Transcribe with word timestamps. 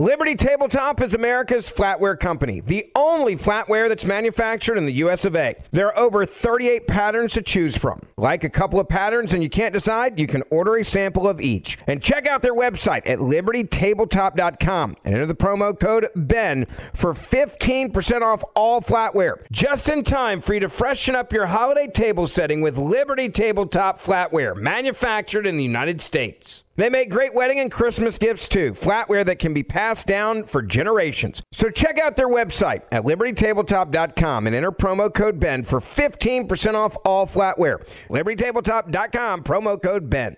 Liberty 0.00 0.34
Tabletop 0.34 1.00
is 1.00 1.14
America's 1.14 1.70
flatware 1.70 2.18
company, 2.18 2.58
the 2.58 2.90
only 2.96 3.36
flatware 3.36 3.88
that's 3.88 4.04
manufactured 4.04 4.76
in 4.76 4.86
the 4.86 4.94
US 4.94 5.24
of 5.24 5.36
A. 5.36 5.54
There 5.70 5.86
are 5.86 5.96
over 5.96 6.26
38 6.26 6.88
patterns 6.88 7.34
to 7.34 7.42
choose 7.42 7.76
from. 7.76 8.02
Like 8.16 8.42
a 8.42 8.50
couple 8.50 8.80
of 8.80 8.88
patterns 8.88 9.32
and 9.32 9.40
you 9.40 9.48
can't 9.48 9.72
decide, 9.72 10.18
you 10.18 10.26
can 10.26 10.42
order 10.50 10.74
a 10.74 10.84
sample 10.84 11.28
of 11.28 11.40
each. 11.40 11.78
And 11.86 12.02
check 12.02 12.26
out 12.26 12.42
their 12.42 12.56
website 12.56 13.02
at 13.06 13.20
libertytabletop.com 13.20 14.96
and 15.04 15.14
enter 15.14 15.26
the 15.26 15.34
promo 15.36 15.78
code 15.78 16.08
BEN 16.16 16.66
for 16.92 17.14
15% 17.14 18.22
off 18.22 18.42
all 18.56 18.80
flatware. 18.80 19.46
Just 19.52 19.88
in 19.88 20.02
time 20.02 20.40
for 20.40 20.54
you 20.54 20.60
to 20.60 20.68
freshen 20.68 21.14
up 21.14 21.32
your 21.32 21.46
holiday 21.46 21.86
table 21.86 22.26
setting 22.26 22.62
with 22.62 22.76
Liberty 22.76 23.28
Tabletop 23.28 24.02
flatware, 24.02 24.56
manufactured 24.56 25.46
in 25.46 25.56
the 25.56 25.62
United 25.62 26.00
States. 26.00 26.63
They 26.76 26.88
make 26.88 27.10
great 27.10 27.34
wedding 27.34 27.60
and 27.60 27.70
Christmas 27.70 28.18
gifts 28.18 28.48
too, 28.48 28.72
flatware 28.72 29.24
that 29.26 29.38
can 29.38 29.54
be 29.54 29.62
passed 29.62 30.06
down 30.06 30.44
for 30.44 30.60
generations. 30.60 31.42
So 31.52 31.70
check 31.70 32.00
out 32.00 32.16
their 32.16 32.28
website 32.28 32.82
at 32.90 33.04
libertytabletop.com 33.04 34.46
and 34.46 34.56
enter 34.56 34.72
promo 34.72 35.12
code 35.12 35.38
BEN 35.38 35.62
for 35.64 35.80
15% 35.80 36.74
off 36.74 36.96
all 37.04 37.26
flatware. 37.26 37.86
libertytabletop.com, 38.08 39.44
promo 39.44 39.80
code 39.80 40.10
BEN. 40.10 40.36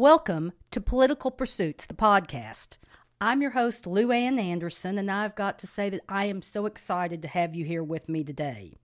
Welcome 0.00 0.52
to 0.70 0.80
Political 0.80 1.32
Pursuits, 1.32 1.84
the 1.84 1.92
podcast. 1.92 2.78
I'm 3.20 3.42
your 3.42 3.50
host, 3.50 3.86
Lou 3.86 4.10
Ann 4.10 4.38
Anderson, 4.38 4.96
and 4.96 5.10
I've 5.10 5.34
got 5.34 5.58
to 5.58 5.66
say 5.66 5.90
that 5.90 6.00
I 6.08 6.24
am 6.24 6.40
so 6.40 6.64
excited 6.64 7.20
to 7.20 7.28
have 7.28 7.54
you 7.54 7.66
here 7.66 7.84
with 7.84 8.08
me 8.08 8.24
today. 8.24 8.78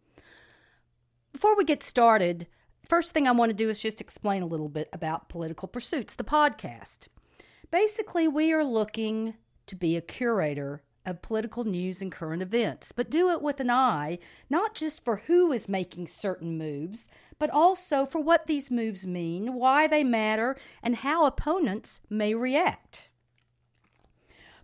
Before 1.32 1.56
we 1.56 1.64
get 1.64 1.82
started, 1.82 2.46
first 2.86 3.12
thing 3.12 3.26
I 3.26 3.30
want 3.30 3.48
to 3.48 3.56
do 3.56 3.70
is 3.70 3.80
just 3.80 4.02
explain 4.02 4.42
a 4.42 4.46
little 4.46 4.68
bit 4.68 4.90
about 4.92 5.30
Political 5.30 5.68
Pursuits, 5.68 6.14
the 6.14 6.22
podcast. 6.22 7.08
Basically, 7.70 8.28
we 8.28 8.52
are 8.52 8.62
looking 8.62 9.36
to 9.68 9.74
be 9.74 9.96
a 9.96 10.02
curator 10.02 10.82
of 11.06 11.22
political 11.22 11.64
news 11.64 12.02
and 12.02 12.12
current 12.12 12.42
events, 12.42 12.92
but 12.92 13.08
do 13.08 13.30
it 13.30 13.40
with 13.40 13.58
an 13.58 13.70
eye 13.70 14.18
not 14.50 14.74
just 14.74 15.02
for 15.02 15.22
who 15.28 15.50
is 15.50 15.66
making 15.66 16.08
certain 16.08 16.58
moves, 16.58 17.08
but 17.38 17.50
also 17.50 18.06
for 18.06 18.20
what 18.20 18.46
these 18.46 18.70
moves 18.70 19.06
mean, 19.06 19.54
why 19.54 19.86
they 19.86 20.04
matter, 20.04 20.56
and 20.82 20.96
how 20.96 21.24
opponents 21.24 22.00
may 22.08 22.34
react. 22.34 23.08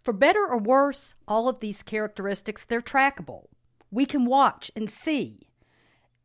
For 0.00 0.12
better 0.12 0.46
or 0.46 0.58
worse, 0.58 1.14
all 1.28 1.48
of 1.48 1.60
these 1.60 1.82
characteristics 1.82 2.64
they're 2.64 2.80
trackable. 2.80 3.46
We 3.90 4.06
can 4.06 4.24
watch 4.24 4.70
and 4.74 4.90
see. 4.90 5.48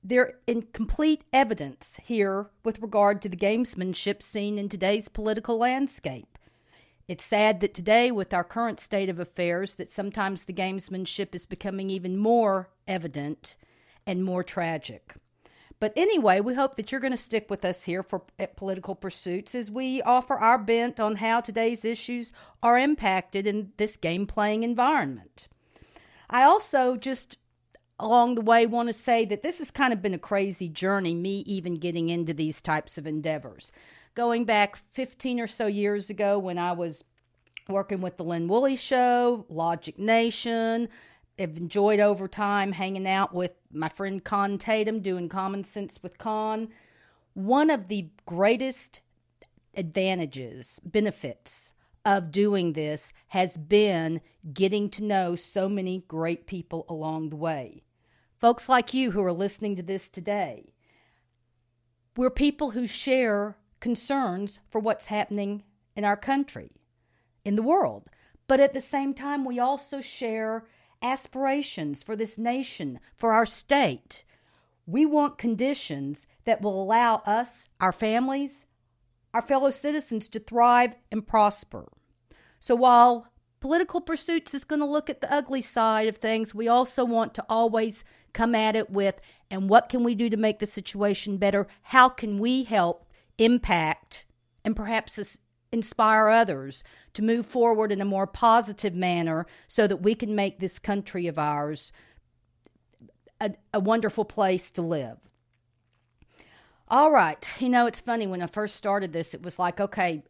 They're 0.03 0.35
in 0.47 0.63
complete 0.73 1.23
evidence 1.33 1.97
here 2.03 2.49
with 2.63 2.81
regard 2.81 3.21
to 3.21 3.29
the 3.29 3.35
gamesmanship 3.35 4.23
seen 4.23 4.57
in 4.57 4.69
today's 4.69 5.09
political 5.09 5.57
landscape. 5.57 6.37
It's 7.07 7.25
sad 7.25 7.59
that 7.61 7.73
today, 7.73 8.11
with 8.11 8.33
our 8.33 8.43
current 8.43 8.79
state 8.79 9.09
of 9.09 9.19
affairs, 9.19 9.75
that 9.75 9.89
sometimes 9.89 10.43
the 10.43 10.53
gamesmanship 10.53 11.35
is 11.35 11.45
becoming 11.45 11.89
even 11.89 12.17
more 12.17 12.69
evident 12.87 13.57
and 14.05 14.23
more 14.23 14.43
tragic. 14.43 15.13
But 15.80 15.94
anyway, 15.95 16.39
we 16.39 16.56
hope 16.56 16.75
that 16.75 16.92
you're 16.92 17.02
going 17.02 17.11
to 17.11 17.17
stick 17.17 17.50
with 17.50 17.64
us 17.64 17.83
here 17.83 18.02
for 18.02 18.23
political 18.56 18.95
pursuits 18.95 19.53
as 19.53 19.70
we 19.70 20.02
offer 20.02 20.36
our 20.36 20.58
bent 20.58 21.00
on 21.00 21.17
how 21.17 21.42
today's 21.42 21.86
issues 21.86 22.31
are 22.64 22.80
impacted 22.80 23.45
in 23.45 23.72
this 23.78 23.95
game 23.95 24.25
playing 24.25 24.64
environment. 24.64 25.48
I 26.30 26.43
also 26.43 26.98
just 26.98 27.37
along 27.99 28.36
the 28.36 28.42
way 28.42 28.66
want 28.66 28.89
to 28.89 28.93
say 28.93 29.26
that 29.26 29.43
this 29.43 29.58
has 29.60 29.71
kind 29.71 29.93
of 29.93 30.02
been 30.02 30.14
a 30.14 30.20
crazy 30.20 30.70
journey, 30.70 31.16
me 31.16 31.39
even 31.48 31.76
getting 31.76 32.10
into 32.10 32.33
these 32.33 32.61
types 32.61 32.98
of 32.98 33.08
endeavors 33.08 33.71
going 34.17 34.45
back 34.45 34.76
15 34.93 35.39
or 35.39 35.45
so 35.45 35.67
years 35.67 36.10
ago 36.10 36.39
when 36.39 36.58
I 36.58 36.71
was 36.71 37.04
working 37.70 38.02
with 38.02 38.17
the 38.17 38.23
Lynn 38.23 38.48
Woolley 38.48 38.76
Show, 38.76 39.45
Logic 39.48 39.98
Nation. 39.99 40.89
I've 41.39 41.58
enjoyed 41.58 41.99
over 41.99 42.27
time 42.27 42.71
hanging 42.71 43.08
out 43.08 43.33
with 43.33 43.52
my 43.71 43.89
friend 43.89 44.23
Con 44.23 44.58
Tatum, 44.58 45.02
doing 45.02 45.30
Common 45.30 45.64
Sense 45.64 46.02
with 46.02 46.17
Con. 46.17 46.70
One 47.33 47.70
of 47.70 47.87
the 47.87 48.09
greatest 48.25 49.02
advantages, 49.75 50.80
benefits 50.83 51.73
of 52.03 52.31
doing 52.31 52.73
this 52.73 53.14
has 53.27 53.55
been 53.58 54.21
getting 54.52 54.89
to 54.89 55.03
know 55.03 55.36
so 55.36 55.70
many 55.70 56.05
great 56.08 56.48
people 56.48 56.86
along 56.89 57.30
the 57.30 57.36
way. 57.36 57.83
Folks 58.39 58.67
like 58.67 58.93
you 58.93 59.11
who 59.11 59.23
are 59.23 59.33
listening 59.33 59.75
to 59.75 59.83
this 59.83 60.09
today. 60.09 60.73
We're 62.15 62.31
people 62.31 62.71
who 62.71 62.87
share 62.87 63.58
concerns 63.80 64.59
for 64.71 64.80
what's 64.80 65.08
happening 65.08 65.64
in 65.95 66.04
our 66.04 66.17
country, 66.17 66.71
in 67.45 67.55
the 67.55 67.61
world. 67.61 68.09
But 68.48 68.59
at 68.59 68.73
the 68.73 68.81
same 68.81 69.14
time, 69.14 69.45
we 69.45 69.59
also 69.59 70.02
share 70.02 70.65
aspirations 71.02 72.03
for 72.03 72.15
this 72.15 72.37
nation, 72.37 72.99
for 73.15 73.33
our 73.33 73.45
state. 73.45 74.23
We 74.85 75.05
want 75.05 75.37
conditions 75.37 76.25
that 76.45 76.61
will 76.61 76.81
allow 76.81 77.17
us, 77.25 77.67
our 77.80 77.91
families, 77.91 78.65
our 79.33 79.41
fellow 79.41 79.71
citizens 79.71 80.30
to 80.30 80.39
thrive 80.39 80.95
and 81.11 81.27
prosper. 81.27 81.87
So 82.59 82.75
while 82.75 83.27
political 83.59 84.02
pursuits 84.02 84.53
is 84.53 84.63
going 84.63 84.80
to 84.80 84.86
look 84.86 85.09
at 85.09 85.21
the 85.21 85.31
ugly 85.31 85.61
side 85.61 86.07
of 86.07 86.17
things, 86.17 86.55
we 86.55 86.67
also 86.67 87.03
want 87.03 87.33
to 87.36 87.45
always 87.49 88.03
come 88.33 88.55
at 88.55 88.75
it 88.75 88.89
with 88.89 89.19
and 89.49 89.69
what 89.69 89.89
can 89.89 90.03
we 90.03 90.15
do 90.15 90.30
to 90.30 90.37
make 90.37 90.59
the 90.59 90.67
situation 90.67 91.37
better? 91.37 91.67
How 91.83 92.09
can 92.09 92.37
we 92.37 92.63
help 92.63 93.05
impact 93.37 94.25
and 94.63 94.75
perhaps 94.75 95.37
inspire 95.72 96.30
others 96.30 96.83
to 97.14 97.22
move 97.22 97.45
forward 97.45 97.92
in 97.92 98.02
a 98.02 98.05
more 98.05 98.28
positive 98.28 98.94
manner 98.94 99.45
so 99.67 99.88
that 99.88 100.02
we 100.02 100.16
can 100.16 100.36
make 100.36 100.60
this 100.60 100.80
country 100.80 101.28
of 101.28 101.38
ours 101.38 101.92
a, 103.39 103.52
a 103.73 103.80
wonderful 103.80 104.26
place 104.26 104.72
to 104.72 104.82
live. 104.82 105.17
All 106.88 107.11
right. 107.11 107.45
You 107.60 107.70
know, 107.70 107.86
it's 107.86 108.00
funny 108.00 108.28
when 108.28 108.42
I 108.42 108.48
first 108.48 108.76
started 108.76 109.11
this, 109.11 109.33
it 109.33 109.44
was 109.44 109.60
like, 109.60 109.80
okay, 109.80 110.23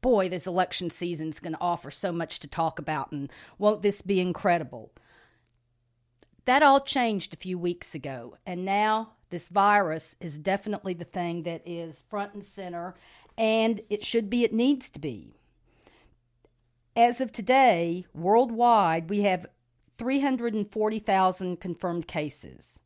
boy, 0.00 0.28
this 0.28 0.46
election 0.46 0.90
season 0.90 1.28
is 1.28 1.40
going 1.40 1.52
to 1.52 1.60
offer 1.60 1.90
so 1.90 2.10
much 2.10 2.38
to 2.40 2.48
talk 2.48 2.78
about, 2.78 3.12
and 3.12 3.30
won't 3.58 3.82
this 3.82 4.00
be 4.00 4.20
incredible? 4.20 4.92
That 6.46 6.62
all 6.62 6.80
changed 6.80 7.34
a 7.34 7.36
few 7.36 7.58
weeks 7.58 7.94
ago, 7.94 8.36
and 8.46 8.64
now 8.64 9.12
this 9.28 9.48
virus 9.48 10.16
is 10.20 10.38
definitely 10.38 10.94
the 10.94 11.04
thing 11.04 11.42
that 11.44 11.62
is 11.66 12.02
front 12.08 12.34
and 12.34 12.42
center, 12.42 12.94
and 13.40 13.80
it 13.88 14.04
should 14.04 14.28
be, 14.28 14.44
it 14.44 14.52
needs 14.52 14.90
to 14.90 15.00
be. 15.00 15.34
As 16.94 17.22
of 17.22 17.32
today, 17.32 18.04
worldwide, 18.12 19.08
we 19.08 19.22
have 19.22 19.46
340,000 19.96 21.58
confirmed 21.58 22.06
cases, 22.06 22.78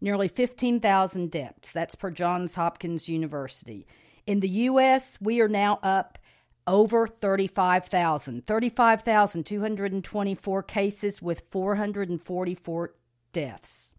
nearly 0.00 0.26
15,000 0.26 1.30
deaths. 1.30 1.70
That's 1.70 1.94
per 1.94 2.10
Johns 2.10 2.56
Hopkins 2.56 3.08
University. 3.08 3.86
In 4.26 4.40
the 4.40 4.48
U.S., 4.48 5.16
we 5.20 5.40
are 5.40 5.48
now 5.48 5.78
up 5.80 6.18
over 6.66 7.06
35,000, 7.06 8.44
35,224 8.44 10.62
cases 10.64 11.22
with 11.22 11.42
444 11.52 12.94
deaths. 13.32 13.89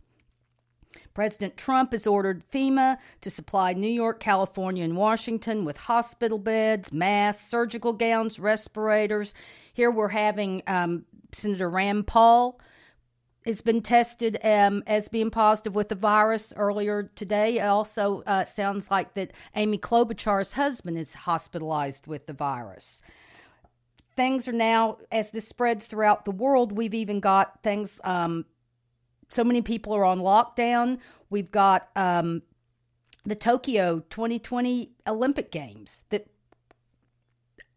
President 1.14 1.58
Trump 1.58 1.92
has 1.92 2.08
ordered 2.08 2.44
FEMA 2.52 2.98
to 3.22 3.30
supply 3.30 3.74
New 3.74 3.90
York, 3.90 4.20
California, 4.20 4.84
and 4.84 4.96
Washington 4.96 5.66
with 5.66 5.78
hospital 5.78 6.40
beds, 6.40 6.91
masks, 6.94 7.50
surgical 7.50 7.94
gowns, 7.94 8.40
respirators. 8.40 9.34
Here 9.74 9.91
we're 9.91 10.08
having 10.08 10.64
um, 10.68 11.06
Senator 11.34 11.70
Rand 11.70 12.08
Paul 12.08 12.59
has 13.46 13.62
been 13.62 13.82
tested 13.82 14.38
um, 14.44 14.84
as 14.85 15.09
being 15.09 15.32
positive 15.32 15.74
with 15.74 15.90
the 15.90 15.96
virus 15.96 16.53
earlier 16.56 17.09
today. 17.16 17.58
It 17.58 17.64
also 17.64 18.22
uh, 18.28 18.46
sounds 18.46 18.91
like 18.91 19.14
that 19.16 19.34
Amy 19.56 19.80
Klobuchar's 19.80 20.53
husband 20.53 20.97
is 20.97 21.14
hospitalized 21.14 22.08
with 22.08 22.28
the 22.28 22.34
virus. 22.34 23.02
Things 24.16 24.47
are 24.47 24.53
now, 24.53 24.97
as 25.12 25.32
this 25.32 25.47
spreads 25.47 25.88
throughout 25.88 26.26
the 26.26 26.32
world, 26.32 26.72
we've 26.72 26.94
even 26.94 27.20
got 27.20 27.64
things 27.64 28.00
um, 28.03 28.46
so 29.32 29.44
many 29.44 29.62
people 29.62 29.94
are 29.96 30.04
on 30.04 30.20
lockdown. 30.20 31.00
We've 31.30 31.52
got 31.52 31.90
um, 31.96 32.44
the 33.26 33.36
Tokyo 33.36 34.04
2020 34.10 34.92
Olympic 35.08 35.52
Games 35.52 36.02
that 36.10 36.28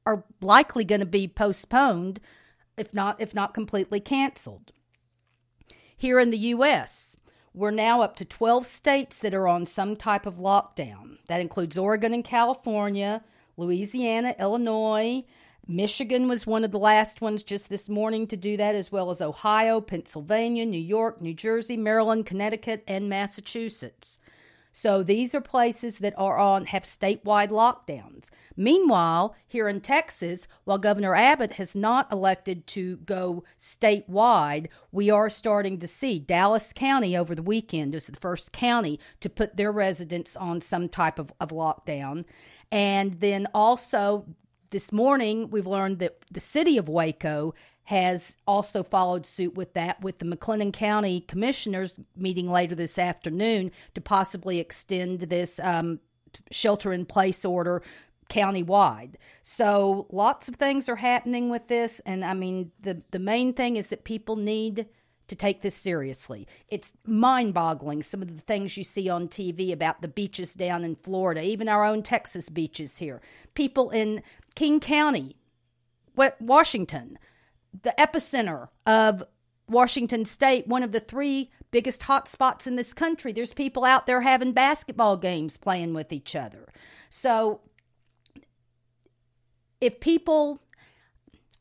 are 0.05 0.25
likely 0.41 0.85
going 0.85 1.01
to 1.01 1.06
be 1.06 1.29
postponed, 1.29 2.21
if 2.77 2.93
not 2.93 3.21
if 3.21 3.35
not 3.35 3.55
completely 3.55 4.01
canceled. 4.01 4.73
Here 5.97 6.19
in 6.19 6.31
the 6.31 6.39
U.S., 6.39 7.17
we're 7.55 7.71
now 7.71 8.03
up 8.03 8.17
to 8.17 8.25
12 8.25 8.67
states 8.67 9.19
that 9.21 9.33
are 9.33 9.47
on 9.47 9.65
some 9.65 9.95
type 9.95 10.27
of 10.27 10.39
lockdown. 10.39 11.19
That 11.29 11.41
includes 11.41 11.79
Oregon 11.79 12.12
and 12.12 12.25
California, 12.25 13.23
Louisiana, 13.56 14.35
Illinois, 14.41 15.25
Michigan 15.66 16.28
was 16.28 16.46
one 16.46 16.62
of 16.62 16.72
the 16.72 16.78
last 16.78 17.22
ones 17.22 17.43
just 17.43 17.70
this 17.70 17.88
morning 17.88 18.26
to 18.26 18.37
do 18.37 18.56
that, 18.58 18.75
as 18.75 18.93
well 18.93 19.11
as 19.11 19.22
Ohio, 19.22 19.81
Pennsylvania, 19.81 20.66
New 20.66 20.76
York, 20.76 21.22
New 21.22 21.32
Jersey, 21.32 21.76
Maryland, 21.76 22.26
Connecticut, 22.26 22.84
and 22.87 23.08
Massachusetts. 23.08 24.19
So 24.76 25.05
these 25.05 25.37
are 25.37 25.40
places 25.40 25.99
that 25.99 26.14
are 26.19 26.37
on 26.37 26.66
have 26.66 26.82
statewide 26.82 27.50
lockdowns. 27.50 28.28
Meanwhile, 28.56 29.37
here 29.46 29.69
in 29.69 29.81
Texas, 29.81 30.49
while 30.64 30.78
Governor 30.78 31.14
Abbott 31.14 31.52
has 31.52 31.76
not 31.76 32.12
elected 32.12 32.67
to 32.69 32.96
go 32.96 33.44
statewide, 33.58 34.67
we 34.90 35.10
are 35.10 35.31
starting 35.31 35.78
to 35.78 35.87
see 35.87 36.19
Dallas 36.19 36.72
County 36.75 37.17
over 37.17 37.37
the 37.37 37.43
weekend 37.43 37.94
is 37.94 38.08
the 38.08 38.17
first 38.17 38.50
county 38.52 38.99
to 39.20 39.31
put 39.31 39.56
their 39.56 39.70
residents 39.70 40.37
on 40.37 40.60
some 40.60 40.88
type 40.88 41.20
of, 41.20 41.32
of 41.38 41.50
lockdown. 41.50 42.25
And 42.72 43.20
then 43.20 43.46
also 43.55 44.26
this 44.75 44.91
morning, 44.91 45.50
we've 45.50 45.69
learned 45.69 46.00
that 46.00 46.19
the 46.32 46.41
city 46.41 46.79
of 46.79 46.88
Waco 46.88 47.55
has 47.85 48.37
also 48.44 48.82
followed 48.82 49.25
suit 49.25 49.55
with 49.55 49.73
that, 49.75 50.03
with 50.03 50.19
the 50.19 50.25
McLennan 50.25 50.73
County 50.73 51.21
commissioners 51.21 52.00
meeting 52.17 52.50
later 52.50 52.75
this 52.75 52.99
afternoon 52.99 53.71
to 53.94 54.00
possibly 54.00 54.59
extend 54.59 55.21
this 55.21 55.61
um, 55.61 56.00
shelter 56.50 56.93
in 56.93 57.06
place 57.06 57.44
order 57.44 57.85
countywide. 58.29 59.15
So 59.44 60.09
lots 60.11 60.49
of 60.49 60.56
things 60.56 60.88
are 60.88 60.97
happening 60.97 61.50
with 61.50 61.69
this, 61.69 62.00
and 62.05 62.25
I 62.25 62.35
mean 62.35 62.73
the 62.81 63.00
the 63.12 63.20
main 63.20 63.53
thing 63.53 63.77
is 63.77 63.87
that 63.88 64.03
people 64.03 64.35
need 64.35 64.88
to 65.29 65.37
take 65.37 65.62
this 65.62 65.75
seriously. 65.75 66.47
It's 66.69 66.93
mind 67.06 67.55
boggling 67.55 68.03
some 68.03 68.23
of 68.23 68.35
the 68.35 68.43
things 68.43 68.77
you 68.77 68.85
see 68.85 69.09
on 69.09 69.29
TV 69.29 69.73
about 69.73 70.03
the 70.03 70.09
beaches 70.09 70.53
down 70.53 70.85
in 70.85 70.97
Florida, 70.97 71.43
even 71.43 71.69
our 71.69 71.85
own 71.85 72.03
Texas 72.03 72.49
beaches 72.49 72.99
here. 72.99 73.23
People 73.55 73.91
in 73.91 74.23
King 74.55 74.81
County, 74.81 75.37
Washington, 76.41 77.19
the 77.83 77.95
epicenter 77.99 78.69
of 78.87 79.23
Washington 79.69 80.25
State, 80.25 80.67
one 80.67 80.83
of 80.83 80.93
the 80.93 81.01
three 81.01 81.51
biggest 81.71 82.05
hot 82.05 82.29
spots 82.29 82.67
in 82.67 82.77
this 82.77 82.93
country. 82.93 83.33
There's 83.33 83.53
people 83.53 83.85
out 83.85 84.06
there 84.06 84.21
having 84.21 84.53
basketball 84.53 85.17
games 85.17 85.56
playing 85.56 85.95
with 85.95 86.12
each 86.12 86.37
other. 86.37 86.69
So 87.11 87.61
if 89.81 90.01
people 90.01 90.61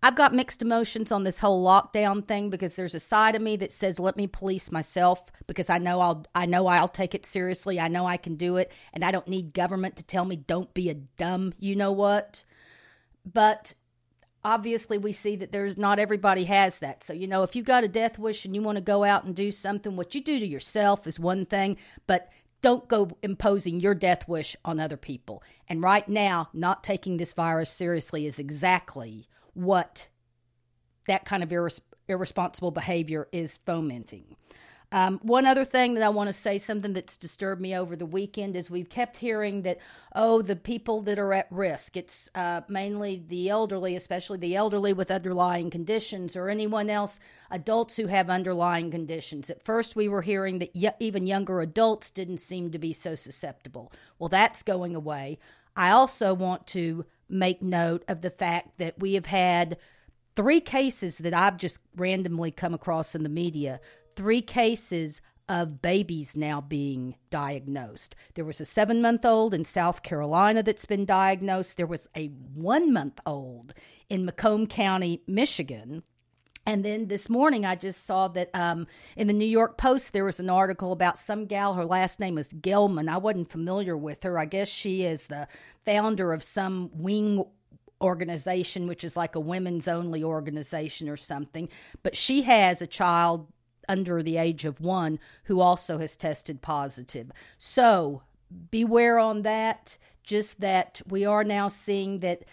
I've 0.06 0.16
got 0.16 0.34
mixed 0.34 0.62
emotions 0.62 1.14
on 1.14 1.24
this 1.24 1.40
whole 1.40 1.66
lockdown 1.66 2.28
thing 2.28 2.50
because 2.50 2.76
there's 2.76 2.94
a 2.94 3.00
side 3.00 3.38
of 3.38 3.42
me 3.42 3.56
that 3.56 3.72
says 3.72 4.00
let 4.00 4.18
me 4.18 4.28
police 4.28 4.70
myself 4.70 5.32
because 5.48 5.70
I 5.70 5.78
know 5.78 6.02
I'll 6.02 6.26
I 6.36 6.46
know 6.46 6.68
I'll 6.68 6.90
take 6.90 7.16
it 7.16 7.26
seriously. 7.26 7.80
I 7.80 7.88
know 7.88 8.06
I 8.06 8.18
can 8.18 8.36
do 8.36 8.58
it 8.58 8.72
and 8.94 9.06
I 9.06 9.12
don't 9.12 9.28
need 9.30 9.54
government 9.54 9.96
to 9.96 10.04
tell 10.04 10.26
me 10.26 10.36
don't 10.36 10.74
be 10.74 10.90
a 10.90 10.94
dumb, 10.94 11.54
you 11.58 11.76
know 11.76 11.94
what? 11.94 12.44
But 13.26 13.74
obviously 14.44 14.98
we 14.98 15.12
see 15.12 15.36
that 15.38 15.52
there's 15.52 15.78
not 15.78 16.00
everybody 16.00 16.44
has 16.46 16.80
that. 16.80 17.04
So, 17.04 17.14
you 17.14 17.28
know, 17.28 17.44
if 17.44 17.56
you 17.56 17.64
got 17.64 17.84
a 17.84 17.88
death 17.88 18.20
wish 18.20 18.46
and 18.46 18.56
you 18.56 18.62
want 18.62 18.78
to 18.78 18.84
go 18.84 19.04
out 19.04 19.24
and 19.24 19.36
do 19.36 19.52
something, 19.52 19.96
what 19.96 20.14
you 20.16 20.22
do 20.22 20.40
to 20.40 20.46
yourself 20.46 21.08
is 21.08 21.20
one 21.20 21.46
thing, 21.46 21.78
but 22.08 22.30
don't 22.62 22.88
go 22.88 23.10
imposing 23.22 23.80
your 23.80 23.94
death 23.94 24.28
wish 24.28 24.56
on 24.64 24.80
other 24.80 24.98
people. 24.98 25.44
And 25.68 25.82
right 25.82 26.08
now, 26.08 26.50
not 26.54 26.84
taking 26.84 27.18
this 27.18 27.34
virus 27.34 27.70
seriously 27.70 28.26
is 28.26 28.40
exactly 28.40 29.28
what 29.54 30.08
that 31.08 31.26
kind 31.26 31.44
of 31.44 31.50
irres- 31.50 31.82
irresponsible 32.08 32.72
behavior 32.72 33.28
is 33.32 33.60
fomenting. 33.66 34.38
Um, 34.94 35.20
one 35.24 35.48
other 35.48 35.66
thing 35.66 35.96
that 35.96 36.04
I 36.04 36.10
want 36.10 36.28
to 36.28 36.34
say, 36.34 36.60
something 36.60 36.94
that's 36.94 37.18
disturbed 37.18 37.60
me 37.60 37.76
over 37.76 37.96
the 37.96 38.06
weekend, 38.06 38.56
is 38.56 38.70
we've 38.70 38.90
kept 38.90 39.18
hearing 39.18 39.64
that, 39.64 39.80
oh, 40.14 40.44
the 40.44 40.56
people 40.56 41.02
that 41.02 41.18
are 41.18 41.34
at 41.34 41.48
risk, 41.50 41.98
it's 41.98 42.30
uh, 42.36 42.62
mainly 42.68 43.24
the 43.28 43.50
elderly, 43.50 43.96
especially 43.96 44.38
the 44.38 44.56
elderly 44.56 44.94
with 44.94 45.10
underlying 45.10 45.72
conditions, 45.72 46.36
or 46.36 46.48
anyone 46.48 46.92
else, 46.92 47.20
adults 47.50 47.96
who 47.96 48.06
have 48.06 48.30
underlying 48.30 48.92
conditions. 48.92 49.50
At 49.50 49.66
first, 49.66 49.96
we 49.96 50.08
were 50.08 50.22
hearing 50.22 50.60
that 50.60 50.76
y- 50.76 50.94
even 51.00 51.26
younger 51.26 51.62
adults 51.62 52.12
didn't 52.12 52.38
seem 52.38 52.70
to 52.70 52.78
be 52.78 52.94
so 52.94 53.16
susceptible. 53.16 53.92
Well, 54.20 54.30
that's 54.30 54.62
going 54.62 54.96
away. 54.96 55.40
I 55.76 55.90
also 55.90 56.36
want 56.36 56.68
to 56.68 57.04
make 57.28 57.64
note 57.64 58.04
of 58.08 58.22
the 58.22 58.30
fact 58.30 58.78
that 58.78 59.00
we 59.00 59.16
have 59.16 59.26
had 59.26 59.78
three 60.36 60.62
cases 60.62 61.18
that 61.20 61.34
I've 61.34 61.58
just 61.58 61.80
randomly 61.96 62.52
come 62.52 62.76
across 62.76 63.16
in 63.16 63.24
the 63.24 63.30
media, 63.30 63.80
three 64.16 64.42
cases 64.42 65.22
of 65.50 65.82
babies 65.82 66.38
now 66.38 66.62
being 66.62 67.16
diagnosed. 67.30 68.16
There 68.36 68.46
was 68.46 68.62
a 68.62 68.66
seven 68.66 69.02
month 69.02 69.26
old 69.26 69.54
in 69.54 69.66
South 69.66 70.04
Carolina 70.04 70.64
that's 70.64 70.86
been 70.86 71.06
diagnosed. 71.06 71.78
There 71.78 71.86
was 71.88 72.08
a 72.16 72.28
one 72.28 72.94
month 72.94 73.20
old 73.26 73.74
in 74.10 74.26
Macomb 74.26 74.68
County, 74.68 75.22
Michigan. 75.28 76.04
And 76.66 76.86
then 76.86 77.08
this 77.08 77.30
morning, 77.30 77.66
I 77.66 77.76
just 77.76 78.06
saw 78.06 78.30
that 78.30 78.50
um, 78.54 78.88
in 79.18 79.28
the 79.28 79.34
New 79.34 79.44
York 79.44 79.78
Post, 79.78 80.14
there 80.14 80.24
was 80.24 80.40
an 80.40 80.50
article 80.50 80.94
about 80.94 81.20
some 81.20 81.46
gal. 81.46 81.74
Her 81.74 81.84
last 81.84 82.22
name 82.22 82.38
is 82.38 82.54
Gelman. 82.54 83.10
I 83.10 83.18
wasn't 83.18 83.52
familiar 83.52 83.98
with 83.98 84.24
her. 84.24 84.40
I 84.40 84.46
guess 84.46 84.70
she 84.70 85.04
is 85.04 85.28
the 85.28 85.50
founder 85.84 86.32
of 86.32 86.42
some 86.42 86.90
wing 86.94 87.44
organization, 88.02 88.88
which 88.88 89.04
is 89.04 89.18
like 89.18 89.36
a 89.36 89.42
women's 89.42 89.90
only 89.90 90.24
organization 90.24 91.10
or 91.10 91.18
something. 91.18 91.68
But 92.02 92.16
she 92.16 92.44
has 92.44 92.82
a 92.82 92.88
child 92.88 93.52
under 93.88 94.24
the 94.24 94.38
age 94.38 94.66
of 94.66 94.82
one 94.82 95.20
who 95.46 95.60
also 95.60 95.98
has 95.98 96.16
tested 96.16 96.62
positive. 96.62 97.32
So 97.58 98.24
beware 98.72 99.20
on 99.20 99.42
that. 99.44 99.98
Just 100.24 100.62
that 100.62 101.02
we 101.08 101.26
are 101.26 101.44
now 101.44 101.68
seeing 101.68 102.20
that 102.20 102.44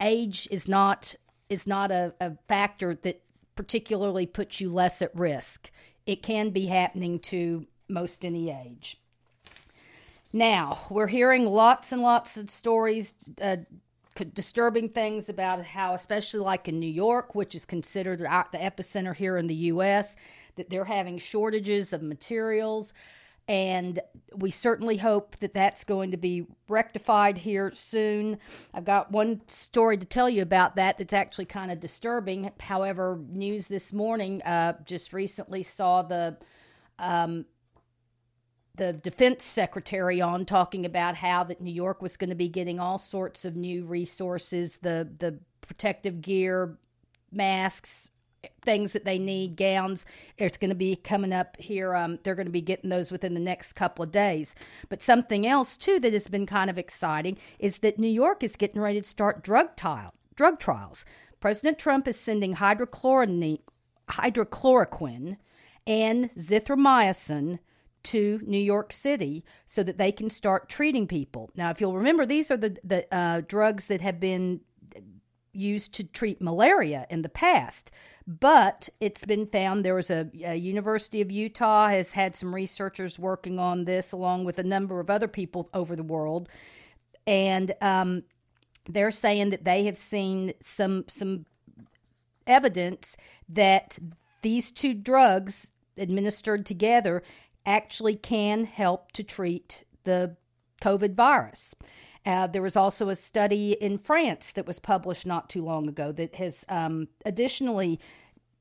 age 0.00 0.46
is 0.52 0.68
not 0.68 1.14
is 1.48 1.66
not 1.66 1.90
a, 1.90 2.14
a 2.20 2.32
factor 2.46 2.94
that 2.94 3.22
particularly 3.56 4.26
puts 4.26 4.60
you 4.60 4.70
less 4.70 5.02
at 5.02 5.14
risk. 5.16 5.70
It 6.06 6.22
can 6.22 6.50
be 6.50 6.66
happening 6.66 7.18
to 7.20 7.66
most 7.88 8.24
any 8.24 8.50
age. 8.50 9.00
Now, 10.32 10.86
we're 10.90 11.06
hearing 11.06 11.46
lots 11.46 11.90
and 11.90 12.02
lots 12.02 12.36
of 12.36 12.50
stories, 12.50 13.14
uh, 13.40 13.56
disturbing 14.34 14.90
things 14.90 15.28
about 15.28 15.64
how, 15.64 15.94
especially 15.94 16.40
like 16.40 16.68
in 16.68 16.78
New 16.78 16.86
York, 16.86 17.34
which 17.34 17.54
is 17.54 17.64
considered 17.64 18.20
the 18.20 18.58
epicenter 18.58 19.16
here 19.16 19.36
in 19.36 19.46
the 19.46 19.54
U.S., 19.54 20.16
that 20.58 20.70
they're 20.70 20.84
having 20.84 21.18
shortages 21.18 21.92
of 21.92 22.02
materials. 22.02 22.92
And 23.48 23.98
we 24.34 24.50
certainly 24.50 24.98
hope 24.98 25.36
that 25.38 25.54
that's 25.54 25.82
going 25.82 26.10
to 26.10 26.18
be 26.18 26.46
rectified 26.68 27.38
here 27.38 27.72
soon. 27.74 28.38
I've 28.74 28.84
got 28.84 29.10
one 29.10 29.40
story 29.46 29.96
to 29.96 30.04
tell 30.04 30.28
you 30.28 30.42
about 30.42 30.76
that 30.76 30.98
that's 30.98 31.14
actually 31.14 31.46
kind 31.46 31.72
of 31.72 31.80
disturbing. 31.80 32.50
However, 32.60 33.18
news 33.26 33.66
this 33.66 33.90
morning 33.90 34.42
uh, 34.42 34.74
just 34.84 35.14
recently 35.14 35.62
saw 35.62 36.02
the 36.02 36.36
um, 36.98 37.46
the 38.76 38.92
defense 38.92 39.44
secretary 39.44 40.20
on 40.20 40.44
talking 40.44 40.86
about 40.86 41.16
how 41.16 41.42
that 41.44 41.60
New 41.60 41.72
York 41.72 42.00
was 42.00 42.16
going 42.16 42.30
to 42.30 42.36
be 42.36 42.48
getting 42.48 42.78
all 42.78 42.98
sorts 42.98 43.44
of 43.44 43.56
new 43.56 43.84
resources, 43.84 44.76
the 44.82 45.08
the 45.18 45.38
protective 45.62 46.20
gear, 46.20 46.78
masks, 47.32 48.10
things 48.62 48.92
that 48.92 49.04
they 49.04 49.18
need, 49.18 49.56
gowns. 49.56 50.06
It's 50.36 50.58
going 50.58 50.70
to 50.70 50.76
be 50.76 50.96
coming 50.96 51.32
up 51.32 51.56
here. 51.58 51.94
Um, 51.94 52.18
they're 52.22 52.34
going 52.34 52.46
to 52.46 52.52
be 52.52 52.60
getting 52.60 52.90
those 52.90 53.10
within 53.10 53.34
the 53.34 53.40
next 53.40 53.72
couple 53.74 54.04
of 54.04 54.12
days. 54.12 54.54
But 54.88 55.02
something 55.02 55.46
else, 55.46 55.76
too, 55.76 55.98
that 56.00 56.12
has 56.12 56.28
been 56.28 56.46
kind 56.46 56.70
of 56.70 56.78
exciting 56.78 57.38
is 57.58 57.78
that 57.78 57.98
New 57.98 58.08
York 58.08 58.42
is 58.42 58.56
getting 58.56 58.80
ready 58.80 59.00
to 59.00 59.08
start 59.08 59.42
drug, 59.42 59.74
tile, 59.76 60.14
drug 60.36 60.60
trials. 60.60 61.04
President 61.40 61.78
Trump 61.78 62.06
is 62.08 62.18
sending 62.18 62.54
hydrochloroquine 62.54 63.58
and 65.86 66.34
azithromycin 66.34 67.58
to 68.04 68.40
New 68.44 68.58
York 68.58 68.92
City 68.92 69.44
so 69.66 69.82
that 69.82 69.98
they 69.98 70.12
can 70.12 70.30
start 70.30 70.68
treating 70.68 71.06
people. 71.06 71.50
Now, 71.56 71.70
if 71.70 71.80
you'll 71.80 71.96
remember, 71.96 72.24
these 72.26 72.50
are 72.50 72.56
the, 72.56 72.76
the 72.84 73.12
uh, 73.14 73.42
drugs 73.46 73.86
that 73.86 74.00
have 74.00 74.20
been 74.20 74.60
used 75.58 75.92
to 75.94 76.04
treat 76.04 76.40
malaria 76.40 77.06
in 77.10 77.22
the 77.22 77.28
past. 77.28 77.90
But 78.26 78.88
it's 79.00 79.24
been 79.24 79.46
found 79.46 79.84
there 79.84 79.94
was 79.94 80.10
a, 80.10 80.30
a, 80.44 80.54
University 80.54 81.20
of 81.20 81.30
Utah 81.30 81.88
has 81.88 82.12
had 82.12 82.36
some 82.36 82.54
researchers 82.54 83.18
working 83.18 83.58
on 83.58 83.84
this 83.84 84.12
along 84.12 84.44
with 84.44 84.58
a 84.58 84.64
number 84.64 85.00
of 85.00 85.10
other 85.10 85.28
people 85.28 85.68
over 85.72 85.96
the 85.96 86.02
world, 86.02 86.48
and 87.26 87.74
um, 87.80 88.22
they're 88.88 89.10
saying 89.10 89.50
that 89.50 89.64
they 89.64 89.84
have 89.84 89.98
seen 89.98 90.52
some 90.62 91.04
some 91.08 91.46
evidence 92.46 93.16
that 93.48 93.98
these 94.42 94.72
two 94.72 94.94
drugs 94.94 95.72
administered 95.96 96.64
together 96.64 97.22
actually 97.66 98.16
can 98.16 98.64
help 98.64 99.12
to 99.12 99.22
treat 99.22 99.84
the 100.04 100.36
COVID 100.80 101.14
virus. 101.14 101.74
Uh, 102.28 102.46
there 102.46 102.60
was 102.60 102.76
also 102.76 103.08
a 103.08 103.16
study 103.16 103.72
in 103.72 103.96
France 103.96 104.52
that 104.52 104.66
was 104.66 104.78
published 104.78 105.24
not 105.24 105.48
too 105.48 105.64
long 105.64 105.88
ago 105.88 106.12
that 106.12 106.34
has 106.34 106.62
um, 106.68 107.08
additionally 107.24 107.98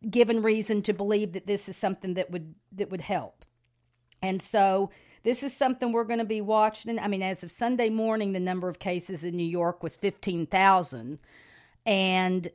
given 0.09 0.41
reason 0.41 0.81
to 0.81 0.93
believe 0.93 1.33
that 1.33 1.47
this 1.47 1.67
is 1.67 1.75
something 1.75 2.13
that 2.13 2.31
would 2.31 2.55
that 2.71 2.89
would 2.89 3.01
help. 3.01 3.43
And 4.21 4.41
so 4.41 4.89
this 5.23 5.43
is 5.43 5.53
something 5.53 5.91
we're 5.91 6.05
going 6.05 6.19
to 6.19 6.25
be 6.25 6.39
watching. 6.39 6.97
I 6.97 7.09
mean, 7.09 7.21
as 7.21 7.43
of 7.43 7.51
Sunday 7.51 7.89
morning, 7.89 8.31
the 8.31 8.39
number 8.39 8.69
of 8.69 8.79
cases 8.79 9.25
in 9.25 9.35
New 9.35 9.43
York 9.43 9.83
was 9.83 9.97
15,000. 9.97 11.19
And 11.85 12.51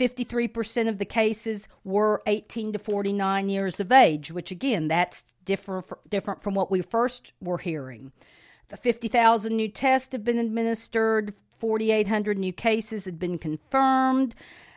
53% 0.00 0.88
of 0.88 0.98
the 0.98 1.04
cases 1.04 1.68
were 1.84 2.20
18 2.26 2.72
to 2.72 2.78
49 2.80 3.48
years 3.48 3.78
of 3.78 3.92
age, 3.92 4.32
which 4.32 4.50
again, 4.50 4.88
that's 4.88 5.22
different, 5.44 5.86
different 6.10 6.42
from 6.42 6.54
what 6.54 6.70
we 6.70 6.82
first 6.82 7.32
were 7.40 7.58
hearing. 7.58 8.10
50,000 8.76 9.56
new 9.56 9.68
tests 9.68 10.12
have 10.12 10.24
been 10.24 10.38
administered, 10.38 11.34
4,800 11.58 12.38
new 12.38 12.52
cases 12.52 13.04
had 13.04 13.18
been 13.18 13.38
confirmed. 13.38 14.34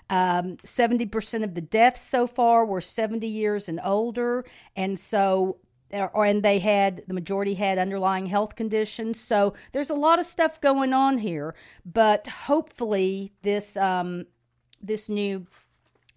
Um, 0.10 0.57
70% 0.57 1.43
of 1.43 1.55
the 1.55 1.62
deaths 1.62 2.01
so 2.01 2.27
far 2.27 2.65
were 2.65 2.81
70 2.81 3.27
years 3.27 3.69
and 3.69 3.79
older. 3.83 4.45
And 4.75 5.00
so, 5.00 5.57
or, 5.93 6.25
and 6.25 6.43
they 6.43 6.60
had, 6.60 7.03
the 7.07 7.13
majority 7.13 7.53
had 7.53 7.77
underlying 7.77 8.25
health 8.25 8.55
conditions. 8.55 9.19
So 9.19 9.53
there's 9.71 9.89
a 9.89 9.95
lot 9.95 10.19
of 10.19 10.25
stuff 10.25 10.60
going 10.60 10.93
on 10.93 11.17
here. 11.17 11.55
But 11.86 12.27
hopefully, 12.27 13.31
this, 13.41 13.77
um, 13.77 14.25
this 14.81 15.07
new, 15.07 15.48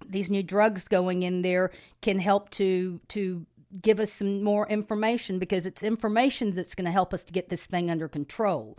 these 0.05 0.29
new 0.29 0.43
drugs 0.43 0.89
going 0.89 1.23
in 1.23 1.43
there 1.43 1.71
can 2.03 2.19
help 2.19 2.51
to, 2.51 3.01
to, 3.09 3.47
give 3.81 4.01
us 4.01 4.13
some 4.13 4.43
more 4.43 4.69
information 4.69 5.39
because 5.39 5.67
it's 5.67 5.83
information 5.83 6.55
that's 6.55 6.75
going 6.75 6.85
to 6.85 6.91
help 6.91 7.13
us 7.13 7.25
to 7.25 7.33
get 7.33 7.49
this 7.49 7.67
thing 7.67 7.91
under 7.91 8.09
control. 8.09 8.79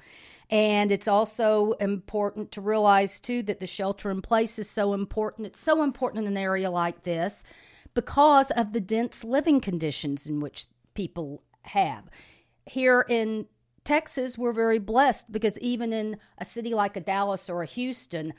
And 0.49 0.91
it's 0.91 1.07
also 1.07 1.73
important 1.73 2.51
to 2.51 2.61
realize, 2.61 3.19
too, 3.19 3.41
that 3.43 3.59
the 3.59 3.67
shelter 3.67 4.11
in 4.11 4.21
place 4.21 4.59
is 4.59 4.69
so 4.69 4.93
important. 4.93 5.47
It's 5.47 5.59
so 5.59 5.83
important 5.83 6.25
in 6.25 6.31
an 6.31 6.37
area 6.37 6.69
like 6.69 7.03
this 7.03 7.43
because 7.93 8.51
of 8.51 8.73
the 8.73 8.81
dense 8.81 9.23
living 9.23 9.59
conditions 9.59 10.27
in 10.27 10.39
which 10.39 10.67
people 10.93 11.41
have. 11.63 12.03
Here 12.67 13.05
in 13.09 13.47
Texas, 13.83 14.37
we're 14.37 14.53
very 14.53 14.79
blessed 14.79 15.31
because 15.31 15.57
even 15.59 15.93
in 15.93 16.17
a 16.37 16.45
city 16.45 16.73
like 16.73 16.95
a 16.95 17.01
Dallas 17.01 17.49
or 17.49 17.63
a 17.63 17.67
Houston, 17.67 18.33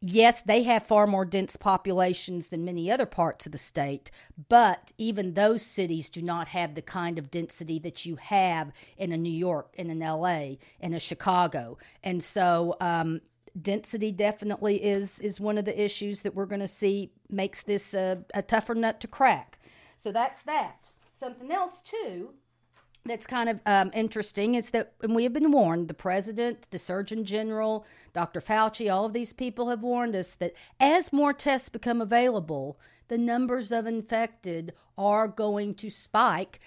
yes, 0.00 0.42
they 0.42 0.62
have 0.64 0.86
far 0.86 1.06
more 1.06 1.24
dense 1.24 1.56
populations 1.56 2.48
than 2.48 2.64
many 2.64 2.90
other 2.90 3.06
parts 3.06 3.46
of 3.46 3.52
the 3.52 3.58
state, 3.58 4.10
but 4.48 4.92
even 4.98 5.34
those 5.34 5.62
cities 5.62 6.08
do 6.10 6.22
not 6.22 6.48
have 6.48 6.74
the 6.74 6.82
kind 6.82 7.18
of 7.18 7.30
density 7.30 7.78
that 7.80 8.06
you 8.06 8.16
have 8.16 8.72
in 8.96 9.12
a 9.12 9.16
New 9.16 9.32
York, 9.32 9.74
in 9.74 9.90
an 9.90 10.00
LA, 10.00 10.56
in 10.80 10.94
a 10.94 11.00
Chicago. 11.00 11.78
And 12.02 12.22
so, 12.22 12.76
um, 12.80 13.20
density 13.60 14.12
definitely 14.12 14.76
is 14.76 15.18
is 15.18 15.40
one 15.40 15.58
of 15.58 15.64
the 15.64 15.82
issues 15.82 16.22
that 16.22 16.34
we're 16.34 16.46
going 16.46 16.60
to 16.60 16.68
see 16.68 17.10
makes 17.28 17.62
this 17.62 17.94
a, 17.94 18.22
a 18.34 18.42
tougher 18.42 18.74
nut 18.74 19.00
to 19.00 19.08
crack. 19.08 19.58
So 19.96 20.12
that's 20.12 20.42
that. 20.42 20.90
Something 21.16 21.50
else 21.50 21.82
too 21.82 22.34
that's 23.04 23.26
kind 23.26 23.48
of 23.48 23.60
um, 23.64 23.90
interesting 23.94 24.54
is 24.54 24.70
that, 24.70 24.92
and 25.02 25.14
we 25.14 25.22
have 25.24 25.32
been 25.32 25.50
warned, 25.50 25.88
the 25.88 25.94
president, 25.94 26.66
the 26.70 26.78
surgeon 26.78 27.24
general, 27.24 27.86
Dr. 28.12 28.40
Fauci, 28.40 28.92
all 28.92 29.04
of 29.04 29.12
these 29.12 29.32
people 29.32 29.68
have 29.70 29.82
warned 29.82 30.14
us 30.14 30.34
that 30.34 30.52
as 30.78 31.12
more 31.12 31.32
tests 31.32 31.68
become 31.68 32.00
available, 32.00 32.78
the 33.08 33.18
numbers 33.18 33.72
of 33.72 33.86
infected 33.86 34.74
are 34.96 35.28
going 35.28 35.74
to 35.74 35.90
spike 35.90 36.60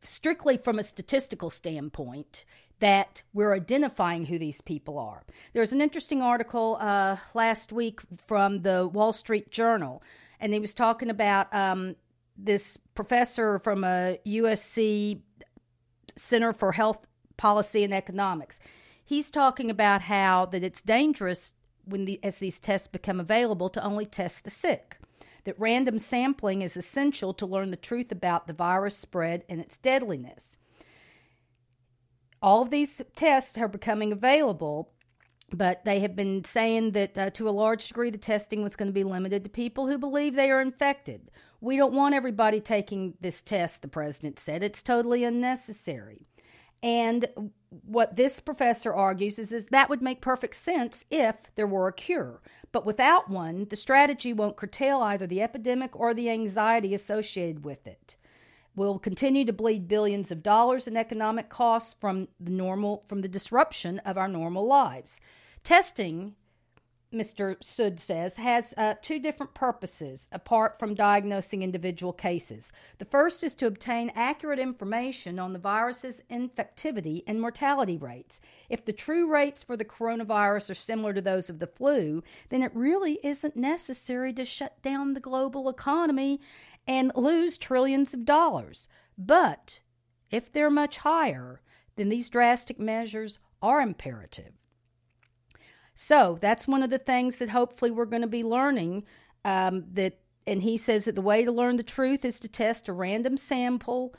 strictly 0.00 0.56
from 0.56 0.78
a 0.78 0.84
statistical 0.84 1.50
standpoint 1.50 2.44
that 2.78 3.22
we're 3.32 3.54
identifying 3.54 4.26
who 4.26 4.38
these 4.38 4.60
people 4.60 4.98
are. 4.98 5.22
There's 5.52 5.72
an 5.72 5.80
interesting 5.80 6.22
article 6.22 6.76
uh, 6.80 7.16
last 7.34 7.72
week 7.72 8.00
from 8.26 8.62
the 8.62 8.86
Wall 8.86 9.12
Street 9.12 9.50
Journal, 9.50 10.02
and 10.40 10.52
he 10.52 10.60
was 10.60 10.74
talking 10.74 11.10
about 11.10 11.52
um, 11.54 11.96
this 12.36 12.76
professor 12.94 13.58
from 13.58 13.84
a 13.84 14.18
USC 14.26 15.20
Center 16.16 16.52
for 16.52 16.72
Health 16.72 17.06
Policy 17.36 17.84
and 17.84 17.94
Economics. 17.94 18.58
He's 19.04 19.30
talking 19.30 19.70
about 19.70 20.02
how 20.02 20.46
that 20.46 20.64
it's 20.64 20.82
dangerous 20.82 21.54
when 21.84 22.04
the, 22.04 22.18
as 22.22 22.38
these 22.38 22.58
tests 22.60 22.88
become 22.88 23.20
available 23.20 23.68
to 23.70 23.84
only 23.84 24.06
test 24.06 24.44
the 24.44 24.50
sick. 24.50 24.98
That 25.44 25.58
random 25.60 26.00
sampling 26.00 26.62
is 26.62 26.76
essential 26.76 27.32
to 27.34 27.46
learn 27.46 27.70
the 27.70 27.76
truth 27.76 28.10
about 28.10 28.48
the 28.48 28.52
virus 28.52 28.96
spread 28.96 29.44
and 29.48 29.60
its 29.60 29.78
deadliness. 29.78 30.58
All 32.42 32.62
of 32.62 32.70
these 32.70 33.00
tests 33.14 33.56
are 33.56 33.68
becoming 33.68 34.10
available, 34.10 34.90
but 35.52 35.84
they 35.84 36.00
have 36.00 36.16
been 36.16 36.42
saying 36.44 36.90
that 36.92 37.16
uh, 37.16 37.30
to 37.30 37.48
a 37.48 37.50
large 37.50 37.86
degree 37.86 38.10
the 38.10 38.18
testing 38.18 38.62
was 38.62 38.74
going 38.74 38.88
to 38.88 38.92
be 38.92 39.04
limited 39.04 39.44
to 39.44 39.50
people 39.50 39.86
who 39.86 39.98
believe 39.98 40.34
they 40.34 40.50
are 40.50 40.60
infected 40.60 41.30
we 41.66 41.76
don't 41.76 41.94
want 41.94 42.14
everybody 42.14 42.60
taking 42.60 43.14
this 43.20 43.42
test, 43.42 43.82
the 43.82 43.88
president 43.88 44.38
said. 44.38 44.62
It's 44.62 44.82
totally 44.82 45.24
unnecessary. 45.24 46.26
And 46.82 47.26
what 47.68 48.14
this 48.14 48.38
professor 48.38 48.94
argues 48.94 49.38
is, 49.38 49.48
that 49.50 49.70
that 49.70 49.90
would 49.90 50.00
make 50.00 50.20
perfect 50.20 50.54
sense 50.54 51.04
if 51.10 51.34
there 51.56 51.66
were 51.66 51.88
a 51.88 51.92
cure. 51.92 52.40
But 52.70 52.86
without 52.86 53.28
one, 53.28 53.66
the 53.68 53.76
strategy 53.76 54.32
won't 54.32 54.56
curtail 54.56 55.00
either 55.00 55.26
the 55.26 55.42
epidemic 55.42 55.98
or 55.98 56.14
the 56.14 56.30
anxiety 56.30 56.94
associated 56.94 57.64
with 57.64 57.86
it. 57.86 58.16
We'll 58.76 59.00
continue 59.00 59.44
to 59.46 59.52
bleed 59.52 59.88
billions 59.88 60.30
of 60.30 60.44
dollars 60.44 60.86
in 60.86 60.96
economic 60.96 61.48
costs 61.48 61.96
from 61.98 62.28
the 62.38 62.52
normal 62.52 63.04
from 63.08 63.22
the 63.22 63.28
disruption 63.28 63.98
of 64.00 64.18
our 64.18 64.28
normal 64.28 64.66
lives. 64.66 65.18
Testing 65.64 66.36
Mr. 67.16 67.56
Sood 67.58 67.98
says, 67.98 68.36
has 68.36 68.74
uh, 68.76 68.94
two 69.00 69.18
different 69.18 69.54
purposes 69.54 70.28
apart 70.32 70.78
from 70.78 70.94
diagnosing 70.94 71.62
individual 71.62 72.12
cases. 72.12 72.70
The 72.98 73.04
first 73.04 73.42
is 73.42 73.54
to 73.56 73.66
obtain 73.66 74.12
accurate 74.14 74.58
information 74.58 75.38
on 75.38 75.52
the 75.52 75.58
virus's 75.58 76.20
infectivity 76.30 77.22
and 77.26 77.40
mortality 77.40 77.96
rates. 77.96 78.40
If 78.68 78.84
the 78.84 78.92
true 78.92 79.30
rates 79.30 79.64
for 79.64 79.76
the 79.76 79.84
coronavirus 79.84 80.70
are 80.70 80.74
similar 80.74 81.14
to 81.14 81.22
those 81.22 81.48
of 81.48 81.58
the 81.58 81.66
flu, 81.66 82.22
then 82.50 82.62
it 82.62 82.74
really 82.74 83.18
isn't 83.22 83.56
necessary 83.56 84.32
to 84.34 84.44
shut 84.44 84.82
down 84.82 85.14
the 85.14 85.20
global 85.20 85.68
economy 85.68 86.40
and 86.86 87.12
lose 87.14 87.58
trillions 87.58 88.14
of 88.14 88.24
dollars. 88.24 88.88
But 89.16 89.80
if 90.30 90.52
they're 90.52 90.70
much 90.70 90.98
higher, 90.98 91.60
then 91.96 92.08
these 92.10 92.28
drastic 92.28 92.78
measures 92.78 93.38
are 93.62 93.80
imperative. 93.80 94.52
So 95.96 96.38
that's 96.40 96.68
one 96.68 96.82
of 96.82 96.90
the 96.90 96.98
things 96.98 97.36
that 97.36 97.48
hopefully 97.48 97.90
we're 97.90 98.04
going 98.04 98.22
to 98.22 98.28
be 98.28 98.44
learning. 98.44 99.04
Um, 99.44 99.84
that 99.92 100.20
and 100.46 100.62
he 100.62 100.76
says 100.76 101.06
that 101.06 101.16
the 101.16 101.22
way 101.22 101.44
to 101.44 101.50
learn 101.50 101.76
the 101.76 101.82
truth 101.82 102.24
is 102.24 102.38
to 102.40 102.48
test 102.48 102.88
a 102.88 102.92
random 102.92 103.36
sample 103.36 104.14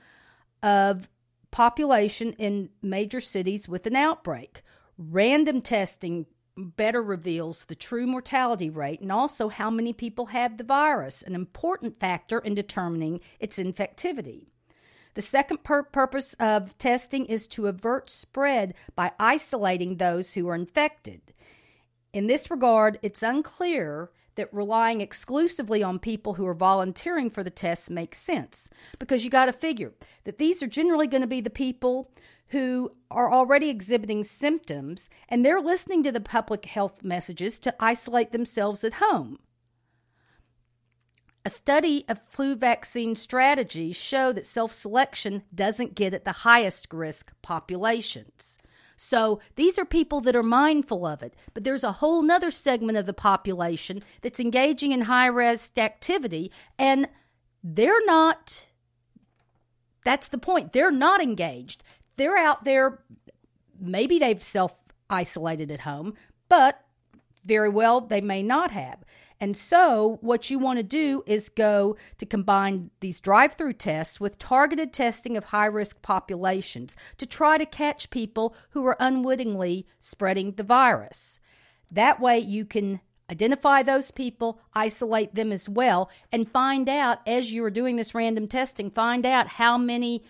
of 0.61 1.07
population 1.51 2.33
in 2.33 2.69
major 2.81 3.21
cities 3.21 3.69
with 3.69 3.87
an 3.87 3.95
outbreak. 3.95 4.61
Random 4.97 5.61
testing 5.61 6.25
better 6.57 7.01
reveals 7.01 7.65
the 7.65 7.75
true 7.75 8.07
mortality 8.07 8.69
rate 8.69 8.99
and 8.99 9.11
also 9.11 9.47
how 9.47 9.69
many 9.69 9.93
people 9.93 10.27
have 10.27 10.57
the 10.57 10.63
virus, 10.63 11.21
an 11.21 11.35
important 11.35 11.99
factor 11.99 12.39
in 12.39 12.55
determining 12.55 13.21
its 13.39 13.57
infectivity. 13.57 14.47
The 15.13 15.21
second 15.21 15.63
pur- 15.63 15.83
purpose 15.83 16.35
of 16.39 16.77
testing 16.77 17.25
is 17.25 17.47
to 17.49 17.67
avert 17.67 18.09
spread 18.09 18.73
by 18.95 19.11
isolating 19.19 19.97
those 19.97 20.33
who 20.33 20.47
are 20.49 20.55
infected. 20.55 21.33
In 22.17 22.25
this 22.25 22.49
regard, 22.49 22.97
it's 23.03 23.21
unclear 23.21 24.09
that 24.37 24.51
relying 24.51 25.01
exclusively 25.01 25.83
on 25.83 25.99
people 25.99 26.33
who 26.33 26.47
are 26.47 26.55
volunteering 26.55 27.29
for 27.29 27.43
the 27.43 27.51
tests 27.51 27.91
makes 27.91 28.17
sense 28.17 28.69
because 28.97 29.23
you 29.23 29.29
got 29.29 29.45
to 29.45 29.53
figure 29.53 29.93
that 30.23 30.39
these 30.39 30.63
are 30.63 30.67
generally 30.67 31.05
going 31.05 31.21
to 31.21 31.27
be 31.27 31.41
the 31.41 31.51
people 31.51 32.09
who 32.47 32.91
are 33.11 33.31
already 33.31 33.69
exhibiting 33.69 34.23
symptoms 34.23 35.09
and 35.29 35.45
they're 35.45 35.61
listening 35.61 36.01
to 36.01 36.11
the 36.11 36.19
public 36.19 36.65
health 36.65 37.03
messages 37.03 37.59
to 37.59 37.75
isolate 37.79 38.31
themselves 38.31 38.83
at 38.83 38.93
home. 38.93 39.37
A 41.45 41.51
study 41.51 42.03
of 42.09 42.19
flu 42.19 42.55
vaccine 42.55 43.15
strategies 43.15 43.95
show 43.95 44.31
that 44.31 44.47
self-selection 44.47 45.43
doesn't 45.53 45.93
get 45.93 46.15
at 46.15 46.25
the 46.25 46.31
highest 46.31 46.91
risk 46.91 47.31
populations. 47.43 48.56
So 48.97 49.39
these 49.55 49.77
are 49.77 49.85
people 49.85 50.19
that 50.21 50.35
are 50.35 50.43
mindful 50.43 51.05
of 51.05 51.21
it. 51.21 51.35
But 51.53 51.63
there's 51.63 51.83
a 51.83 51.93
whole 51.93 52.23
nother 52.23 52.51
segment 52.51 52.97
of 52.97 53.05
the 53.05 53.13
population 53.13 54.01
that's 54.21 54.39
engaging 54.39 54.91
in 54.91 55.01
high 55.01 55.27
risk 55.27 55.77
activity 55.77 56.51
and 56.77 57.07
they're 57.63 58.05
not 58.05 58.65
that's 60.03 60.29
the 60.29 60.37
point. 60.37 60.71
They're 60.71 60.91
not 60.91 61.21
engaged. 61.21 61.83
They're 62.15 62.37
out 62.37 62.63
there 62.63 63.03
maybe 63.79 64.19
they've 64.19 64.41
self 64.41 64.75
isolated 65.09 65.69
at 65.71 65.81
home, 65.81 66.15
but 66.49 66.83
very 67.45 67.69
well 67.69 68.01
they 68.01 68.21
may 68.21 68.41
not 68.41 68.71
have. 68.71 69.03
And 69.39 69.55
so, 69.55 70.17
what 70.21 70.49
you 70.49 70.57
want 70.57 70.77
to 70.77 70.83
do 70.83 71.23
is 71.27 71.49
go 71.49 71.95
to 72.17 72.25
combine 72.25 72.89
these 73.01 73.19
drive 73.19 73.53
through 73.53 73.73
tests 73.73 74.19
with 74.19 74.39
targeted 74.39 74.91
testing 74.91 75.37
of 75.37 75.45
high 75.45 75.67
risk 75.67 76.01
populations 76.01 76.95
to 77.19 77.25
try 77.27 77.57
to 77.57 77.65
catch 77.65 78.09
people 78.09 78.55
who 78.71 78.85
are 78.87 78.97
unwittingly 78.99 79.85
spreading 79.99 80.53
the 80.53 80.63
virus. 80.63 81.39
That 81.91 82.19
way, 82.19 82.39
you 82.39 82.65
can 82.65 82.99
identify 83.29 83.83
those 83.83 84.09
people, 84.09 84.59
isolate 84.73 85.35
them 85.35 85.51
as 85.51 85.69
well, 85.69 86.09
and 86.31 86.49
find 86.49 86.89
out 86.89 87.19
as 87.27 87.51
you 87.51 87.63
are 87.63 87.69
doing 87.69 87.95
this 87.97 88.15
random 88.15 88.47
testing, 88.47 88.89
find 88.89 89.25
out 89.25 89.47
how 89.47 89.77
many 89.77 90.23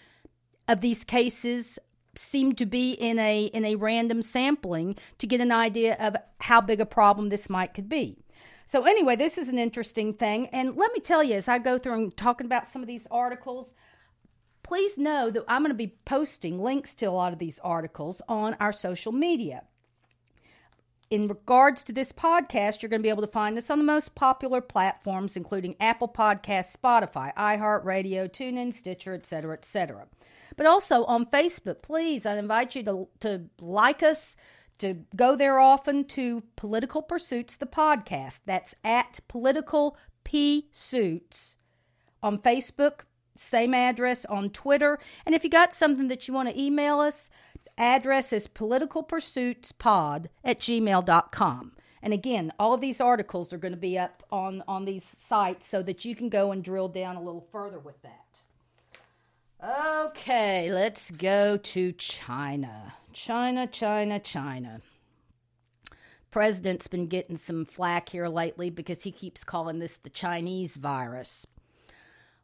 of 0.68 0.82
these 0.82 1.04
cases 1.04 1.80
seem 2.16 2.54
to 2.56 2.66
be 2.66 2.94
in 2.94 3.20
a 3.20 3.46
in 3.46 3.64
a 3.64 3.76
random 3.76 4.22
sampling 4.22 4.96
to 5.20 5.28
get 5.28 5.40
an 5.40 5.52
idea 5.52 5.96
of 6.00 6.16
how 6.40 6.60
big 6.60 6.82
a 6.82 6.86
problem 6.86 7.30
this 7.30 7.50
might 7.50 7.74
could 7.74 7.88
be. 7.88 8.18
So 8.68 8.84
anyway, 8.84 9.16
this 9.16 9.38
is 9.38 9.50
an 9.50 9.58
interesting 9.58 10.14
thing 10.14 10.48
and 10.48 10.76
let 10.76 10.94
me 10.94 11.00
tell 11.00 11.24
you 11.24 11.36
as 11.36 11.48
I 11.48 11.58
go 11.58 11.80
through 11.80 11.94
and 11.94 12.18
talking 12.18 12.46
about 12.46 12.68
some 12.68 12.84
of 12.84 12.88
these 12.88 13.08
articles, 13.10 13.74
please 14.62 14.98
know 14.98 15.32
that 15.32 15.46
I'm 15.48 15.62
going 15.62 15.72
to 15.72 15.76
be 15.76 15.96
posting 16.06 16.62
links 16.62 16.94
to 16.96 17.06
a 17.06 17.12
lot 17.12 17.34
of 17.34 17.40
these 17.40 17.60
articles 17.64 18.22
on 18.28 18.56
our 18.60 18.74
social 18.74 19.12
media 19.12 19.64
in 21.10 21.28
regards 21.28 21.84
to 21.86 21.94
this 21.94 22.12
podcast, 22.12 22.82
you're 22.82 22.90
going 22.90 23.00
to 23.00 23.06
be 23.06 23.10
able 23.10 23.22
to 23.22 23.32
find 23.32 23.58
us 23.58 23.70
on 23.70 23.78
the 23.78 23.86
most 23.86 24.16
popular 24.16 24.60
platforms, 24.60 25.38
including 25.38 25.76
Apple 25.80 26.10
Podcasts, 26.10 26.74
Spotify, 26.76 27.34
iHeartRadio, 27.36 28.30
TuneIn, 28.30 28.74
Stitcher, 28.74 29.14
etc., 29.14 29.54
etc. 29.54 30.08
But 30.58 30.66
also 30.66 31.06
on 31.06 31.28
Facebook, 31.28 31.82
please, 31.82 32.26
I 32.26 32.38
invite 32.38 32.76
you 32.76 32.84
to, 32.84 33.08
to 33.22 33.44
like 33.62 34.04
us, 34.04 34.36
to 34.80 35.06
go 35.16 35.36
there 35.36 35.60
often 35.60 36.06
to 36.06 36.44
Political 36.56 37.04
Pursuits, 37.04 37.56
the 37.56 37.66
podcast. 37.66 38.40
That's 38.46 38.76
at 38.84 39.20
Political 39.28 39.98
P 40.24 40.68
Suits 40.72 41.56
on 42.22 42.40
Facebook, 42.40 43.02
same 43.36 43.74
address 43.74 44.26
on 44.26 44.50
Twitter. 44.50 45.00
And 45.26 45.34
if 45.36 45.44
you 45.44 45.50
got 45.50 45.74
something 45.74 46.08
that 46.08 46.28
you 46.28 46.34
want 46.34 46.50
to 46.50 46.60
email 46.60 47.00
us, 47.00 47.30
address 47.78 48.34
is 48.34 48.48
politicalpursuitspod 48.48 50.28
at 50.44 50.60
gmail.com. 50.60 51.72
And 52.02 52.14
again, 52.14 52.54
all 52.60 52.74
of 52.74 52.82
these 52.82 53.02
articles 53.02 53.52
are 53.52 53.58
going 53.58 53.74
to 53.74 53.78
be 53.78 53.98
up 53.98 54.24
on, 54.32 54.64
on 54.68 54.86
these 54.86 55.04
sites 55.28 55.68
so 55.68 55.82
that 55.84 56.06
you 56.06 56.16
can 56.16 56.30
go 56.30 56.52
and 56.52 56.64
drill 56.64 56.88
down 56.88 57.16
a 57.16 57.22
little 57.22 57.48
further 57.52 57.80
with 57.80 58.02
that. 58.04 58.24
Okay, 60.10 60.72
let's 60.72 61.10
go 61.12 61.58
to 61.58 61.92
China. 61.94 62.94
China, 63.18 63.66
China, 63.66 64.20
China. 64.20 64.80
President's 66.30 66.86
been 66.86 67.08
getting 67.08 67.36
some 67.36 67.66
flack 67.66 68.10
here 68.10 68.28
lately 68.28 68.70
because 68.70 69.02
he 69.02 69.12
keeps 69.12 69.44
calling 69.44 69.80
this 69.80 69.98
the 70.04 70.10
Chinese 70.12 70.76
virus. 70.76 71.48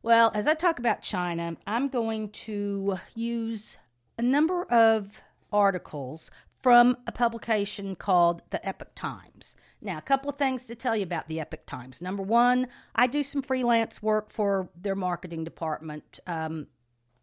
Well, 0.01 0.32
as 0.34 0.48
I 0.48 0.56
talk 0.56 0.80
about 0.80 1.03
China, 1.03 1.56
I'm 1.68 1.89
going 1.89 2.30
to 2.30 2.98
use 3.13 3.77
a 4.18 4.24
number 4.24 4.63
of 4.63 5.22
articles 5.51 6.32
from 6.60 6.98
a 7.06 7.12
publication 7.12 7.96
called 7.96 8.42
the 8.50 8.68
Epoch 8.68 8.96
Times. 8.96 9.56
Now, 9.80 10.00
a 10.00 10.01
couple 10.01 10.32
of 10.32 10.38
things 10.38 10.65
to 10.65 10.75
tell 10.75 10.96
you 10.96 11.03
about 11.03 11.27
the 11.27 11.39
Epoch 11.39 11.68
Times. 11.68 12.01
Number 12.01 12.24
one, 12.24 12.68
I 12.96 13.06
do 13.06 13.22
some 13.22 13.44
freelance 13.44 14.01
work 14.01 14.32
for 14.32 14.70
their 14.75 14.96
marketing 14.96 15.44
department 15.44 16.20
um, 16.25 16.65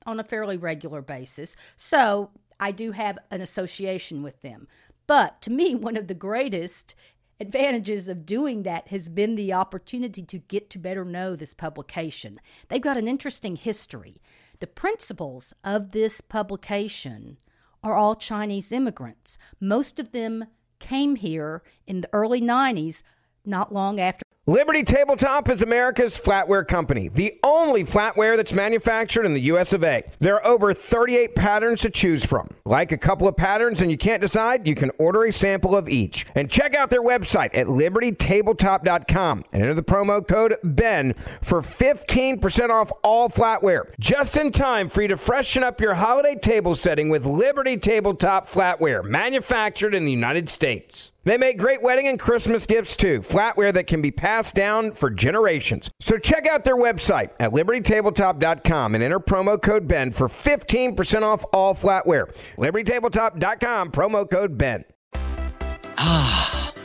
on 0.06 0.20
a 0.20 0.24
fairly 0.24 0.56
regular 0.56 1.02
basis. 1.02 1.56
So 1.76 2.30
I 2.60 2.70
do 2.70 2.92
have 2.92 3.18
an 3.30 3.40
association 3.40 4.22
with 4.22 4.40
them. 4.42 4.68
But 5.06 5.42
to 5.42 5.50
me, 5.50 5.74
one 5.74 5.96
of 5.96 6.06
the 6.06 6.14
greatest 6.14 6.94
advantages 7.40 8.06
of 8.06 8.26
doing 8.26 8.62
that 8.64 8.88
has 8.88 9.08
been 9.08 9.34
the 9.34 9.52
opportunity 9.52 10.22
to 10.22 10.38
get 10.38 10.68
to 10.70 10.78
better 10.78 11.04
know 11.04 11.34
this 11.34 11.54
publication. 11.54 12.38
They've 12.68 12.80
got 12.80 12.98
an 12.98 13.08
interesting 13.08 13.56
history. 13.56 14.20
The 14.60 14.66
principals 14.66 15.54
of 15.64 15.92
this 15.92 16.20
publication 16.20 17.38
are 17.82 17.94
all 17.94 18.14
Chinese 18.14 18.70
immigrants. 18.70 19.38
Most 19.58 19.98
of 19.98 20.12
them 20.12 20.44
came 20.78 21.16
here 21.16 21.62
in 21.86 22.02
the 22.02 22.10
early 22.12 22.42
90s, 22.42 23.02
not 23.44 23.72
long 23.72 23.98
after 23.98 24.22
Liberty 24.50 24.82
Tabletop 24.82 25.48
is 25.48 25.62
America's 25.62 26.18
flatware 26.18 26.66
company, 26.66 27.06
the 27.06 27.38
only 27.44 27.84
flatware 27.84 28.36
that's 28.36 28.52
manufactured 28.52 29.24
in 29.24 29.32
the 29.32 29.42
US 29.42 29.72
of 29.72 29.84
A. 29.84 30.02
There 30.18 30.34
are 30.34 30.44
over 30.44 30.74
38 30.74 31.36
patterns 31.36 31.82
to 31.82 31.88
choose 31.88 32.24
from. 32.24 32.50
Like 32.64 32.90
a 32.90 32.98
couple 32.98 33.28
of 33.28 33.36
patterns 33.36 33.80
and 33.80 33.92
you 33.92 33.96
can't 33.96 34.20
decide, 34.20 34.66
you 34.66 34.74
can 34.74 34.90
order 34.98 35.22
a 35.24 35.32
sample 35.32 35.76
of 35.76 35.88
each. 35.88 36.26
And 36.34 36.50
check 36.50 36.74
out 36.74 36.90
their 36.90 37.00
website 37.00 37.50
at 37.54 37.68
libertytabletop.com 37.68 39.44
and 39.52 39.62
enter 39.62 39.74
the 39.74 39.84
promo 39.84 40.26
code 40.26 40.56
BEN 40.64 41.14
for 41.42 41.62
15% 41.62 42.70
off 42.70 42.90
all 43.04 43.30
flatware. 43.30 43.92
Just 44.00 44.36
in 44.36 44.50
time 44.50 44.88
for 44.88 45.02
you 45.02 45.06
to 45.06 45.16
freshen 45.16 45.62
up 45.62 45.80
your 45.80 45.94
holiday 45.94 46.34
table 46.34 46.74
setting 46.74 47.08
with 47.08 47.24
Liberty 47.24 47.76
Tabletop 47.76 48.50
flatware, 48.50 49.04
manufactured 49.04 49.94
in 49.94 50.04
the 50.04 50.10
United 50.10 50.48
States. 50.48 51.09
They 51.24 51.36
make 51.36 51.58
great 51.58 51.82
wedding 51.82 52.08
and 52.08 52.18
Christmas 52.18 52.66
gifts 52.66 52.96
too, 52.96 53.20
flatware 53.20 53.74
that 53.74 53.86
can 53.86 54.00
be 54.00 54.10
passed 54.10 54.54
down 54.54 54.92
for 54.92 55.10
generations. 55.10 55.90
So 56.00 56.16
check 56.16 56.48
out 56.48 56.64
their 56.64 56.76
website 56.76 57.30
at 57.38 57.52
libertytabletop.com 57.52 58.94
and 58.94 59.04
enter 59.04 59.20
promo 59.20 59.60
code 59.60 59.86
BEN 59.86 60.12
for 60.12 60.28
15% 60.28 61.22
off 61.22 61.44
all 61.52 61.74
flatware. 61.74 62.34
libertytabletop.com, 62.56 63.92
promo 63.92 64.30
code 64.30 64.56
BEN. 64.56 64.84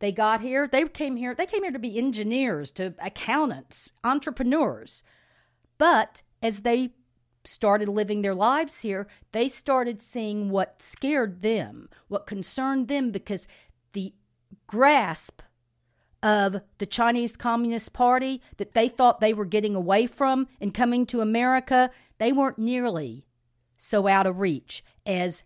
They 0.00 0.12
got 0.12 0.40
here, 0.40 0.68
they 0.68 0.84
came 0.86 1.16
here, 1.16 1.34
they 1.34 1.46
came 1.46 1.62
here 1.62 1.72
to 1.72 1.78
be 1.78 1.98
engineers, 1.98 2.70
to 2.72 2.94
accountants, 3.00 3.88
entrepreneurs. 4.04 5.02
But 5.76 6.22
as 6.42 6.60
they 6.60 6.90
started 7.44 7.88
living 7.88 8.22
their 8.22 8.34
lives 8.34 8.80
here, 8.80 9.08
they 9.32 9.48
started 9.48 10.02
seeing 10.02 10.50
what 10.50 10.82
scared 10.82 11.42
them, 11.42 11.88
what 12.08 12.26
concerned 12.26 12.88
them, 12.88 13.10
because 13.10 13.48
the 13.92 14.14
grasp 14.66 15.42
of 16.22 16.60
the 16.78 16.86
Chinese 16.86 17.36
Communist 17.36 17.92
Party 17.92 18.42
that 18.56 18.74
they 18.74 18.88
thought 18.88 19.20
they 19.20 19.32
were 19.32 19.44
getting 19.44 19.74
away 19.74 20.06
from 20.06 20.48
and 20.60 20.74
coming 20.74 21.06
to 21.06 21.20
America, 21.20 21.90
they 22.18 22.32
weren't 22.32 22.58
nearly 22.58 23.24
so 23.76 24.08
out 24.08 24.26
of 24.26 24.40
reach 24.40 24.84
as 25.06 25.44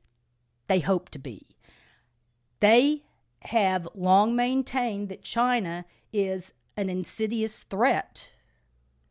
they 0.69 0.81
hoped 0.81 1.13
to 1.13 1.19
be. 1.19 1.47
They 2.61 3.03
have 3.47 3.89
long 3.95 4.35
maintained 4.37 5.09
that 5.09 5.23
China 5.23 5.85
is 6.13 6.53
an 6.77 6.89
insidious 6.89 7.65
threat 7.65 8.31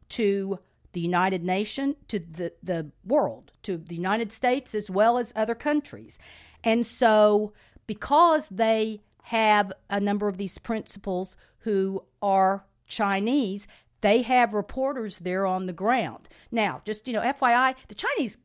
to 0.09 0.59
the 0.93 0.99
United 0.99 1.43
Nations, 1.43 1.95
to 2.09 2.19
the, 2.19 2.53
the 2.61 2.91
world, 3.05 3.51
to 3.63 3.77
the 3.77 3.95
United 3.95 4.31
States 4.31 4.75
as 4.75 4.89
well 4.89 5.17
as 5.17 5.31
other 5.35 5.55
countries. 5.55 6.17
And 6.63 6.85
so, 6.85 7.53
because 7.87 8.49
they 8.49 9.01
have 9.23 9.71
a 9.89 9.99
number 9.99 10.27
of 10.27 10.37
these 10.37 10.57
principals 10.57 11.37
who 11.59 12.03
are 12.21 12.65
Chinese, 12.87 13.67
they 14.01 14.23
have 14.23 14.53
reporters 14.53 15.19
there 15.19 15.45
on 15.45 15.65
the 15.65 15.73
ground. 15.73 16.27
Now, 16.51 16.81
just, 16.85 17.07
you 17.07 17.13
know, 17.13 17.21
FYI, 17.21 17.75
the 17.87 17.95
Chinese 17.95 18.37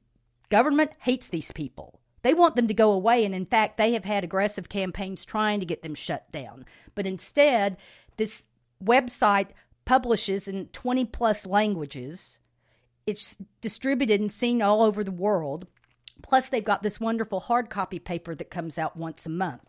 government 0.48 0.92
hates 1.00 1.28
these 1.28 1.50
people. 1.52 2.00
They 2.26 2.34
want 2.34 2.56
them 2.56 2.66
to 2.66 2.74
go 2.74 2.90
away, 2.90 3.24
and 3.24 3.32
in 3.32 3.46
fact, 3.46 3.76
they 3.76 3.92
have 3.92 4.04
had 4.04 4.24
aggressive 4.24 4.68
campaigns 4.68 5.24
trying 5.24 5.60
to 5.60 5.66
get 5.66 5.82
them 5.84 5.94
shut 5.94 6.32
down. 6.32 6.64
But 6.96 7.06
instead, 7.06 7.76
this 8.16 8.48
website 8.84 9.50
publishes 9.84 10.48
in 10.48 10.66
20 10.72 11.04
plus 11.04 11.46
languages. 11.46 12.40
It's 13.06 13.36
distributed 13.60 14.20
and 14.20 14.32
seen 14.32 14.60
all 14.60 14.82
over 14.82 15.04
the 15.04 15.12
world. 15.12 15.68
Plus, 16.20 16.48
they've 16.48 16.64
got 16.64 16.82
this 16.82 16.98
wonderful 16.98 17.38
hard 17.38 17.70
copy 17.70 18.00
paper 18.00 18.34
that 18.34 18.50
comes 18.50 18.76
out 18.76 18.96
once 18.96 19.24
a 19.24 19.28
month. 19.30 19.62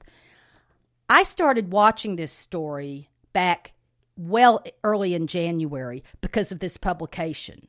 I 1.07 1.21
started 1.25 1.71
watching 1.71 2.15
this 2.15 2.31
story 2.31 3.11
back 3.33 3.73
well 4.15 4.63
early 4.83 5.13
in 5.13 5.27
January 5.27 6.03
because 6.21 6.51
of 6.51 6.57
this 6.57 6.77
publication. 6.77 7.67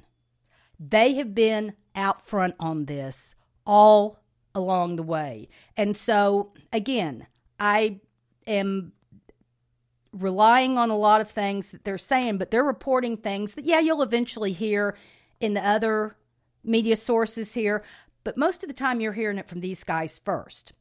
They 0.81 1.17
have 1.17 1.35
been 1.35 1.75
out 1.95 2.27
front 2.27 2.55
on 2.59 2.87
this 2.87 3.35
all 3.67 4.19
along 4.59 4.97
the 4.97 5.03
way. 5.03 5.49
And 5.77 5.97
so, 5.97 6.53
again, 6.73 7.27
I 7.59 8.01
am 8.47 8.93
relying 10.13 10.77
on 10.77 10.91
a 10.91 10.97
lot 10.97 11.21
of 11.21 11.31
things 11.31 11.71
that 11.71 11.85
they're 11.85 11.99
saying, 11.99 12.39
but 12.39 12.51
they're 12.51 12.65
reporting 12.65 13.17
things 13.17 13.55
that, 13.55 13.65
yeah, 13.65 13.81
you'll 13.81 14.03
eventually 14.03 14.53
hear 14.53 14.97
in 15.41 15.55
the 15.55 15.67
other 15.67 16.17
media 16.65 16.97
sources 16.97 17.53
here, 17.55 17.83
but 18.25 18.37
most 18.37 18.63
of 18.63 18.69
the 18.69 18.75
time 18.75 19.01
you're 19.01 19.13
hearing 19.13 19.39
it 19.39 19.49
from 19.49 19.61
these 19.61 19.85
guys 19.85 20.21
first. 20.25 20.73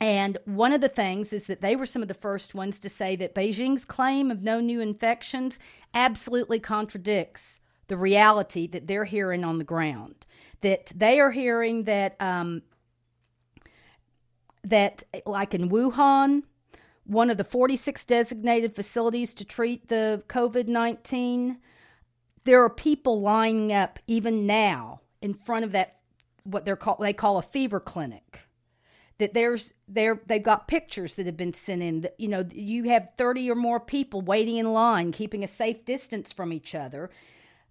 And 0.00 0.38
one 0.46 0.72
of 0.72 0.80
the 0.80 0.88
things 0.88 1.32
is 1.32 1.46
that 1.46 1.60
they 1.60 1.76
were 1.76 1.86
some 1.86 2.02
of 2.02 2.08
the 2.08 2.14
first 2.14 2.54
ones 2.54 2.80
to 2.80 2.88
say 2.88 3.16
that 3.16 3.34
Beijing's 3.34 3.84
claim 3.84 4.30
of 4.30 4.42
no 4.42 4.58
new 4.58 4.80
infections 4.80 5.58
absolutely 5.92 6.58
contradicts 6.58 7.60
the 7.88 7.98
reality 7.98 8.66
that 8.68 8.86
they're 8.86 9.04
hearing 9.04 9.44
on 9.44 9.58
the 9.58 9.64
ground. 9.64 10.26
That 10.62 10.92
they 10.94 11.20
are 11.20 11.30
hearing 11.30 11.84
that 11.84 12.16
um, 12.20 12.62
that 14.64 15.04
like 15.26 15.54
in 15.54 15.70
Wuhan, 15.70 16.42
one 17.04 17.30
of 17.30 17.36
the 17.36 17.44
46 17.44 18.04
designated 18.04 18.74
facilities 18.74 19.34
to 19.34 19.44
treat 19.44 19.88
the 19.88 20.22
COVID 20.28 20.68
19, 20.68 21.58
there 22.44 22.62
are 22.62 22.70
people 22.70 23.20
lining 23.20 23.72
up 23.72 23.98
even 24.06 24.46
now 24.46 25.00
in 25.20 25.34
front 25.34 25.64
of 25.64 25.72
that 25.72 25.96
what 26.44 26.64
they're 26.64 26.76
called 26.76 26.98
they 27.00 27.12
call 27.12 27.38
a 27.38 27.42
fever 27.42 27.80
clinic. 27.80 28.40
That 29.18 29.34
there's 29.34 29.74
there 29.86 30.22
they've 30.26 30.42
got 30.42 30.68
pictures 30.68 31.14
that 31.16 31.26
have 31.26 31.36
been 31.36 31.52
sent 31.52 31.82
in. 31.82 32.02
That, 32.02 32.14
you 32.18 32.28
know 32.28 32.44
you 32.52 32.84
have 32.84 33.12
30 33.18 33.50
or 33.50 33.54
more 33.54 33.80
people 33.80 34.22
waiting 34.22 34.56
in 34.56 34.72
line 34.72 35.12
keeping 35.12 35.44
a 35.44 35.48
safe 35.48 35.84
distance 35.84 36.32
from 36.32 36.52
each 36.52 36.74
other. 36.74 37.10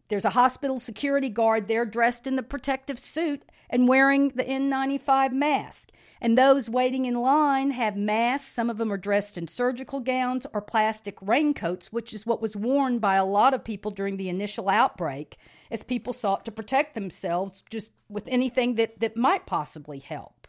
There's 0.10 0.26
a 0.26 0.32
hospital 0.32 0.80
security 0.80 1.30
guard 1.30 1.68
there 1.68 1.86
dressed 1.86 2.28
in 2.28 2.36
the 2.36 2.44
protective 2.44 3.00
suit 3.00 3.44
and 3.70 3.88
wearing 3.88 4.30
the 4.30 4.44
N95 4.44 5.32
mask 5.32 5.90
and 6.22 6.38
those 6.38 6.70
waiting 6.70 7.06
in 7.06 7.16
line 7.16 7.72
have 7.72 7.96
masks 7.96 8.54
some 8.54 8.70
of 8.70 8.78
them 8.78 8.92
are 8.92 8.98
dressed 8.98 9.38
in 9.38 9.48
surgical 9.48 10.00
gowns 10.00 10.46
or 10.54 10.62
plastic 10.62 11.18
raincoats 11.22 11.92
which 11.92 12.14
is 12.14 12.26
what 12.26 12.42
was 12.42 12.56
worn 12.56 13.00
by 13.00 13.16
a 13.16 13.26
lot 13.26 13.54
of 13.54 13.64
people 13.64 13.92
during 13.92 14.18
the 14.18 14.30
initial 14.30 14.70
outbreak 14.70 15.38
as 15.72 15.84
people 15.84 16.14
sought 16.14 16.46
to 16.46 16.52
protect 16.52 16.96
themselves 16.96 17.64
just 17.70 17.92
with 18.10 18.28
anything 18.28 18.76
that 18.76 19.00
that 19.00 19.16
might 19.16 19.46
possibly 19.46 20.00
help 20.00 20.48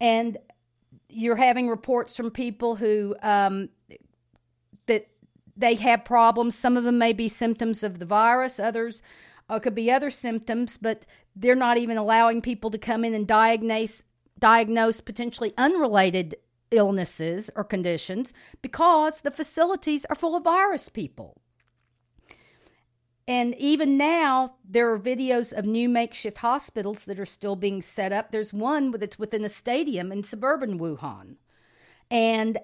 and 0.00 0.38
you're 1.08 1.36
having 1.36 1.68
reports 1.68 2.16
from 2.16 2.30
people 2.30 2.76
who 2.76 3.16
um, 3.22 3.68
that 4.86 5.08
they 5.56 5.74
have 5.74 6.04
problems. 6.04 6.54
Some 6.54 6.76
of 6.76 6.84
them 6.84 6.98
may 6.98 7.12
be 7.12 7.28
symptoms 7.28 7.82
of 7.82 7.98
the 7.98 8.06
virus. 8.06 8.60
Others 8.60 9.02
uh, 9.48 9.58
could 9.58 9.74
be 9.74 9.90
other 9.90 10.10
symptoms, 10.10 10.78
but 10.80 11.04
they're 11.34 11.54
not 11.54 11.78
even 11.78 11.96
allowing 11.96 12.42
people 12.42 12.70
to 12.70 12.78
come 12.78 13.04
in 13.04 13.14
and 13.14 13.26
diagnose 13.26 14.02
diagnose 14.38 15.00
potentially 15.00 15.52
unrelated 15.56 16.36
illnesses 16.70 17.50
or 17.56 17.64
conditions 17.64 18.32
because 18.62 19.20
the 19.20 19.30
facilities 19.30 20.04
are 20.06 20.16
full 20.16 20.36
of 20.36 20.44
virus 20.44 20.88
people. 20.88 21.40
And 23.26 23.54
even 23.56 23.98
now, 23.98 24.54
there 24.64 24.90
are 24.90 24.98
videos 24.98 25.52
of 25.52 25.66
new 25.66 25.86
makeshift 25.86 26.38
hospitals 26.38 27.04
that 27.04 27.20
are 27.20 27.26
still 27.26 27.56
being 27.56 27.82
set 27.82 28.10
up. 28.10 28.32
There's 28.32 28.54
one 28.54 28.90
that's 28.92 29.18
within 29.18 29.44
a 29.44 29.50
stadium 29.50 30.10
in 30.10 30.22
suburban 30.22 30.78
Wuhan. 30.78 31.36
And 32.10 32.58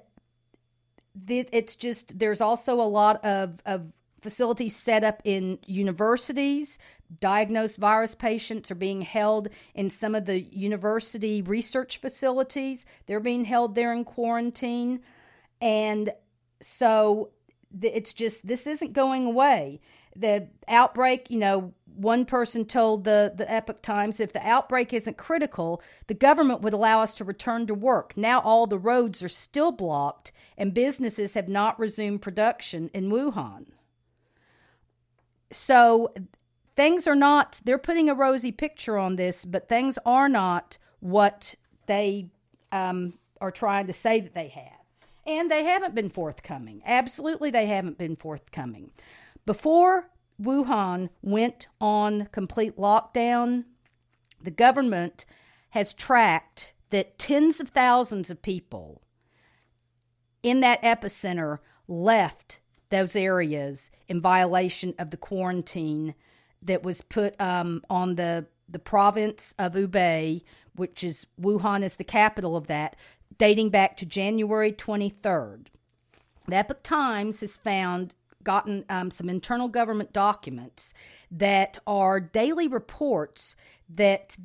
it's 1.29 1.77
just, 1.77 2.19
there's 2.19 2.41
also 2.41 2.81
a 2.81 2.83
lot 2.83 3.23
of, 3.25 3.61
of 3.67 3.93
facilities 4.25 4.75
set 4.75 5.05
up 5.05 5.23
in 5.23 5.61
universities. 5.67 6.79
Diagnosed 7.21 7.79
virus 7.79 8.17
patients 8.17 8.73
are 8.73 8.75
being 8.75 9.03
held 9.03 9.49
in 9.75 9.91
some 9.91 10.17
of 10.17 10.25
the 10.25 10.41
university 10.41 11.43
research 11.43 11.99
facilities. 11.99 12.85
They're 13.07 13.21
being 13.21 13.45
held 13.45 13.77
there 13.77 13.93
in 13.93 14.05
quarantine. 14.05 15.01
And 15.61 16.13
so 16.61 17.31
it's 17.81 18.13
just, 18.13 18.45
this 18.45 18.67
isn't 18.67 18.95
going 18.95 19.27
away 19.27 19.81
the 20.17 20.49
outbreak, 20.69 21.31
you 21.31 21.39
know, 21.39 21.73
one 21.97 22.25
person 22.25 22.65
told 22.65 23.05
the, 23.05 23.33
the 23.37 23.51
Epoch 23.51 23.83
Times 23.83 24.19
if 24.19 24.33
the 24.33 24.47
outbreak 24.47 24.93
isn't 24.93 25.17
critical, 25.17 25.83
the 26.07 26.15
government 26.15 26.61
would 26.63 26.73
allow 26.73 27.01
us 27.01 27.15
to 27.17 27.25
return 27.25 27.67
to 27.67 27.75
work. 27.75 28.17
Now 28.17 28.41
all 28.41 28.67
the 28.67 28.79
roads 28.79 29.23
are 29.23 29.29
still 29.29 29.73
blocked 29.73 30.33
and 30.57 30.75
businesses 30.75 31.35
have 31.35 31.49
not 31.49 31.79
resumed 31.79 32.23
production 32.23 32.91
in 32.95 33.11
Wuhan. 33.11 33.67
So 35.55 36.13
things 36.77 37.07
are 37.07 37.15
not, 37.15 37.61
they're 37.65 37.79
putting 37.79 38.09
a 38.09 38.15
rosy 38.15 38.53
picture 38.53 38.99
on 38.99 39.17
this, 39.17 39.45
but 39.45 39.69
things 39.69 39.99
are 40.05 40.29
not 40.29 40.79
what 41.01 41.55
they 41.87 42.31
um, 42.73 43.15
are 43.41 43.51
trying 43.51 43.87
to 43.87 43.93
say 43.93 44.21
that 44.21 44.35
they 44.35 44.49
have. 44.49 44.73
And 45.27 45.51
they 45.51 45.65
haven't 45.65 45.95
been 45.95 46.11
forthcoming. 46.11 46.83
Absolutely, 46.85 47.51
they 47.51 47.67
haven't 47.67 47.99
been 47.99 48.17
forthcoming. 48.17 48.91
Before 49.47 50.11
Wuhan 50.43 51.09
went 51.23 51.69
on 51.81 52.29
complete 52.33 52.77
lockdown, 52.77 53.65
the 54.43 54.51
government 54.51 55.25
has 55.71 55.95
tracked 55.95 56.75
that 56.91 57.19
tens 57.19 57.61
of 57.61 57.71
thousands 57.71 58.31
of 58.31 58.43
people 58.43 59.03
in 60.43 60.61
that 60.61 60.83
epicenter 60.83 61.59
left 61.89 62.61
those 62.91 63.17
areas 63.17 63.91
in 64.09 64.21
violation 64.21 64.95
of 64.99 65.11
the 65.11 65.17
quarantine 65.17 66.15
that 66.63 66.83
was 66.83 67.01
put 67.03 67.39
um, 67.41 67.83
on 67.91 68.17
the 68.17 68.47
the 68.69 68.79
province 68.79 69.55
of 69.59 69.75
Hubei, 69.75 70.43
which 70.75 71.05
is 71.05 71.27
Wuhan 71.41 71.83
is 71.85 71.97
the 71.97 72.05
capital 72.05 72.57
of 72.57 72.67
that, 72.69 72.97
dating 73.37 73.71
back 73.71 73.97
to 73.99 74.07
January 74.07 74.73
23rd. 74.73 75.67
The 76.49 76.57
Epoch 76.57 76.83
Times 76.83 77.41
has 77.41 77.57
found 77.57 78.15
gotten 78.43 78.85
um, 78.91 79.11
some 79.11 79.29
internal 79.29 79.69
government 79.69 80.13
documents 80.13 80.93
that 81.31 81.79
are 81.87 82.21
daily 82.21 82.69
reports 82.69 83.57
that 83.89 84.37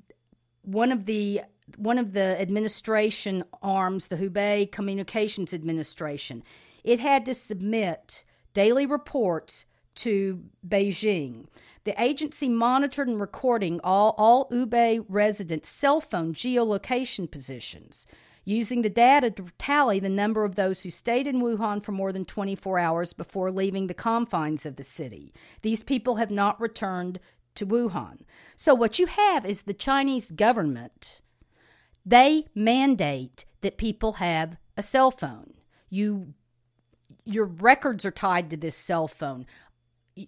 one 0.62 0.92
of 0.92 1.06
the 1.06 1.42
one 1.78 2.00
of 2.00 2.14
the 2.14 2.42
administration 2.42 3.44
arms, 3.62 4.08
the 4.08 4.16
Hubei 4.16 4.72
Communications 4.72 5.54
Administration, 5.54 6.44
it 6.84 7.00
had 7.00 7.26
to 7.28 7.36
submit 7.36 8.24
daily 8.54 8.86
reports 8.86 9.66
to 9.96 10.44
Beijing. 10.68 11.46
The 11.84 12.02
agency 12.02 12.48
monitored 12.48 13.08
and 13.08 13.20
recording 13.20 13.80
all, 13.84 14.16
all 14.18 14.48
Hubei 14.50 15.04
residents' 15.10 15.70
cell 15.70 16.00
phone 16.00 16.34
geolocation 16.34 17.30
positions 17.30 18.06
using 18.46 18.82
the 18.82 18.90
data 18.90 19.30
to 19.30 19.46
tally 19.58 20.00
the 20.00 20.10
number 20.10 20.44
of 20.44 20.56
those 20.56 20.82
who 20.82 20.90
stayed 20.90 21.28
in 21.28 21.42
Wuhan 21.42 21.84
for 21.84 21.92
more 21.92 22.12
than 22.12 22.26
24 22.26 22.80
hours 22.80 23.14
before 23.14 23.52
leaving 23.52 23.88
the 23.88 23.94
confines 23.94 24.66
of 24.66 24.76
the 24.76 24.84
city. 24.84 25.34
These 25.62 25.84
people 25.84 26.16
have 26.16 26.32
not 26.32 26.60
returned 26.60 27.20
to 27.56 27.68
Wuhan. 27.68 28.22
So, 28.56 28.74
what 28.74 29.00
you 29.00 29.06
have 29.06 29.46
is 29.46 29.64
the 29.64 29.74
Chinese 29.74 30.32
government, 30.32 31.22
they 32.06 32.46
mandate 32.56 33.46
that 33.62 33.78
people 33.78 34.14
have 34.14 34.58
a 34.78 34.82
cell 34.82 35.12
phone. 35.12 35.54
You 35.90 36.34
your 37.30 37.46
records 37.46 38.06
are 38.06 38.12
tied 38.12 38.50
to 38.50 38.58
this 38.58 38.76
cell 38.76 39.08
phone. 39.08 39.46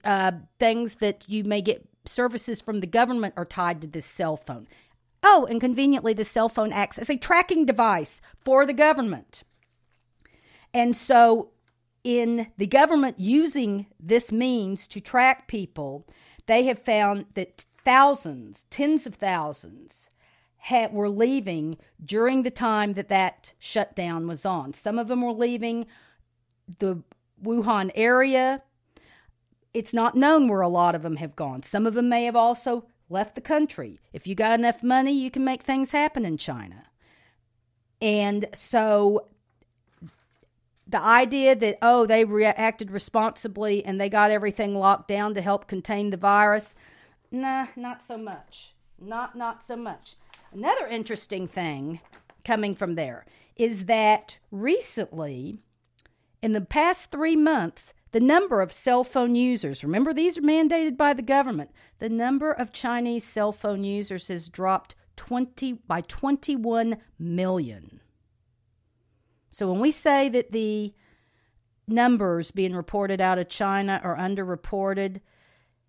Uh, 0.03 0.31
things 0.59 0.95
that 0.95 1.27
you 1.27 1.43
may 1.43 1.61
get 1.61 1.87
services 2.05 2.61
from 2.61 2.79
the 2.79 2.87
government 2.87 3.33
are 3.35 3.45
tied 3.45 3.81
to 3.81 3.87
this 3.87 4.05
cell 4.05 4.37
phone. 4.37 4.67
Oh, 5.23 5.45
and 5.49 5.59
conveniently, 5.59 6.13
the 6.13 6.25
cell 6.25 6.49
phone 6.49 6.71
acts 6.71 6.97
as 6.97 7.09
a 7.09 7.17
tracking 7.17 7.65
device 7.65 8.21
for 8.39 8.65
the 8.65 8.73
government. 8.73 9.43
And 10.73 10.95
so, 10.95 11.51
in 12.03 12.47
the 12.57 12.67
government 12.67 13.19
using 13.19 13.87
this 13.99 14.31
means 14.31 14.87
to 14.87 14.99
track 14.99 15.47
people, 15.47 16.07
they 16.47 16.63
have 16.65 16.79
found 16.79 17.25
that 17.35 17.65
thousands, 17.83 18.65
tens 18.69 19.05
of 19.05 19.15
thousands, 19.15 20.09
had, 20.57 20.93
were 20.93 21.09
leaving 21.09 21.77
during 22.03 22.43
the 22.43 22.51
time 22.51 22.93
that 22.93 23.09
that 23.09 23.53
shutdown 23.59 24.27
was 24.27 24.45
on. 24.45 24.73
Some 24.73 24.97
of 24.97 25.07
them 25.07 25.21
were 25.21 25.31
leaving 25.31 25.85
the 26.79 27.03
Wuhan 27.43 27.91
area. 27.95 28.61
It's 29.73 29.93
not 29.93 30.15
known 30.15 30.47
where 30.47 30.61
a 30.61 30.67
lot 30.67 30.95
of 30.95 31.01
them 31.01 31.15
have 31.17 31.35
gone. 31.35 31.63
Some 31.63 31.85
of 31.85 31.93
them 31.93 32.09
may 32.09 32.25
have 32.25 32.35
also 32.35 32.85
left 33.09 33.35
the 33.35 33.41
country. 33.41 33.99
If 34.13 34.27
you 34.27 34.35
got 34.35 34.57
enough 34.57 34.83
money, 34.83 35.13
you 35.13 35.31
can 35.31 35.43
make 35.43 35.63
things 35.63 35.91
happen 35.91 36.25
in 36.25 36.37
China. 36.37 36.83
And 38.01 38.47
so 38.55 39.27
the 40.87 41.01
idea 41.01 41.55
that, 41.55 41.77
oh, 41.81 42.05
they 42.05 42.25
reacted 42.25 42.91
responsibly 42.91 43.85
and 43.85 43.99
they 43.99 44.09
got 44.09 44.31
everything 44.31 44.75
locked 44.75 45.07
down 45.07 45.35
to 45.35 45.41
help 45.41 45.67
contain 45.67 46.09
the 46.09 46.17
virus, 46.17 46.75
nah, 47.31 47.67
not 47.75 48.01
so 48.01 48.17
much. 48.17 48.73
Not, 48.99 49.35
not 49.35 49.65
so 49.65 49.75
much. 49.75 50.15
Another 50.51 50.85
interesting 50.87 51.47
thing 51.47 52.01
coming 52.43 52.75
from 52.75 52.95
there 52.95 53.25
is 53.55 53.85
that 53.85 54.37
recently, 54.51 55.59
in 56.41 56.53
the 56.53 56.61
past 56.61 57.11
three 57.11 57.35
months, 57.35 57.93
the 58.11 58.19
number 58.19 58.61
of 58.61 58.71
cell 58.71 59.03
phone 59.03 59.35
users, 59.35 59.83
remember 59.83 60.13
these 60.13 60.37
are 60.37 60.41
mandated 60.41 60.97
by 60.97 61.13
the 61.13 61.21
government, 61.21 61.71
the 61.99 62.09
number 62.09 62.51
of 62.51 62.73
Chinese 62.73 63.23
cell 63.23 63.51
phone 63.51 63.83
users 63.83 64.27
has 64.27 64.49
dropped 64.49 64.95
20 65.17 65.73
by 65.87 66.01
21 66.01 66.97
million. 67.19 68.01
So 69.51 69.71
when 69.71 69.79
we 69.79 69.91
say 69.91 70.29
that 70.29 70.51
the 70.51 70.93
numbers 71.87 72.51
being 72.51 72.73
reported 72.73 73.21
out 73.21 73.37
of 73.37 73.49
China 73.49 74.01
are 74.03 74.17
underreported, 74.17 75.21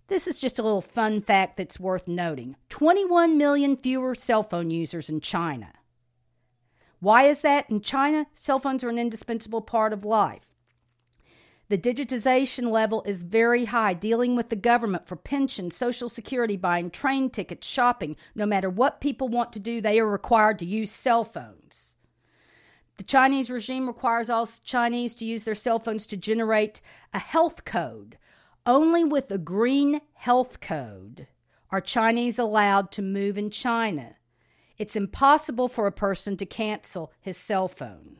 this 0.08 0.26
is 0.26 0.38
just 0.38 0.58
a 0.58 0.62
little 0.62 0.82
fun 0.82 1.22
fact 1.22 1.56
that's 1.56 1.80
worth 1.80 2.06
noting. 2.06 2.56
21 2.68 3.38
million 3.38 3.76
fewer 3.76 4.14
cell 4.14 4.42
phone 4.42 4.70
users 4.70 5.08
in 5.08 5.20
China. 5.20 5.72
Why 7.02 7.24
is 7.24 7.40
that? 7.40 7.68
In 7.68 7.80
China, 7.80 8.26
cell 8.32 8.60
phones 8.60 8.84
are 8.84 8.88
an 8.88 8.96
indispensable 8.96 9.60
part 9.60 9.92
of 9.92 10.04
life. 10.04 10.46
The 11.68 11.76
digitization 11.76 12.70
level 12.70 13.02
is 13.02 13.24
very 13.24 13.64
high, 13.64 13.92
dealing 13.92 14.36
with 14.36 14.50
the 14.50 14.56
government 14.56 15.08
for 15.08 15.16
pensions, 15.16 15.74
social 15.74 16.08
security, 16.08 16.56
buying 16.56 16.90
train 16.90 17.28
tickets, 17.28 17.66
shopping. 17.66 18.14
No 18.36 18.46
matter 18.46 18.70
what 18.70 19.00
people 19.00 19.26
want 19.26 19.52
to 19.54 19.58
do, 19.58 19.80
they 19.80 19.98
are 19.98 20.06
required 20.06 20.60
to 20.60 20.64
use 20.64 20.92
cell 20.92 21.24
phones. 21.24 21.96
The 22.98 23.02
Chinese 23.02 23.50
regime 23.50 23.88
requires 23.88 24.30
all 24.30 24.48
Chinese 24.62 25.16
to 25.16 25.24
use 25.24 25.42
their 25.42 25.56
cell 25.56 25.80
phones 25.80 26.06
to 26.06 26.16
generate 26.16 26.80
a 27.12 27.18
health 27.18 27.64
code. 27.64 28.16
Only 28.64 29.02
with 29.02 29.28
a 29.32 29.38
green 29.38 30.02
health 30.12 30.60
code 30.60 31.26
are 31.68 31.80
Chinese 31.80 32.38
allowed 32.38 32.92
to 32.92 33.02
move 33.02 33.36
in 33.36 33.50
China. 33.50 34.14
It's 34.82 34.96
impossible 34.96 35.68
for 35.68 35.86
a 35.86 35.92
person 35.92 36.36
to 36.38 36.44
cancel 36.44 37.12
his 37.20 37.36
cell 37.36 37.68
phone. 37.68 38.16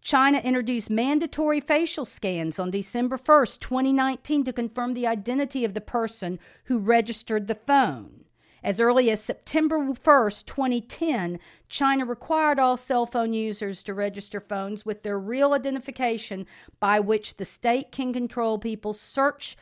China 0.00 0.38
introduced 0.38 0.88
mandatory 0.88 1.58
facial 1.58 2.04
scans 2.04 2.60
on 2.60 2.70
December 2.70 3.18
1st, 3.18 3.58
2019, 3.58 4.44
to 4.44 4.52
confirm 4.52 4.94
the 4.94 5.08
identity 5.08 5.64
of 5.64 5.74
the 5.74 5.80
person 5.80 6.38
who 6.66 6.78
registered 6.78 7.48
the 7.48 7.56
phone. 7.56 8.24
As 8.62 8.80
early 8.80 9.10
as 9.10 9.20
September 9.20 9.78
1st, 9.80 10.46
2010, 10.46 11.40
China 11.68 12.04
required 12.04 12.60
all 12.60 12.76
cell 12.76 13.04
phone 13.04 13.32
users 13.32 13.82
to 13.82 13.92
register 13.92 14.40
phones 14.40 14.86
with 14.86 15.02
their 15.02 15.18
real 15.18 15.54
identification 15.54 16.46
by 16.78 17.00
which 17.00 17.36
the 17.36 17.44
state 17.44 17.90
can 17.90 18.12
control 18.12 18.60
people's 18.60 19.00
search 19.00 19.56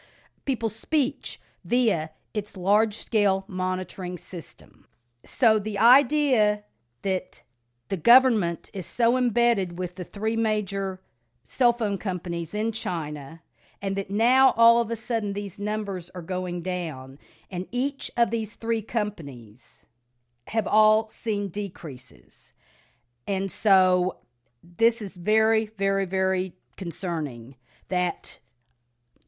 people's 0.44 0.76
speech 0.76 1.40
via 1.64 2.10
its 2.34 2.54
large-scale 2.54 3.46
monitoring 3.48 4.18
system. 4.18 4.84
So 5.28 5.58
the 5.58 5.78
idea 5.78 6.64
that 7.02 7.42
the 7.90 7.96
government 7.96 8.70
is 8.72 8.86
so 8.86 9.16
embedded 9.16 9.78
with 9.78 9.94
the 9.94 10.04
three 10.04 10.36
major 10.36 11.00
cell 11.44 11.72
phone 11.72 11.98
companies 11.98 12.54
in 12.54 12.72
China, 12.72 13.42
and 13.80 13.94
that 13.96 14.10
now 14.10 14.52
all 14.56 14.80
of 14.80 14.90
a 14.90 14.96
sudden 14.96 15.34
these 15.34 15.58
numbers 15.58 16.10
are 16.14 16.22
going 16.22 16.62
down, 16.62 17.18
and 17.50 17.66
each 17.70 18.10
of 18.16 18.30
these 18.30 18.56
three 18.56 18.82
companies 18.82 19.86
have 20.48 20.66
all 20.66 21.08
seen 21.08 21.48
decreases. 21.48 22.54
And 23.26 23.52
so 23.52 24.16
this 24.62 25.00
is 25.00 25.16
very, 25.16 25.70
very, 25.78 26.06
very 26.06 26.54
concerning 26.76 27.54
that 27.88 28.40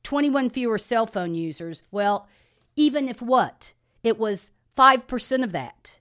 21 0.03 0.51
fewer 0.51 0.79
cell 0.79 1.07
phone 1.07 1.35
users, 1.35 1.83
well, 1.91 2.27
even 2.75 3.09
if 3.09 3.23
what? 3.23 3.73
It 4.03 4.19
was 4.19 4.51
5% 4.81 5.45
of 5.45 5.53
that. 5.53 5.99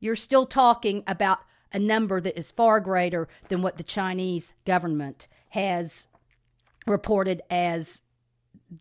You're 0.00 0.14
still 0.14 0.44
talking 0.44 1.02
about 1.06 1.38
a 1.72 1.78
number 1.78 2.20
that 2.20 2.38
is 2.38 2.50
far 2.50 2.78
greater 2.78 3.26
than 3.48 3.62
what 3.62 3.78
the 3.78 3.82
Chinese 3.82 4.52
government 4.66 5.28
has 5.48 6.08
reported 6.86 7.40
as 7.48 8.02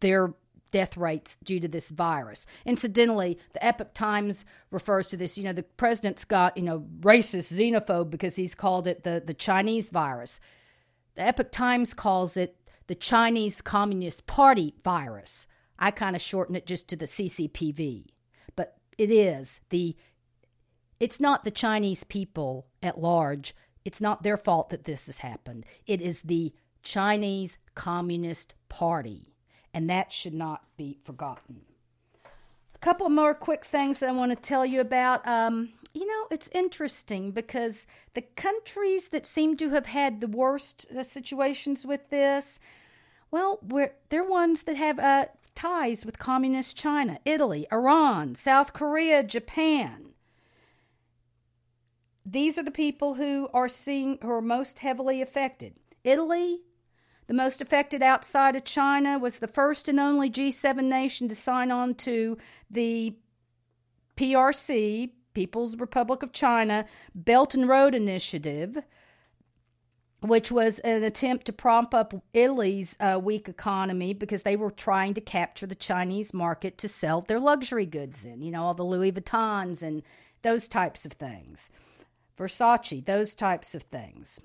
their 0.01 0.33
death 0.71 0.97
rates 0.97 1.37
due 1.45 1.61
to 1.61 1.67
this 1.69 1.89
virus. 1.89 2.45
Incidentally, 2.65 3.39
the 3.53 3.65
Epoch 3.65 3.93
Times 3.93 4.43
refers 4.69 5.07
to 5.07 5.17
this, 5.17 5.37
you 5.37 5.45
know, 5.45 5.53
the 5.53 5.63
president's 5.63 6.25
got, 6.25 6.57
you 6.57 6.63
know, 6.63 6.85
racist, 6.99 7.53
xenophobe 7.53 8.09
because 8.09 8.35
he's 8.35 8.53
called 8.53 8.85
it 8.85 9.05
the, 9.05 9.23
the 9.25 9.33
Chinese 9.33 9.89
virus. 9.89 10.41
The 11.15 11.21
Epoch 11.21 11.53
Times 11.53 11.93
calls 11.93 12.35
it 12.35 12.57
the 12.87 12.95
Chinese 12.95 13.61
Communist 13.61 14.27
Party 14.27 14.75
virus. 14.83 15.47
I 15.79 15.91
kind 15.91 16.17
of 16.17 16.21
shorten 16.21 16.55
it 16.57 16.65
just 16.65 16.89
to 16.89 16.97
the 16.97 17.05
CCPV. 17.05 18.07
It 18.97 19.11
is 19.11 19.59
the 19.69 19.95
it's 20.99 21.19
not 21.19 21.43
the 21.43 21.51
Chinese 21.51 22.03
people 22.03 22.65
at 22.81 22.99
large. 22.99 23.55
It's 23.85 24.01
not 24.01 24.23
their 24.23 24.37
fault 24.37 24.69
that 24.69 24.85
this 24.85 25.05
has 25.05 25.19
happened. 25.19 25.65
It 25.85 26.01
is 26.01 26.21
the 26.21 26.53
Chinese 26.81 27.57
Communist 27.75 28.55
Party, 28.67 29.35
and 29.73 29.89
that 29.89 30.11
should 30.11 30.33
not 30.33 30.63
be 30.75 30.97
forgotten. 31.03 31.61
A 32.73 32.79
couple 32.79 33.09
more 33.09 33.33
quick 33.33 33.63
things 33.63 33.99
that 33.99 34.09
I 34.09 34.13
want 34.13 34.31
to 34.31 34.35
tell 34.35 34.65
you 34.65 34.81
about. 34.81 35.27
Um, 35.27 35.69
you 35.93 36.05
know, 36.05 36.27
it's 36.31 36.49
interesting 36.51 37.31
because 37.31 37.85
the 38.13 38.21
countries 38.21 39.09
that 39.09 39.25
seem 39.25 39.57
to 39.57 39.69
have 39.69 39.87
had 39.87 40.21
the 40.21 40.27
worst 40.27 40.85
uh, 40.95 41.03
situations 41.03 41.85
with 41.85 42.09
this, 42.09 42.59
well, 43.31 43.59
they're 44.09 44.23
ones 44.23 44.63
that 44.63 44.77
have 44.77 44.99
uh, 44.99 45.25
ties 45.57 46.05
with 46.05 46.19
communist 46.19 46.77
China, 46.77 47.19
Italy, 47.25 47.67
Iran, 47.71 48.35
South 48.35 48.71
Korea, 48.73 49.23
Japan 49.23 50.07
these 52.29 52.57
are 52.57 52.63
the 52.63 52.71
people 52.71 53.13
who 53.13 53.49
are 53.53 53.69
seeing 53.69 54.17
who 54.21 54.29
are 54.29 54.41
most 54.41 54.79
heavily 54.79 55.21
affected. 55.21 55.75
Italy, 56.03 56.59
the 57.27 57.33
most 57.33 57.61
affected 57.61 58.01
outside 58.01 58.55
of 58.55 58.65
China, 58.65 59.17
was 59.17 59.39
the 59.39 59.47
first 59.47 59.87
and 59.87 59.99
only 59.99 60.29
G7 60.29 60.83
nation 60.83 61.29
to 61.29 61.35
sign 61.35 61.71
on 61.71 61.95
to 61.95 62.37
the 62.69 63.15
PRC, 64.17 65.11
People's 65.33 65.77
Republic 65.77 66.21
of 66.21 66.33
China, 66.33 66.85
Belt 67.15 67.53
and 67.53 67.69
Road 67.69 67.95
Initiative, 67.95 68.77
which 70.21 70.51
was 70.51 70.79
an 70.79 71.03
attempt 71.03 71.45
to 71.45 71.53
prop 71.53 71.93
up 71.93 72.13
Italy's 72.33 72.95
uh, 72.99 73.19
weak 73.21 73.47
economy 73.47 74.13
because 74.13 74.43
they 74.43 74.55
were 74.55 74.71
trying 74.71 75.13
to 75.13 75.21
capture 75.21 75.67
the 75.67 75.75
Chinese 75.75 76.33
market 76.33 76.77
to 76.79 76.87
sell 76.87 77.21
their 77.21 77.39
luxury 77.39 77.85
goods 77.85 78.25
in, 78.25 78.41
you 78.41 78.51
know, 78.51 78.63
all 78.63 78.73
the 78.73 78.83
Louis 78.83 79.11
Vuittons 79.11 79.81
and 79.81 80.01
those 80.41 80.67
types 80.67 81.05
of 81.05 81.13
things. 81.13 81.69
Versace, 82.37 83.05
those 83.05 83.35
types 83.35 83.75
of 83.75 83.83
things. 83.83 84.39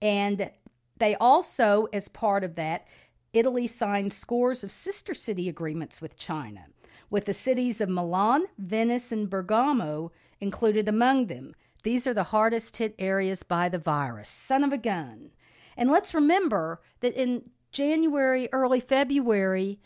And 0.00 0.50
they 0.98 1.16
also, 1.16 1.88
as 1.92 2.08
part 2.08 2.44
of 2.44 2.54
that, 2.56 2.86
Italy 3.32 3.66
signed 3.66 4.12
scores 4.12 4.62
of 4.62 4.70
sister 4.70 5.14
city 5.14 5.48
agreements 5.48 6.00
with 6.00 6.18
China, 6.18 6.66
with 7.10 7.24
the 7.24 7.34
cities 7.34 7.80
of 7.80 7.88
Milan, 7.88 8.44
Venice, 8.58 9.10
and 9.10 9.30
Bergamo 9.30 10.12
included 10.40 10.88
among 10.88 11.26
them. 11.26 11.54
These 11.82 12.06
are 12.06 12.14
the 12.14 12.24
hardest 12.24 12.76
hit 12.76 12.94
areas 12.98 13.42
by 13.42 13.68
the 13.68 13.78
virus. 13.78 14.28
Son 14.28 14.62
of 14.62 14.72
a 14.72 14.78
gun. 14.78 15.30
And 15.76 15.90
let's 15.90 16.14
remember 16.14 16.80
that 17.00 17.14
in 17.14 17.50
January, 17.72 18.48
early 18.52 18.80
February, 18.80 19.80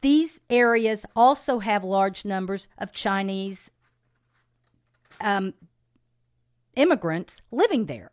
these 0.00 0.40
areas 0.48 1.04
also 1.14 1.58
have 1.58 1.82
large 1.82 2.24
numbers 2.24 2.68
of 2.78 2.92
Chinese 2.92 3.70
um, 5.20 5.54
immigrants 6.76 7.42
living 7.50 7.86
there. 7.86 8.12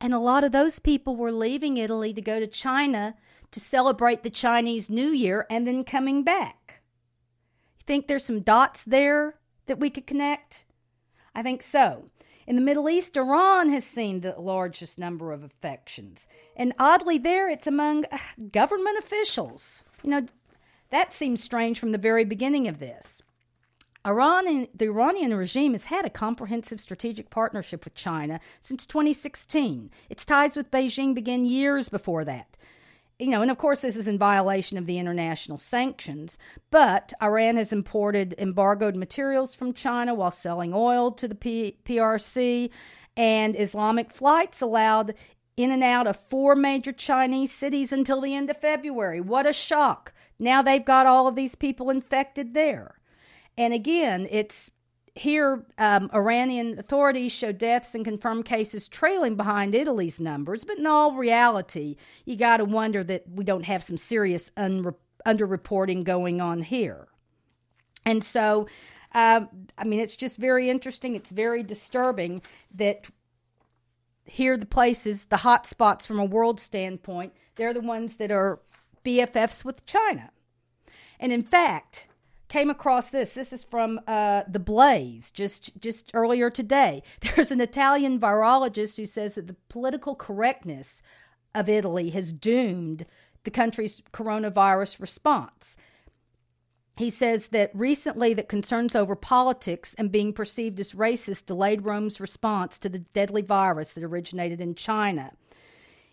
And 0.00 0.14
a 0.14 0.18
lot 0.18 0.44
of 0.44 0.52
those 0.52 0.78
people 0.78 1.16
were 1.16 1.32
leaving 1.32 1.76
Italy 1.76 2.12
to 2.12 2.22
go 2.22 2.40
to 2.40 2.46
China 2.46 3.14
to 3.50 3.60
celebrate 3.60 4.22
the 4.22 4.30
Chinese 4.30 4.88
New 4.88 5.10
Year 5.10 5.46
and 5.50 5.66
then 5.66 5.84
coming 5.84 6.22
back. 6.22 6.82
You 7.78 7.84
think 7.86 8.06
there's 8.06 8.24
some 8.24 8.40
dots 8.40 8.84
there 8.84 9.36
that 9.66 9.80
we 9.80 9.90
could 9.90 10.06
connect? 10.06 10.64
I 11.34 11.42
think 11.42 11.62
so. 11.62 12.10
In 12.46 12.56
the 12.56 12.62
Middle 12.62 12.88
East, 12.88 13.16
Iran 13.16 13.68
has 13.68 13.84
seen 13.84 14.20
the 14.20 14.34
largest 14.38 14.98
number 14.98 15.32
of 15.32 15.42
infections. 15.42 16.26
And 16.56 16.72
oddly, 16.78 17.18
there 17.18 17.48
it's 17.48 17.66
among 17.66 18.06
uh, 18.06 18.18
government 18.50 18.98
officials. 18.98 19.84
You 20.02 20.10
know, 20.10 20.26
that 20.90 21.12
seems 21.12 21.42
strange 21.42 21.78
from 21.78 21.92
the 21.92 21.98
very 21.98 22.24
beginning 22.24 22.66
of 22.66 22.78
this. 22.80 23.22
Iran 24.06 24.48
and 24.48 24.68
the 24.74 24.86
Iranian 24.86 25.34
regime 25.34 25.72
has 25.72 25.84
had 25.84 26.06
a 26.06 26.10
comprehensive 26.10 26.80
strategic 26.80 27.28
partnership 27.28 27.84
with 27.84 27.94
China 27.94 28.40
since 28.62 28.86
2016. 28.86 29.90
Its 30.08 30.24
ties 30.24 30.56
with 30.56 30.70
Beijing 30.70 31.14
began 31.14 31.44
years 31.44 31.90
before 31.90 32.24
that. 32.24 32.56
You 33.20 33.26
know, 33.26 33.42
and 33.42 33.50
of 33.50 33.58
course, 33.58 33.80
this 33.80 33.96
is 33.96 34.08
in 34.08 34.16
violation 34.16 34.78
of 34.78 34.86
the 34.86 34.98
international 34.98 35.58
sanctions. 35.58 36.38
But 36.70 37.12
Iran 37.22 37.56
has 37.56 37.70
imported 37.70 38.34
embargoed 38.38 38.96
materials 38.96 39.54
from 39.54 39.74
China 39.74 40.14
while 40.14 40.30
selling 40.30 40.72
oil 40.72 41.12
to 41.12 41.28
the 41.28 41.34
P- 41.34 41.76
PRC, 41.84 42.70
and 43.18 43.60
Islamic 43.60 44.10
flights 44.10 44.62
allowed 44.62 45.14
in 45.58 45.70
and 45.70 45.84
out 45.84 46.06
of 46.06 46.16
four 46.16 46.56
major 46.56 46.92
Chinese 46.92 47.52
cities 47.52 47.92
until 47.92 48.22
the 48.22 48.34
end 48.34 48.48
of 48.48 48.56
February. 48.56 49.20
What 49.20 49.46
a 49.46 49.52
shock! 49.52 50.14
Now 50.38 50.62
they've 50.62 50.84
got 50.84 51.04
all 51.04 51.28
of 51.28 51.36
these 51.36 51.54
people 51.54 51.90
infected 51.90 52.54
there. 52.54 53.00
And 53.58 53.74
again, 53.74 54.26
it's 54.30 54.70
here 55.14 55.64
um, 55.78 56.10
Iranian 56.14 56.78
authorities 56.78 57.32
show 57.32 57.52
deaths 57.52 57.94
and 57.94 58.04
confirmed 58.04 58.44
cases 58.44 58.88
trailing 58.88 59.36
behind 59.36 59.74
Italy's 59.74 60.20
numbers, 60.20 60.64
but 60.64 60.78
in 60.78 60.86
all 60.86 61.14
reality, 61.14 61.96
you 62.24 62.36
got 62.36 62.58
to 62.58 62.64
wonder 62.64 63.02
that 63.04 63.24
we 63.28 63.44
don't 63.44 63.64
have 63.64 63.82
some 63.82 63.96
serious 63.96 64.50
unre- 64.56 64.94
underreporting 65.26 66.04
going 66.04 66.40
on 66.40 66.62
here. 66.62 67.08
And 68.06 68.24
so, 68.24 68.66
uh, 69.12 69.46
I 69.76 69.84
mean, 69.84 70.00
it's 70.00 70.16
just 70.16 70.38
very 70.38 70.70
interesting. 70.70 71.14
It's 71.14 71.30
very 71.30 71.62
disturbing 71.62 72.42
that 72.74 73.06
here 74.24 74.56
the 74.56 74.66
places, 74.66 75.24
the 75.24 75.36
hot 75.36 75.66
spots 75.66 76.06
from 76.06 76.18
a 76.18 76.24
world 76.24 76.60
standpoint, 76.60 77.34
they're 77.56 77.74
the 77.74 77.80
ones 77.80 78.16
that 78.16 78.30
are 78.30 78.60
BFFs 79.04 79.64
with 79.64 79.84
China. 79.86 80.30
And 81.18 81.32
in 81.32 81.42
fact, 81.42 82.06
came 82.50 82.68
across 82.68 83.08
this. 83.08 83.32
This 83.32 83.52
is 83.52 83.64
from 83.64 84.00
uh, 84.06 84.42
the 84.46 84.58
Blaze 84.58 85.30
just 85.30 85.80
just 85.80 86.10
earlier 86.12 86.50
today. 86.50 87.02
There's 87.20 87.50
an 87.50 87.62
Italian 87.62 88.20
virologist 88.20 88.98
who 88.98 89.06
says 89.06 89.36
that 89.36 89.46
the 89.46 89.56
political 89.70 90.14
correctness 90.14 91.00
of 91.54 91.68
Italy 91.68 92.10
has 92.10 92.32
doomed 92.34 93.06
the 93.44 93.50
country's 93.50 94.02
coronavirus 94.12 95.00
response. 95.00 95.76
He 96.96 97.08
says 97.08 97.48
that 97.48 97.70
recently 97.72 98.34
that 98.34 98.48
concerns 98.48 98.94
over 98.94 99.16
politics 99.16 99.94
and 99.96 100.12
being 100.12 100.34
perceived 100.34 100.78
as 100.80 100.92
racist 100.92 101.46
delayed 101.46 101.86
Rome's 101.86 102.20
response 102.20 102.78
to 102.80 102.90
the 102.90 102.98
deadly 102.98 103.40
virus 103.40 103.94
that 103.94 104.04
originated 104.04 104.60
in 104.60 104.74
China. 104.74 105.32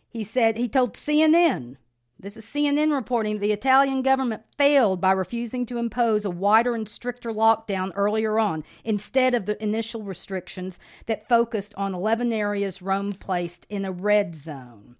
He 0.07 0.23
said 0.23 0.55
he 0.55 0.69
told 0.69 0.93
CNN 0.93 1.75
this 2.19 2.35
is 2.35 2.45
CNN 2.45 2.91
reporting 2.93 3.37
the 3.37 3.51
Italian 3.51 4.01
government 4.01 4.41
failed 4.57 4.99
by 4.99 5.11
refusing 5.11 5.67
to 5.67 5.77
impose 5.77 6.25
a 6.25 6.31
wider 6.31 6.73
and 6.73 6.89
stricter 6.89 7.31
lockdown 7.31 7.91
earlier 7.95 8.39
on, 8.39 8.63
instead 8.83 9.35
of 9.35 9.45
the 9.45 9.61
initial 9.61 10.01
restrictions 10.01 10.79
that 11.05 11.29
focused 11.29 11.75
on 11.75 11.93
11 11.93 12.33
areas 12.33 12.81
Rome 12.81 13.13
placed 13.13 13.67
in 13.69 13.85
a 13.85 13.91
red 13.91 14.35
zone. 14.35 14.95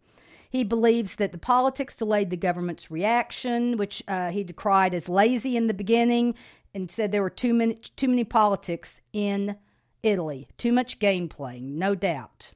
He 0.49 0.63
believes 0.63 1.15
that 1.15 1.31
the 1.31 1.39
politics 1.39 1.95
delayed 1.95 2.29
the 2.29 2.37
government's 2.37 2.91
reaction, 2.91 3.77
which 3.77 4.03
uh, 4.07 4.29
he 4.29 4.43
decried 4.43 4.93
as 4.93 5.09
lazy 5.09 5.57
in 5.57 5.67
the 5.67 5.73
beginning, 5.73 6.35
and 6.73 6.91
said 6.91 7.11
there 7.11 7.23
were 7.23 7.29
too 7.31 7.53
many, 7.53 7.75
too 7.95 8.07
many 8.07 8.23
politics 8.25 9.01
in 9.11 9.57
Italy, 10.03 10.47
too 10.57 10.71
much 10.71 10.99
game 10.99 11.27
playing, 11.27 11.79
no 11.79 11.95
doubt. 11.95 12.53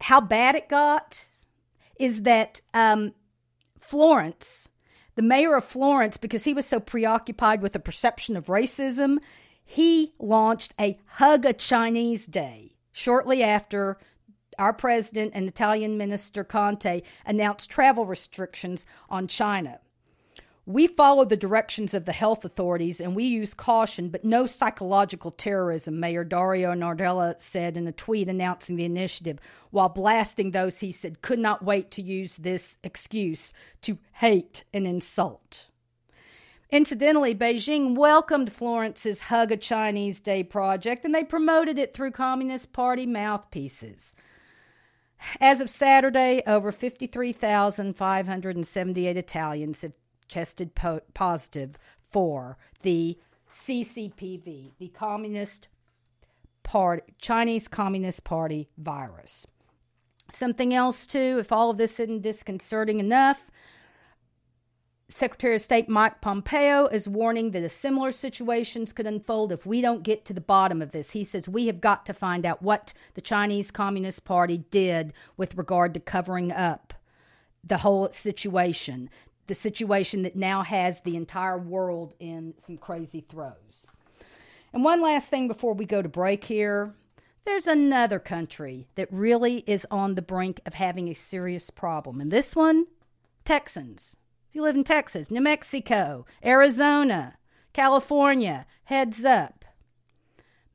How 0.00 0.20
bad 0.20 0.56
it 0.56 0.68
got 0.68 1.24
is 1.96 2.22
that 2.22 2.60
um, 2.72 3.14
Florence, 3.80 4.68
the 5.14 5.22
mayor 5.22 5.56
of 5.56 5.64
Florence, 5.64 6.16
because 6.16 6.44
he 6.44 6.54
was 6.54 6.66
so 6.66 6.80
preoccupied 6.80 7.62
with 7.62 7.72
the 7.72 7.78
perception 7.78 8.36
of 8.36 8.46
racism, 8.46 9.18
he 9.64 10.12
launched 10.18 10.74
a 10.80 10.98
Hug 11.06 11.46
a 11.46 11.52
Chinese 11.52 12.26
Day 12.26 12.76
shortly 12.92 13.42
after 13.42 13.98
our 14.58 14.72
president 14.72 15.32
and 15.34 15.48
Italian 15.48 15.96
Minister 15.98 16.44
Conte 16.44 17.02
announced 17.26 17.70
travel 17.70 18.06
restrictions 18.06 18.86
on 19.08 19.26
China. 19.26 19.80
We 20.66 20.86
follow 20.86 21.26
the 21.26 21.36
directions 21.36 21.92
of 21.92 22.06
the 22.06 22.12
health 22.12 22.42
authorities 22.42 22.98
and 22.98 23.14
we 23.14 23.24
use 23.24 23.52
caution, 23.52 24.08
but 24.08 24.24
no 24.24 24.46
psychological 24.46 25.30
terrorism, 25.30 26.00
Mayor 26.00 26.24
Dario 26.24 26.72
Nardella 26.72 27.38
said 27.38 27.76
in 27.76 27.86
a 27.86 27.92
tweet 27.92 28.30
announcing 28.30 28.76
the 28.76 28.86
initiative, 28.86 29.38
while 29.70 29.90
blasting 29.90 30.52
those 30.52 30.78
he 30.78 30.90
said 30.90 31.20
could 31.20 31.38
not 31.38 31.62
wait 31.62 31.90
to 31.90 32.00
use 32.00 32.36
this 32.36 32.78
excuse 32.82 33.52
to 33.82 33.98
hate 34.14 34.64
and 34.72 34.86
insult. 34.86 35.66
Incidentally, 36.70 37.34
Beijing 37.34 37.94
welcomed 37.94 38.50
Florence's 38.50 39.20
Hug 39.20 39.52
a 39.52 39.58
Chinese 39.58 40.18
Day 40.18 40.42
project 40.42 41.04
and 41.04 41.14
they 41.14 41.24
promoted 41.24 41.78
it 41.78 41.92
through 41.92 42.12
Communist 42.12 42.72
Party 42.72 43.04
mouthpieces. 43.04 44.14
As 45.42 45.60
of 45.60 45.68
Saturday, 45.68 46.42
over 46.46 46.72
53,578 46.72 49.16
Italians 49.18 49.82
have 49.82 49.92
tested 50.28 50.74
po- 50.74 51.02
positive 51.14 51.76
for 52.10 52.56
the 52.82 53.18
CCPV, 53.52 54.72
the 54.78 54.88
Communist 54.88 55.68
Party, 56.62 57.02
Chinese 57.20 57.68
Communist 57.68 58.24
Party 58.24 58.68
virus. 58.78 59.46
Something 60.30 60.74
else, 60.74 61.06
too, 61.06 61.38
if 61.38 61.52
all 61.52 61.70
of 61.70 61.76
this 61.76 62.00
isn't 62.00 62.22
disconcerting 62.22 62.98
enough, 62.98 63.50
Secretary 65.08 65.54
of 65.54 65.62
State 65.62 65.88
Mike 65.88 66.20
Pompeo 66.20 66.86
is 66.86 67.06
warning 67.06 67.52
that 67.52 67.62
a 67.62 67.68
similar 67.68 68.10
situations 68.10 68.92
could 68.92 69.06
unfold 69.06 69.52
if 69.52 69.64
we 69.66 69.80
don't 69.80 70.02
get 70.02 70.24
to 70.24 70.32
the 70.32 70.40
bottom 70.40 70.82
of 70.82 70.92
this. 70.92 71.10
He 71.10 71.22
says 71.22 71.48
we 71.48 71.66
have 71.66 71.80
got 71.80 72.06
to 72.06 72.14
find 72.14 72.44
out 72.44 72.62
what 72.62 72.92
the 73.14 73.20
Chinese 73.20 73.70
Communist 73.70 74.24
Party 74.24 74.58
did 74.70 75.12
with 75.36 75.56
regard 75.56 75.94
to 75.94 76.00
covering 76.00 76.50
up 76.50 76.94
the 77.62 77.78
whole 77.78 78.10
situation 78.10 79.08
the 79.46 79.54
situation 79.54 80.22
that 80.22 80.36
now 80.36 80.62
has 80.62 81.00
the 81.00 81.16
entire 81.16 81.58
world 81.58 82.14
in 82.18 82.54
some 82.64 82.76
crazy 82.76 83.24
throes. 83.28 83.86
And 84.72 84.82
one 84.82 85.02
last 85.02 85.28
thing 85.28 85.48
before 85.48 85.74
we 85.74 85.84
go 85.84 86.02
to 86.02 86.08
break 86.08 86.44
here 86.44 86.94
there's 87.44 87.66
another 87.66 88.18
country 88.18 88.88
that 88.94 89.12
really 89.12 89.58
is 89.66 89.86
on 89.90 90.14
the 90.14 90.22
brink 90.22 90.60
of 90.64 90.74
having 90.74 91.08
a 91.08 91.14
serious 91.14 91.68
problem. 91.68 92.20
And 92.20 92.30
this 92.30 92.56
one, 92.56 92.86
Texans. 93.44 94.16
If 94.48 94.56
you 94.56 94.62
live 94.62 94.76
in 94.76 94.84
Texas, 94.84 95.30
New 95.30 95.42
Mexico, 95.42 96.24
Arizona, 96.42 97.36
California, 97.74 98.66
heads 98.84 99.24
up. 99.24 99.64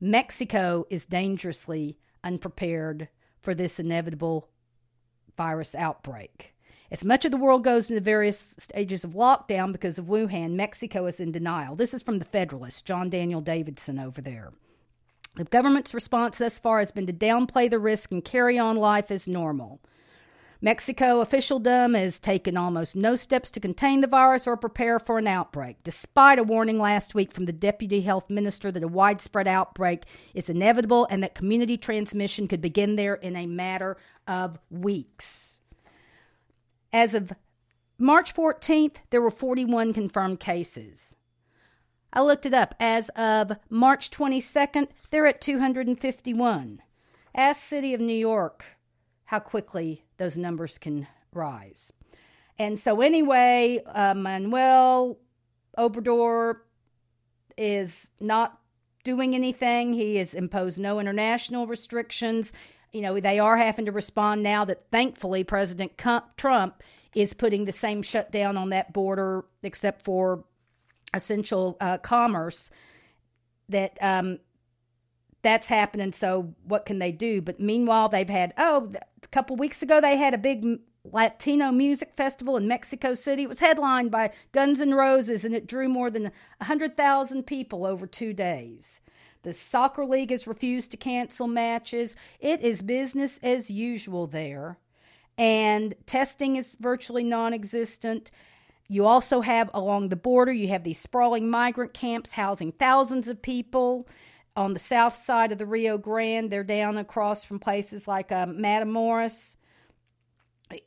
Mexico 0.00 0.86
is 0.90 1.06
dangerously 1.06 1.98
unprepared 2.22 3.08
for 3.40 3.54
this 3.54 3.80
inevitable 3.80 4.48
virus 5.36 5.74
outbreak. 5.74 6.49
As 6.92 7.04
much 7.04 7.24
of 7.24 7.30
the 7.30 7.36
world 7.36 7.62
goes 7.62 7.88
into 7.88 8.00
various 8.00 8.54
stages 8.58 9.04
of 9.04 9.12
lockdown 9.12 9.70
because 9.70 9.96
of 9.96 10.06
Wuhan, 10.06 10.54
Mexico 10.54 11.06
is 11.06 11.20
in 11.20 11.30
denial. 11.30 11.76
This 11.76 11.94
is 11.94 12.02
from 12.02 12.18
the 12.18 12.24
Federalist, 12.24 12.84
John 12.84 13.08
Daniel 13.08 13.40
Davidson 13.40 14.00
over 14.00 14.20
there. 14.20 14.52
The 15.36 15.44
government's 15.44 15.94
response 15.94 16.38
thus 16.38 16.58
far 16.58 16.80
has 16.80 16.90
been 16.90 17.06
to 17.06 17.12
downplay 17.12 17.70
the 17.70 17.78
risk 17.78 18.10
and 18.10 18.24
carry 18.24 18.58
on 18.58 18.76
life 18.76 19.12
as 19.12 19.28
normal. 19.28 19.80
Mexico 20.60 21.20
officialdom 21.20 21.94
has 21.94 22.18
taken 22.18 22.56
almost 22.56 22.96
no 22.96 23.14
steps 23.14 23.52
to 23.52 23.60
contain 23.60 24.00
the 24.00 24.08
virus 24.08 24.48
or 24.48 24.56
prepare 24.56 24.98
for 24.98 25.18
an 25.18 25.28
outbreak, 25.28 25.76
despite 25.84 26.40
a 26.40 26.42
warning 26.42 26.78
last 26.78 27.14
week 27.14 27.32
from 27.32 27.46
the 27.46 27.52
deputy 27.52 28.00
health 28.00 28.28
minister 28.28 28.72
that 28.72 28.82
a 28.82 28.88
widespread 28.88 29.46
outbreak 29.46 30.04
is 30.34 30.50
inevitable 30.50 31.06
and 31.08 31.22
that 31.22 31.36
community 31.36 31.78
transmission 31.78 32.48
could 32.48 32.60
begin 32.60 32.96
there 32.96 33.14
in 33.14 33.36
a 33.36 33.46
matter 33.46 33.96
of 34.26 34.58
weeks. 34.70 35.49
As 36.92 37.14
of 37.14 37.32
March 37.98 38.34
14th, 38.34 38.96
there 39.10 39.20
were 39.20 39.30
41 39.30 39.92
confirmed 39.92 40.40
cases. 40.40 41.14
I 42.12 42.22
looked 42.22 42.46
it 42.46 42.54
up. 42.54 42.74
As 42.80 43.08
of 43.10 43.52
March 43.68 44.10
22nd, 44.10 44.88
they're 45.10 45.26
at 45.26 45.40
251. 45.40 46.82
Ask 47.34 47.62
City 47.62 47.94
of 47.94 48.00
New 48.00 48.16
York 48.16 48.64
how 49.26 49.38
quickly 49.38 50.04
those 50.16 50.36
numbers 50.36 50.78
can 50.78 51.06
rise. 51.32 51.92
And 52.58 52.80
so, 52.80 53.00
anyway, 53.00 53.80
uh, 53.86 54.14
Manuel 54.14 55.18
Obrador 55.78 56.56
is 57.56 58.10
not 58.18 58.58
doing 59.04 59.34
anything. 59.34 59.92
He 59.92 60.16
has 60.16 60.34
imposed 60.34 60.78
no 60.78 60.98
international 60.98 61.66
restrictions 61.66 62.52
you 62.92 63.00
know, 63.02 63.18
they 63.20 63.38
are 63.38 63.56
having 63.56 63.86
to 63.86 63.92
respond 63.92 64.42
now 64.42 64.64
that 64.64 64.82
thankfully 64.90 65.44
President 65.44 65.92
Trump 66.36 66.82
is 67.14 67.34
putting 67.34 67.64
the 67.64 67.72
same 67.72 68.02
shutdown 68.02 68.56
on 68.56 68.70
that 68.70 68.92
border, 68.92 69.44
except 69.62 70.02
for 70.02 70.44
essential 71.14 71.76
uh, 71.80 71.98
commerce. 71.98 72.70
That 73.68 73.96
um, 74.00 74.40
that's 75.42 75.68
happening. 75.68 76.12
So 76.12 76.54
what 76.64 76.86
can 76.86 76.98
they 76.98 77.12
do? 77.12 77.40
But 77.40 77.60
meanwhile, 77.60 78.08
they've 78.08 78.28
had 78.28 78.52
oh, 78.58 78.92
a 79.22 79.26
couple 79.28 79.56
weeks 79.56 79.82
ago 79.82 80.00
they 80.00 80.16
had 80.16 80.34
a 80.34 80.38
big 80.38 80.64
Latino 81.04 81.72
music 81.72 82.12
festival 82.16 82.56
in 82.56 82.68
Mexico 82.68 83.14
City. 83.14 83.44
It 83.44 83.48
was 83.48 83.60
headlined 83.60 84.10
by 84.10 84.32
Guns 84.52 84.80
N' 84.80 84.94
Roses, 84.94 85.44
and 85.44 85.54
it 85.54 85.66
drew 85.66 85.88
more 85.88 86.10
than 86.10 86.32
hundred 86.60 86.96
thousand 86.96 87.44
people 87.46 87.86
over 87.86 88.06
two 88.06 88.32
days. 88.32 88.99
The 89.42 89.54
soccer 89.54 90.04
league 90.04 90.30
has 90.30 90.46
refused 90.46 90.90
to 90.90 90.96
cancel 90.96 91.46
matches. 91.46 92.14
It 92.40 92.60
is 92.60 92.82
business 92.82 93.38
as 93.42 93.70
usual 93.70 94.26
there. 94.26 94.78
And 95.38 95.94
testing 96.06 96.56
is 96.56 96.76
virtually 96.78 97.24
non 97.24 97.54
existent. 97.54 98.30
You 98.88 99.06
also 99.06 99.40
have 99.40 99.70
along 99.72 100.08
the 100.08 100.16
border, 100.16 100.52
you 100.52 100.68
have 100.68 100.84
these 100.84 100.98
sprawling 100.98 101.48
migrant 101.48 101.94
camps 101.94 102.32
housing 102.32 102.72
thousands 102.72 103.28
of 103.28 103.40
people. 103.40 104.08
On 104.56 104.74
the 104.74 104.80
south 104.80 105.16
side 105.16 105.52
of 105.52 105.58
the 105.58 105.64
Rio 105.64 105.96
Grande, 105.96 106.50
they're 106.50 106.64
down 106.64 106.98
across 106.98 107.44
from 107.44 107.60
places 107.60 108.08
like 108.08 108.32
um, 108.32 108.58
Matamoros 108.58 109.54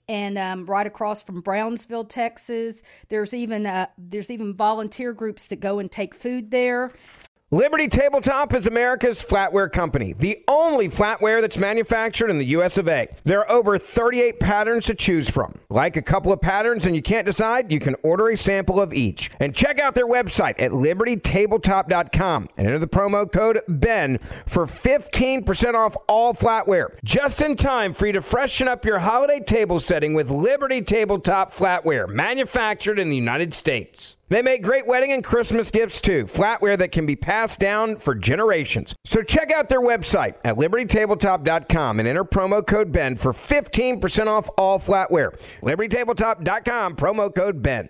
and 0.07 0.37
um, 0.37 0.65
right 0.65 0.85
across 0.85 1.23
from 1.23 1.41
Brownsville, 1.41 2.05
Texas. 2.05 2.81
There's 3.09 3.33
even 3.33 3.65
uh, 3.65 3.87
there's 3.97 4.29
even 4.29 4.53
volunteer 4.53 5.13
groups 5.13 5.47
that 5.47 5.59
go 5.59 5.79
and 5.79 5.91
take 5.91 6.13
food 6.13 6.51
there. 6.51 6.91
Liberty 7.53 7.87
Tabletop 7.87 8.51
is 8.55 8.65
America's 8.65 9.21
flatware 9.21 9.71
company, 9.71 10.13
the 10.13 10.43
only 10.47 10.89
flatware 10.89 11.39
that's 11.39 11.55
manufactured 11.55 12.31
in 12.31 12.39
the 12.39 12.47
US 12.47 12.79
of 12.79 12.87
A. 12.87 13.07
There 13.25 13.41
are 13.41 13.51
over 13.51 13.77
38 13.77 14.39
patterns 14.39 14.87
to 14.87 14.95
choose 14.95 15.29
from. 15.29 15.59
Like 15.69 15.95
a 15.95 16.01
couple 16.01 16.33
of 16.33 16.41
patterns 16.41 16.87
and 16.87 16.95
you 16.95 17.03
can't 17.03 17.27
decide, 17.27 17.71
you 17.71 17.79
can 17.79 17.95
order 18.01 18.29
a 18.29 18.37
sample 18.37 18.81
of 18.81 18.91
each. 18.91 19.29
And 19.39 19.53
check 19.53 19.79
out 19.79 19.93
their 19.93 20.07
website 20.07 20.59
at 20.59 20.71
libertytabletop.com 20.71 22.49
and 22.57 22.65
enter 22.65 22.79
the 22.79 22.87
promo 22.87 23.31
code 23.31 23.61
BEN 23.67 24.17
for 24.47 24.65
15% 24.65 25.75
off 25.75 25.95
all 26.07 26.33
flatware. 26.33 26.95
Just 27.03 27.39
in 27.39 27.55
time 27.55 27.93
for 27.93 28.07
you 28.07 28.13
to 28.13 28.23
freshen 28.23 28.67
up 28.67 28.83
your 28.83 28.97
holiday 28.97 29.39
table 29.39 29.79
setting 29.79 30.15
with 30.15 30.31
Liberty 30.31 30.81
Tabletop 30.81 31.53
flatware, 31.53 32.09
manufactured 32.09 32.97
in 32.97 33.11
the 33.11 33.15
United 33.15 33.53
States. 33.53 34.15
They 34.29 34.41
make 34.41 34.63
great 34.63 34.87
wedding 34.87 35.11
and 35.11 35.23
Christmas 35.23 35.69
gifts 35.69 36.01
too, 36.01 36.25
flatware 36.25 36.77
that 36.77 36.91
can 36.91 37.05
be 37.05 37.15
passed 37.15 37.59
down 37.59 37.97
for 37.97 38.15
generations. 38.15 38.95
So 39.05 39.21
check 39.21 39.51
out 39.51 39.69
their 39.69 39.81
website 39.81 40.35
at 40.43 40.55
libertytabletop.com 40.55 41.99
and 41.99 42.07
enter 42.07 42.23
promo 42.23 42.65
code 42.65 42.91
BEN 42.91 43.17
for 43.17 43.33
15% 43.33 44.27
off 44.27 44.49
all 44.57 44.79
flatware. 44.79 45.39
libertytabletop.com, 45.61 46.95
promo 46.95 47.33
code 47.33 47.61
BEN. 47.61 47.89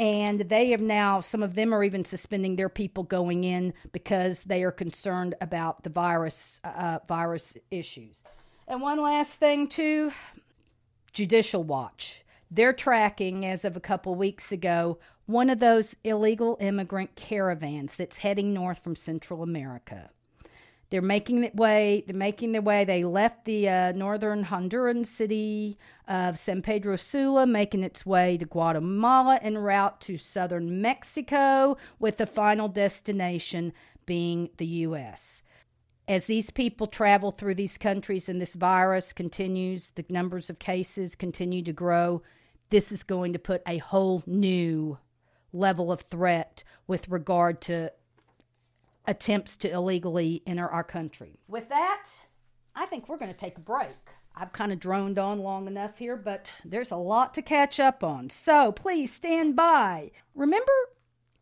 and 0.00 0.40
they 0.40 0.70
have 0.70 0.80
now 0.80 1.20
some 1.20 1.42
of 1.42 1.54
them 1.54 1.74
are 1.74 1.84
even 1.84 2.06
suspending 2.06 2.56
their 2.56 2.70
people 2.70 3.02
going 3.02 3.44
in 3.44 3.74
because 3.92 4.42
they 4.44 4.64
are 4.64 4.72
concerned 4.72 5.34
about 5.42 5.84
the 5.84 5.90
virus 5.90 6.58
uh, 6.64 6.98
virus 7.06 7.54
issues. 7.70 8.24
And 8.66 8.80
one 8.80 9.00
last 9.00 9.32
thing 9.32 9.68
too, 9.68 10.10
Judicial 11.12 11.62
Watch. 11.62 12.24
They're 12.50 12.72
tracking 12.72 13.44
as 13.44 13.64
of 13.64 13.76
a 13.76 13.80
couple 13.80 14.14
weeks 14.14 14.50
ago 14.50 14.98
one 15.26 15.50
of 15.50 15.60
those 15.60 15.94
illegal 16.02 16.56
immigrant 16.60 17.14
caravans 17.14 17.94
that's 17.94 18.16
heading 18.16 18.54
north 18.54 18.82
from 18.82 18.96
Central 18.96 19.42
America. 19.42 20.10
They're 20.90 21.00
making 21.00 21.40
their 21.40 21.52
way. 21.54 22.02
They're 22.06 22.16
making 22.16 22.50
their 22.52 22.62
way. 22.62 22.84
They 22.84 23.04
left 23.04 23.44
the 23.44 23.68
uh, 23.68 23.92
northern 23.92 24.44
Honduran 24.44 25.06
city 25.06 25.78
of 26.08 26.36
San 26.36 26.62
Pedro 26.62 26.96
Sula, 26.96 27.46
making 27.46 27.84
its 27.84 28.04
way 28.04 28.36
to 28.38 28.44
Guatemala 28.44 29.38
en 29.40 29.56
route 29.56 30.00
to 30.02 30.18
southern 30.18 30.82
Mexico, 30.82 31.76
with 32.00 32.16
the 32.16 32.26
final 32.26 32.68
destination 32.68 33.72
being 34.04 34.50
the 34.56 34.66
U.S. 34.66 35.42
As 36.08 36.24
these 36.24 36.50
people 36.50 36.88
travel 36.88 37.30
through 37.30 37.54
these 37.54 37.78
countries 37.78 38.28
and 38.28 38.42
this 38.42 38.56
virus 38.56 39.12
continues, 39.12 39.92
the 39.92 40.04
numbers 40.08 40.50
of 40.50 40.58
cases 40.58 41.14
continue 41.14 41.62
to 41.62 41.72
grow. 41.72 42.20
This 42.70 42.90
is 42.90 43.04
going 43.04 43.32
to 43.32 43.38
put 43.38 43.62
a 43.64 43.78
whole 43.78 44.24
new 44.26 44.98
level 45.52 45.92
of 45.92 46.00
threat 46.00 46.64
with 46.88 47.08
regard 47.08 47.60
to 47.62 47.92
attempts 49.10 49.56
to 49.58 49.70
illegally 49.70 50.42
enter 50.46 50.68
our 50.68 50.84
country. 50.84 51.40
With 51.48 51.68
that, 51.68 52.06
I 52.76 52.86
think 52.86 53.08
we're 53.08 53.18
going 53.18 53.32
to 53.32 53.36
take 53.36 53.58
a 53.58 53.60
break. 53.60 53.88
I've 54.36 54.52
kind 54.52 54.72
of 54.72 54.78
droned 54.78 55.18
on 55.18 55.40
long 55.40 55.66
enough 55.66 55.98
here, 55.98 56.16
but 56.16 56.52
there's 56.64 56.92
a 56.92 56.96
lot 56.96 57.34
to 57.34 57.42
catch 57.42 57.80
up 57.80 58.04
on. 58.04 58.30
So 58.30 58.70
please 58.70 59.12
stand 59.12 59.56
by. 59.56 60.12
Remember 60.36 60.72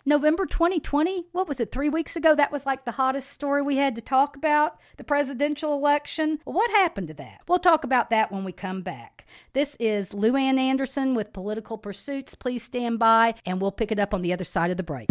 November 0.06 0.46
2020? 0.46 1.26
What 1.32 1.46
was 1.46 1.60
it, 1.60 1.70
three 1.70 1.90
weeks 1.90 2.16
ago? 2.16 2.34
That 2.34 2.50
was 2.50 2.64
like 2.64 2.86
the 2.86 2.92
hottest 2.92 3.28
story 3.28 3.60
we 3.60 3.76
had 3.76 3.94
to 3.96 4.00
talk 4.00 4.34
about 4.34 4.80
the 4.96 5.04
presidential 5.04 5.74
election. 5.74 6.40
Well, 6.46 6.56
what 6.56 6.70
happened 6.70 7.08
to 7.08 7.14
that? 7.14 7.42
We'll 7.46 7.58
talk 7.58 7.84
about 7.84 8.08
that 8.08 8.32
when 8.32 8.42
we 8.44 8.52
come 8.52 8.80
back. 8.80 9.26
This 9.52 9.76
is 9.78 10.14
Lou 10.14 10.34
Ann 10.34 10.58
Anderson 10.58 11.14
with 11.14 11.34
Political 11.34 11.78
Pursuits. 11.78 12.34
Please 12.34 12.62
stand 12.62 12.98
by, 12.98 13.34
and 13.44 13.60
we'll 13.60 13.70
pick 13.70 13.92
it 13.92 13.98
up 13.98 14.14
on 14.14 14.22
the 14.22 14.32
other 14.32 14.44
side 14.44 14.70
of 14.70 14.78
the 14.78 14.82
break. 14.82 15.10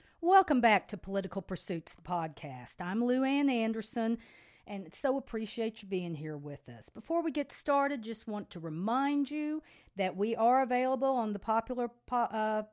Welcome 0.41 0.59
back 0.59 0.87
to 0.87 0.97
Political 0.97 1.43
Pursuits, 1.43 1.93
the 1.93 2.01
podcast. 2.01 2.77
I'm 2.81 3.05
Lou 3.05 3.23
Ann 3.23 3.47
Anderson, 3.47 4.17
and 4.65 4.91
so 4.91 5.15
appreciate 5.15 5.83
you 5.83 5.87
being 5.87 6.15
here 6.15 6.35
with 6.35 6.67
us. 6.67 6.89
Before 6.89 7.21
we 7.21 7.29
get 7.29 7.51
started, 7.51 8.01
just 8.01 8.27
want 8.27 8.49
to 8.49 8.59
remind 8.59 9.29
you 9.29 9.61
that 9.97 10.17
we 10.17 10.35
are 10.35 10.63
available 10.63 11.09
on 11.09 11.33
the 11.33 11.39
popular 11.39 11.91
po- 12.07 12.15
uh, 12.15 12.63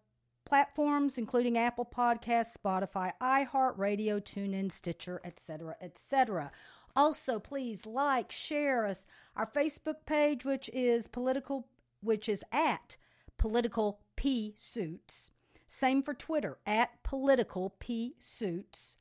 platforms, 0.46 1.18
including 1.18 1.58
Apple 1.58 1.84
Podcasts, 1.84 2.56
Spotify, 2.56 3.12
iHeartRadio, 3.20 4.22
TuneIn, 4.22 4.72
Stitcher, 4.72 5.20
etc., 5.22 5.76
etc. 5.82 6.50
Also, 6.96 7.38
please 7.38 7.84
like, 7.84 8.32
share 8.32 8.86
us 8.86 9.04
our 9.36 9.46
Facebook 9.46 10.06
page, 10.06 10.42
which 10.42 10.70
is 10.72 11.06
political, 11.06 11.68
which 12.00 12.30
is 12.30 12.42
at 12.50 12.96
Political 13.36 14.00
P 14.16 14.54
Suits 14.56 15.32
same 15.78 16.02
for 16.02 16.14
Twitter 16.14 16.58
at 16.66 17.02
political 17.02 17.74
p 17.78 18.14
suits. 18.18 18.96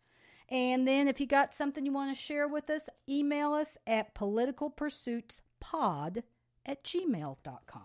And 0.49 0.87
then 0.87 1.07
if 1.07 1.19
you 1.19 1.27
got 1.27 1.53
something 1.53 1.85
you 1.85 1.91
want 1.91 2.15
to 2.15 2.21
share 2.21 2.47
with 2.47 2.69
us, 2.69 2.87
email 3.09 3.51
us 3.53 3.77
at 3.85 4.15
politicalpursuitspod 4.15 6.23
at 6.65 6.83
gmail.com. 6.83 7.81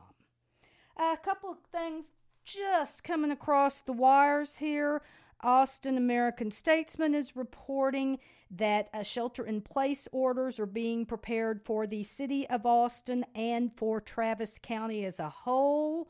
A 0.96 1.16
couple 1.24 1.50
of 1.50 1.58
things 1.72 2.06
just 2.44 3.02
coming 3.02 3.30
across 3.30 3.80
the 3.80 3.92
wires 3.92 4.56
here. 4.56 5.02
Austin 5.40 5.96
American 5.96 6.52
Statesman 6.52 7.16
is 7.16 7.34
reporting 7.34 8.20
that 8.50 8.88
uh, 8.94 9.02
shelter 9.02 9.44
in 9.44 9.60
place 9.60 10.06
orders 10.12 10.60
are 10.60 10.66
being 10.66 11.04
prepared 11.04 11.60
for 11.64 11.84
the 11.86 12.04
city 12.04 12.48
of 12.48 12.64
Austin 12.64 13.26
and 13.34 13.72
for 13.76 14.00
Travis 14.00 14.60
County 14.62 15.04
as 15.04 15.18
a 15.18 15.28
whole. 15.28 16.08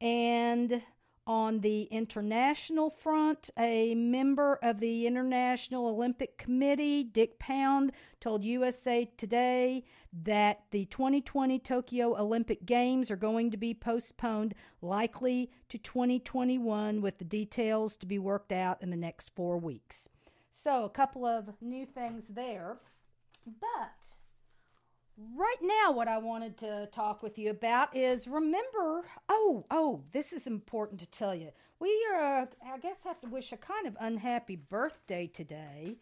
And 0.00 0.82
on 1.30 1.60
the 1.60 1.82
international 1.92 2.90
front, 2.90 3.50
a 3.56 3.94
member 3.94 4.58
of 4.64 4.80
the 4.80 5.06
International 5.06 5.86
Olympic 5.86 6.36
Committee, 6.38 7.04
Dick 7.04 7.38
Pound, 7.38 7.92
told 8.18 8.44
USA 8.44 9.08
Today 9.16 9.84
that 10.24 10.62
the 10.72 10.86
2020 10.86 11.60
Tokyo 11.60 12.18
Olympic 12.18 12.66
Games 12.66 13.12
are 13.12 13.16
going 13.16 13.52
to 13.52 13.56
be 13.56 13.72
postponed, 13.72 14.56
likely 14.82 15.52
to 15.68 15.78
2021, 15.78 17.00
with 17.00 17.18
the 17.18 17.24
details 17.24 17.96
to 17.98 18.06
be 18.06 18.18
worked 18.18 18.50
out 18.50 18.82
in 18.82 18.90
the 18.90 18.96
next 18.96 19.30
four 19.36 19.56
weeks. 19.56 20.08
So, 20.50 20.84
a 20.84 20.90
couple 20.90 21.24
of 21.24 21.48
new 21.60 21.86
things 21.86 22.24
there. 22.28 22.78
But 23.46 23.92
right 25.36 25.62
now 25.62 25.92
what 25.92 26.08
i 26.08 26.16
wanted 26.16 26.56
to 26.56 26.88
talk 26.92 27.22
with 27.22 27.38
you 27.38 27.50
about 27.50 27.94
is 27.94 28.26
remember 28.26 29.02
oh 29.28 29.64
oh 29.70 30.02
this 30.12 30.32
is 30.32 30.46
important 30.46 30.98
to 31.00 31.06
tell 31.06 31.34
you. 31.34 31.50
We 31.78 32.06
are 32.14 32.48
i 32.66 32.78
guess 32.78 32.96
have 33.04 33.20
to 33.20 33.28
wish 33.28 33.52
a 33.52 33.56
kind 33.56 33.86
of 33.86 33.96
unhappy 34.00 34.56
birthday 34.56 35.26
today. 35.26 35.96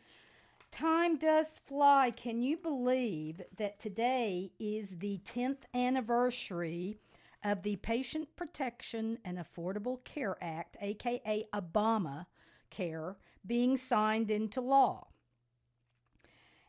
Time 0.70 1.16
does 1.16 1.60
fly. 1.66 2.12
Can 2.14 2.42
you 2.42 2.56
believe 2.58 3.40
that 3.56 3.80
today 3.80 4.52
is 4.60 4.90
the 4.98 5.18
10th 5.24 5.62
anniversary 5.74 6.98
of 7.42 7.62
the 7.62 7.76
patient 7.76 8.28
protection 8.36 9.18
and 9.24 9.38
affordable 9.38 10.02
care 10.04 10.36
act 10.42 10.76
aka 10.80 11.44
obama 11.54 12.26
care 12.70 13.16
being 13.46 13.76
signed 13.76 14.30
into 14.30 14.60
law 14.60 15.07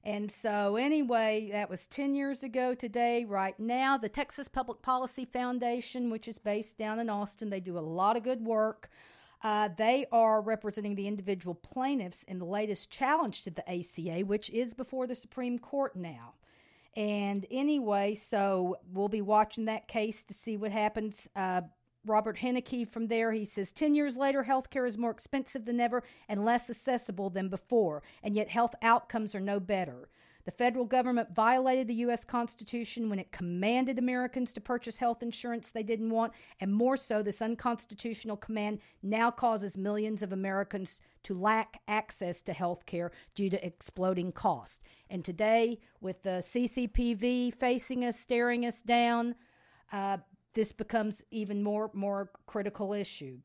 And 0.04 0.32
so, 0.32 0.78
anyway, 0.78 1.50
that 1.52 1.70
was 1.70 1.86
10 1.88 2.16
years 2.16 2.44
ago 2.44 2.74
today. 2.74 3.26
Right 3.26 3.60
now, 3.60 3.98
the 3.98 4.08
Texas 4.08 4.48
Public 4.48 4.82
Policy 4.82 5.26
Foundation, 5.26 6.10
which 6.10 6.28
is 6.28 6.38
based 6.38 6.78
down 6.78 7.00
in 7.00 7.10
Austin, 7.10 7.50
they 7.50 7.60
do 7.60 7.78
a 7.78 7.80
lot 7.80 8.16
of 8.16 8.24
good 8.24 8.46
work. 8.46 8.90
Uh, 9.42 9.70
they 9.78 10.06
are 10.12 10.42
representing 10.42 10.96
the 10.96 11.08
individual 11.08 11.56
plaintiffs 11.56 12.24
in 12.24 12.40
the 12.40 12.46
latest 12.46 12.90
challenge 12.90 13.44
to 13.44 13.52
the 13.52 13.70
ACA, 13.70 14.26
which 14.26 14.50
is 14.50 14.74
before 14.74 15.08
the 15.08 15.16
Supreme 15.16 15.60
Court 15.60 15.96
now. 15.96 16.34
And 16.96 17.46
anyway, 17.52 18.16
so 18.16 18.78
we'll 18.92 19.10
be 19.10 19.22
watching 19.22 19.66
that 19.66 19.88
case 19.88 20.24
to 20.26 20.34
see 20.34 20.58
what 20.58 20.72
happens. 20.72 21.28
Uh, 21.36 21.62
Robert 22.06 22.38
Henneke 22.38 22.88
from 22.88 23.08
there, 23.08 23.32
he 23.32 23.46
says 23.46 23.72
10 23.72 23.94
years 23.94 24.16
later, 24.16 24.44
healthcare 24.44 24.88
is 24.88 24.98
more 24.98 25.12
expensive 25.12 25.66
than 25.66 25.80
ever 25.80 26.04
and 26.28 26.46
less 26.46 26.70
accessible 26.70 27.30
than 27.30 27.50
before, 27.50 28.04
and 28.24 28.36
yet 28.36 28.50
health 28.50 28.74
outcomes 28.82 29.36
are 29.36 29.42
no 29.42 29.60
better. 29.60 30.10
The 30.46 30.52
federal 30.52 30.86
government 30.86 31.36
violated 31.36 31.88
the 31.88 31.96
U.S. 31.96 32.24
Constitution 32.24 33.10
when 33.10 33.20
it 33.20 33.32
commanded 33.32 34.00
Americans 34.00 34.54
to 34.54 34.62
purchase 34.62 34.98
health 34.98 35.22
insurance 35.22 35.70
they 35.70 35.84
didn't 35.84 36.10
want, 36.10 36.34
and 36.60 36.74
more 36.74 36.98
so, 36.98 37.22
this 37.22 37.42
unconstitutional 37.42 38.38
command 38.38 38.80
now 39.04 39.30
causes 39.30 39.78
millions 39.78 40.24
of 40.24 40.32
Americans 40.32 41.02
to 41.24 41.38
lack 41.38 41.82
access 41.88 42.42
to 42.44 42.54
health 42.54 42.86
care 42.86 43.12
due 43.36 43.50
to 43.50 43.64
exploding 43.64 44.32
costs. 44.32 44.80
And 45.10 45.24
today, 45.24 45.82
with 46.02 46.24
the 46.24 46.42
CCPV 46.42 47.54
facing 47.54 48.06
us, 48.06 48.18
staring 48.18 48.66
us 48.66 48.82
down, 48.82 49.36
uh, 49.92 50.18
this 50.54 50.72
becomes 50.72 51.22
even 51.32 51.62
more 51.62 51.92
more 51.94 52.32
critical 52.48 52.94
issue. 52.94 53.38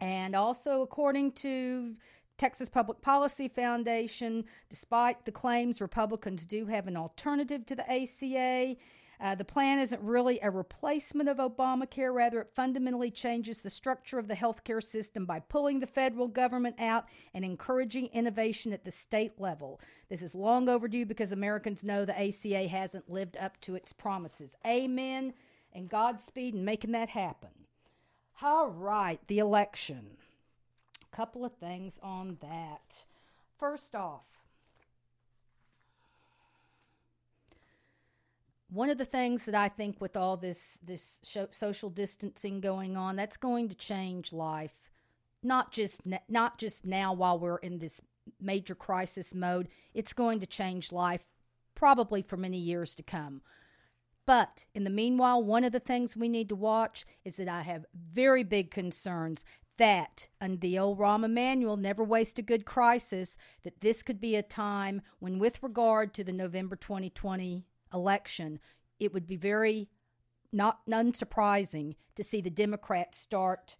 And 0.00 0.34
also, 0.34 0.82
according 0.82 1.32
to 1.32 1.96
Texas 2.36 2.68
Public 2.68 3.00
Policy 3.00 3.48
Foundation, 3.48 4.44
despite 4.68 5.24
the 5.24 5.32
claims 5.32 5.80
Republicans 5.80 6.44
do 6.44 6.66
have 6.66 6.86
an 6.88 6.96
alternative 6.96 7.64
to 7.66 7.76
the 7.76 7.90
ACA, 7.90 8.76
uh, 9.20 9.34
the 9.34 9.44
plan 9.44 9.78
isn't 9.78 10.02
really 10.02 10.40
a 10.42 10.50
replacement 10.50 11.28
of 11.28 11.36
Obamacare. 11.36 12.12
Rather, 12.12 12.40
it 12.40 12.50
fundamentally 12.54 13.10
changes 13.10 13.58
the 13.58 13.70
structure 13.70 14.18
of 14.18 14.26
the 14.26 14.34
healthcare 14.34 14.82
system 14.82 15.24
by 15.24 15.38
pulling 15.38 15.78
the 15.78 15.86
federal 15.86 16.26
government 16.26 16.74
out 16.80 17.06
and 17.32 17.44
encouraging 17.44 18.06
innovation 18.06 18.72
at 18.72 18.84
the 18.84 18.90
state 18.90 19.40
level. 19.40 19.80
This 20.08 20.20
is 20.20 20.34
long 20.34 20.68
overdue 20.68 21.06
because 21.06 21.30
Americans 21.30 21.84
know 21.84 22.04
the 22.04 22.20
ACA 22.20 22.66
hasn't 22.66 23.08
lived 23.08 23.36
up 23.36 23.60
to 23.62 23.76
its 23.76 23.92
promises. 23.92 24.56
Amen 24.66 25.32
and 25.74 25.88
Godspeed 25.88 26.54
in 26.54 26.64
making 26.64 26.92
that 26.92 27.08
happen. 27.08 27.50
All 28.42 28.68
right, 28.68 29.20
the 29.26 29.38
election. 29.38 30.16
A 31.12 31.16
couple 31.16 31.44
of 31.44 31.54
things 31.54 31.94
on 32.02 32.38
that. 32.40 33.04
First 33.58 33.94
off, 33.94 34.24
one 38.68 38.90
of 38.90 38.98
the 38.98 39.04
things 39.04 39.44
that 39.44 39.54
I 39.54 39.68
think 39.68 40.00
with 40.00 40.16
all 40.16 40.36
this 40.36 40.78
this 40.84 41.20
social 41.50 41.90
distancing 41.90 42.60
going 42.60 42.96
on, 42.96 43.16
that's 43.16 43.36
going 43.36 43.68
to 43.68 43.74
change 43.74 44.32
life. 44.32 44.74
Not 45.42 45.72
just 45.72 46.00
not 46.28 46.58
just 46.58 46.84
now 46.84 47.12
while 47.12 47.38
we're 47.38 47.58
in 47.58 47.78
this 47.78 48.00
major 48.40 48.74
crisis 48.74 49.34
mode. 49.34 49.68
It's 49.94 50.12
going 50.12 50.40
to 50.40 50.46
change 50.46 50.92
life 50.92 51.24
probably 51.74 52.22
for 52.22 52.36
many 52.36 52.58
years 52.58 52.94
to 52.96 53.02
come. 53.02 53.42
But 54.26 54.66
in 54.74 54.84
the 54.84 54.90
meanwhile, 54.90 55.42
one 55.42 55.64
of 55.64 55.72
the 55.72 55.80
things 55.80 56.16
we 56.16 56.28
need 56.28 56.48
to 56.48 56.56
watch 56.56 57.04
is 57.24 57.36
that 57.36 57.48
I 57.48 57.62
have 57.62 57.84
very 57.94 58.42
big 58.42 58.70
concerns 58.70 59.44
that, 59.76 60.28
and 60.40 60.60
the 60.60 60.78
old 60.78 60.98
Rahm 60.98 61.24
Emanuel, 61.24 61.76
never 61.76 62.04
waste 62.04 62.38
a 62.38 62.42
good 62.42 62.64
crisis, 62.64 63.36
that 63.64 63.80
this 63.80 64.02
could 64.02 64.20
be 64.20 64.36
a 64.36 64.42
time 64.42 65.02
when, 65.18 65.38
with 65.38 65.62
regard 65.62 66.14
to 66.14 66.24
the 66.24 66.32
November 66.32 66.76
2020 66.76 67.66
election, 67.92 68.60
it 69.00 69.12
would 69.12 69.26
be 69.26 69.36
very 69.36 69.88
not 70.52 70.86
unsurprising 70.86 71.96
to 72.14 72.22
see 72.22 72.40
the 72.40 72.50
Democrats 72.50 73.18
start 73.18 73.76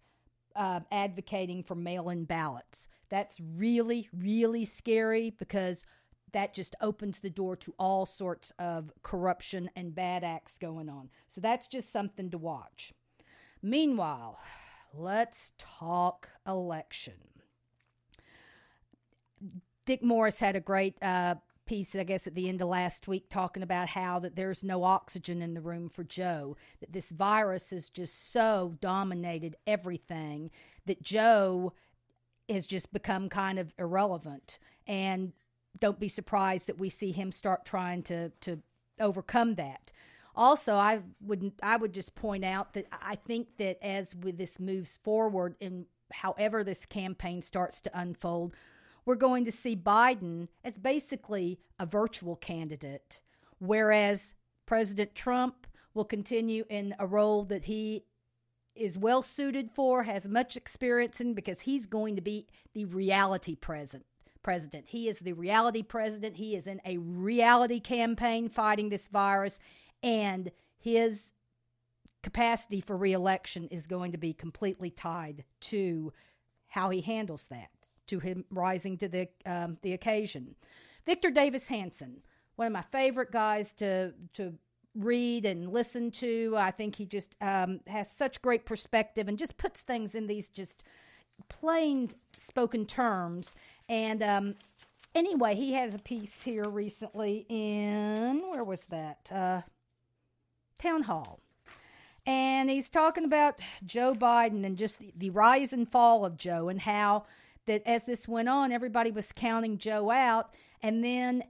uh, 0.55 0.81
advocating 0.91 1.63
for 1.63 1.75
mail 1.75 2.09
in 2.09 2.25
ballots. 2.25 2.89
That's 3.09 3.39
really, 3.39 4.09
really 4.13 4.65
scary 4.65 5.29
because 5.29 5.83
that 6.35 6.53
just 6.53 6.75
opens 6.81 7.19
the 7.19 7.29
door 7.29 7.55
to 7.55 7.73
all 7.79 8.05
sorts 8.05 8.51
of 8.59 8.91
corruption 9.03 9.69
and 9.73 9.95
bad 9.95 10.21
acts 10.21 10.57
going 10.57 10.89
on. 10.89 11.09
So 11.29 11.39
that's 11.39 11.65
just 11.69 11.93
something 11.93 12.29
to 12.29 12.37
watch. 12.37 12.91
Meanwhile, 13.61 14.37
let's 14.93 15.53
talk 15.57 16.27
election. 16.45 17.13
Dick 19.85 20.03
Morris 20.03 20.37
had 20.37 20.57
a 20.57 20.59
great 20.59 21.01
uh, 21.01 21.35
piece, 21.65 21.95
I 21.95 22.03
guess, 22.03 22.27
at 22.27 22.35
the 22.35 22.49
end 22.49 22.61
of 22.61 22.67
last 22.67 23.07
week, 23.07 23.29
talking 23.29 23.63
about 23.63 23.87
how 23.87 24.19
that 24.19 24.35
there's 24.35 24.61
no 24.61 24.83
oxygen 24.83 25.41
in 25.41 25.53
the 25.53 25.61
room 25.61 25.87
for 25.87 26.03
Joe. 26.03 26.57
That 26.81 26.91
this 26.91 27.11
virus 27.11 27.69
has 27.69 27.89
just 27.89 28.33
so 28.33 28.75
dominated 28.81 29.55
everything 29.65 30.51
that 30.85 31.01
Joe 31.01 31.71
has 32.49 32.65
just 32.65 32.91
become 32.91 33.29
kind 33.29 33.57
of 33.57 33.73
irrelevant. 33.79 34.59
And 34.85 35.31
don't 35.79 35.99
be 35.99 36.09
surprised 36.09 36.67
that 36.67 36.79
we 36.79 36.89
see 36.89 37.11
him 37.11 37.31
start 37.31 37.65
trying 37.65 38.03
to 38.03 38.29
to 38.41 38.61
overcome 38.99 39.55
that. 39.55 39.91
Also, 40.35 40.75
I 40.75 41.01
would 41.21 41.53
I 41.63 41.77
would 41.77 41.93
just 41.93 42.15
point 42.15 42.43
out 42.43 42.73
that 42.73 42.87
I 42.91 43.15
think 43.15 43.57
that 43.57 43.77
as 43.81 44.15
with 44.15 44.37
this 44.37 44.59
moves 44.59 44.99
forward 45.03 45.55
and 45.61 45.85
however 46.11 46.63
this 46.63 46.85
campaign 46.85 47.41
starts 47.41 47.81
to 47.81 47.99
unfold, 47.99 48.53
we're 49.05 49.15
going 49.15 49.45
to 49.45 49.51
see 49.51 49.75
Biden 49.75 50.47
as 50.63 50.77
basically 50.77 51.59
a 51.79 51.85
virtual 51.85 52.35
candidate, 52.35 53.21
whereas 53.59 54.33
President 54.65 55.15
Trump 55.15 55.67
will 55.93 56.05
continue 56.05 56.65
in 56.69 56.93
a 56.99 57.07
role 57.07 57.43
that 57.45 57.65
he 57.65 58.03
is 58.75 58.97
well 58.97 59.21
suited 59.21 59.71
for, 59.71 60.03
has 60.03 60.27
much 60.27 60.57
experience 60.57 61.21
in 61.21 61.33
because 61.33 61.61
he's 61.61 61.85
going 61.85 62.17
to 62.17 62.21
be 62.21 62.45
the 62.73 62.83
reality 62.83 63.55
present 63.55 64.05
president. 64.45 64.85
He 64.87 65.09
is 65.09 65.17
the 65.17 65.33
reality 65.33 65.81
president. 65.81 66.37
He 66.37 66.55
is 66.55 66.67
in 66.67 66.79
a 66.85 66.97
reality 66.97 67.79
campaign 67.79 68.47
fighting 68.47 68.89
this 68.89 69.07
virus, 69.07 69.57
and 70.03 70.51
his 70.77 71.31
capacity 72.21 72.79
for 72.79 72.95
reelection 72.95 73.67
is 73.69 73.87
going 73.87 74.11
to 74.11 74.19
be 74.19 74.33
completely 74.33 74.91
tied 74.91 75.45
to 75.61 76.13
how 76.67 76.91
he 76.91 77.01
handles 77.01 77.47
that, 77.47 77.69
to 78.05 78.19
him 78.19 78.45
rising 78.51 78.99
to 78.99 79.07
the 79.07 79.27
um, 79.47 79.79
the 79.81 79.93
occasion. 79.93 80.53
Victor 81.07 81.31
Davis 81.31 81.65
Hanson, 81.65 82.21
one 82.55 82.67
of 82.67 82.73
my 82.73 82.83
favorite 82.91 83.31
guys 83.31 83.73
to 83.73 84.13
to 84.33 84.53
read 84.93 85.47
and 85.47 85.73
listen 85.73 86.11
to. 86.11 86.53
I 86.55 86.69
think 86.69 86.95
he 86.95 87.07
just 87.07 87.33
um, 87.41 87.79
has 87.87 88.11
such 88.11 88.43
great 88.43 88.63
perspective 88.67 89.27
and 89.27 89.39
just 89.39 89.57
puts 89.57 89.81
things 89.81 90.13
in 90.13 90.27
these 90.27 90.49
just 90.49 90.83
plain 91.49 92.11
spoken 92.37 92.85
terms. 92.85 93.55
And 93.89 94.21
um, 94.23 94.55
anyway, 95.13 95.55
he 95.55 95.73
has 95.73 95.93
a 95.93 95.99
piece 95.99 96.43
here 96.43 96.67
recently 96.67 97.45
in, 97.49 98.41
where 98.49 98.63
was 98.63 98.83
that? 98.85 99.29
Uh, 99.31 99.61
Town 100.79 101.03
Hall. 101.03 101.39
And 102.25 102.69
he's 102.69 102.89
talking 102.89 103.23
about 103.23 103.59
Joe 103.85 104.13
Biden 104.13 104.65
and 104.65 104.77
just 104.77 104.99
the, 104.99 105.13
the 105.15 105.29
rise 105.29 105.73
and 105.73 105.89
fall 105.89 106.25
of 106.25 106.37
Joe 106.37 106.69
and 106.69 106.81
how 106.81 107.25
that 107.67 107.83
as 107.85 108.03
this 108.03 108.27
went 108.27 108.49
on, 108.49 108.71
everybody 108.71 109.11
was 109.11 109.27
counting 109.35 109.77
Joe 109.77 110.09
out. 110.09 110.53
And 110.81 111.03
then 111.03 111.43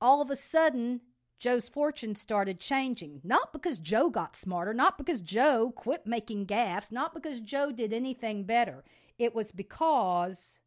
all 0.00 0.20
of 0.22 0.30
a 0.30 0.36
sudden, 0.36 1.00
Joe's 1.42 1.68
fortune 1.68 2.14
started 2.14 2.60
changing. 2.60 3.20
Not 3.24 3.52
because 3.52 3.80
Joe 3.80 4.10
got 4.10 4.36
smarter, 4.36 4.72
not 4.72 4.96
because 4.96 5.20
Joe 5.20 5.72
quit 5.74 6.06
making 6.06 6.46
gaffes, 6.46 6.92
not 6.92 7.12
because 7.12 7.40
Joe 7.40 7.72
did 7.72 7.92
anything 7.92 8.44
better. 8.44 8.84
It 9.18 9.34
was 9.34 9.50
because 9.50 10.60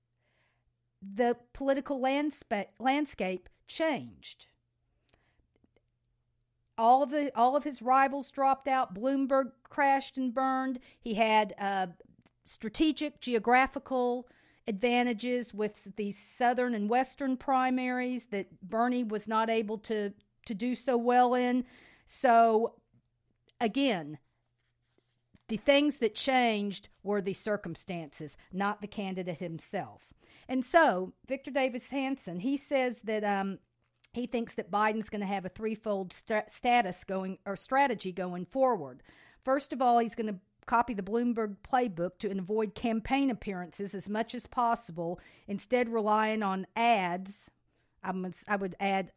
the 1.02 1.38
political 1.54 2.02
landscape, 2.02 2.68
landscape 2.78 3.48
changed. 3.70 4.48
All 6.78 7.02
of 7.02 7.10
the 7.10 7.32
all 7.38 7.56
of 7.56 7.64
his 7.64 7.82
rivals 7.82 8.30
dropped 8.30 8.68
out. 8.68 8.94
Bloomberg 8.94 9.52
crashed 9.64 10.18
and 10.18 10.34
burned. 10.34 10.80
He 11.00 11.14
had 11.14 11.56
uh, 11.58 11.88
strategic 12.44 13.22
geographical 13.22 14.28
advantages 14.68 15.54
with 15.54 15.96
the 15.96 16.12
southern 16.12 16.74
and 16.74 16.90
western 16.90 17.38
primaries 17.38 18.26
that 18.32 18.62
Bernie 18.62 19.06
was 19.06 19.26
not 19.26 19.50
able 19.50 19.78
to 19.78 20.12
to 20.46 20.54
do 20.54 20.76
so 20.76 20.98
well 20.98 21.34
in. 21.34 21.66
So, 22.08 22.76
again, 23.60 24.20
the 25.48 25.58
things 25.58 25.98
that 25.98 26.16
changed 26.16 26.90
were 27.04 27.22
the 27.22 27.34
circumstances, 27.34 28.38
not 28.52 28.82
the 28.82 28.88
candidate 28.88 29.38
himself. 29.38 30.14
And 30.48 30.64
so, 30.64 31.14
Victor 31.28 31.52
Davis 31.52 31.90
Hanson, 31.90 32.40
he 32.40 32.58
says 32.58 33.02
that 33.02 33.24
um, 33.24 33.60
he 34.14 34.28
thinks 34.28 34.54
that 34.56 34.72
Biden's 34.72 35.10
going 35.10 35.22
to 35.22 35.28
have 35.28 35.46
a 35.46 35.50
threefold 35.50 36.14
st- 36.14 36.52
status 36.52 37.04
going 37.04 37.38
or 37.46 37.56
strategy 37.56 38.12
going 38.12 38.46
forward. 38.46 39.02
First 39.44 39.74
of 39.74 39.82
all, 39.82 40.00
he's 40.00 40.16
going 40.16 40.34
to 40.34 40.40
copy 40.66 40.94
the 40.94 41.04
Bloomberg 41.04 41.58
playbook 41.64 42.18
to 42.20 42.32
avoid 42.32 42.74
campaign 42.74 43.30
appearances 43.30 43.94
as 43.94 44.10
much 44.10 44.34
as 44.34 44.48
possible, 44.48 45.20
instead 45.48 45.90
relying 45.90 46.42
on 46.42 46.66
ads 46.76 47.50
I 48.06 48.14
I 48.48 48.56
would 48.56 48.76
add 48.80 49.12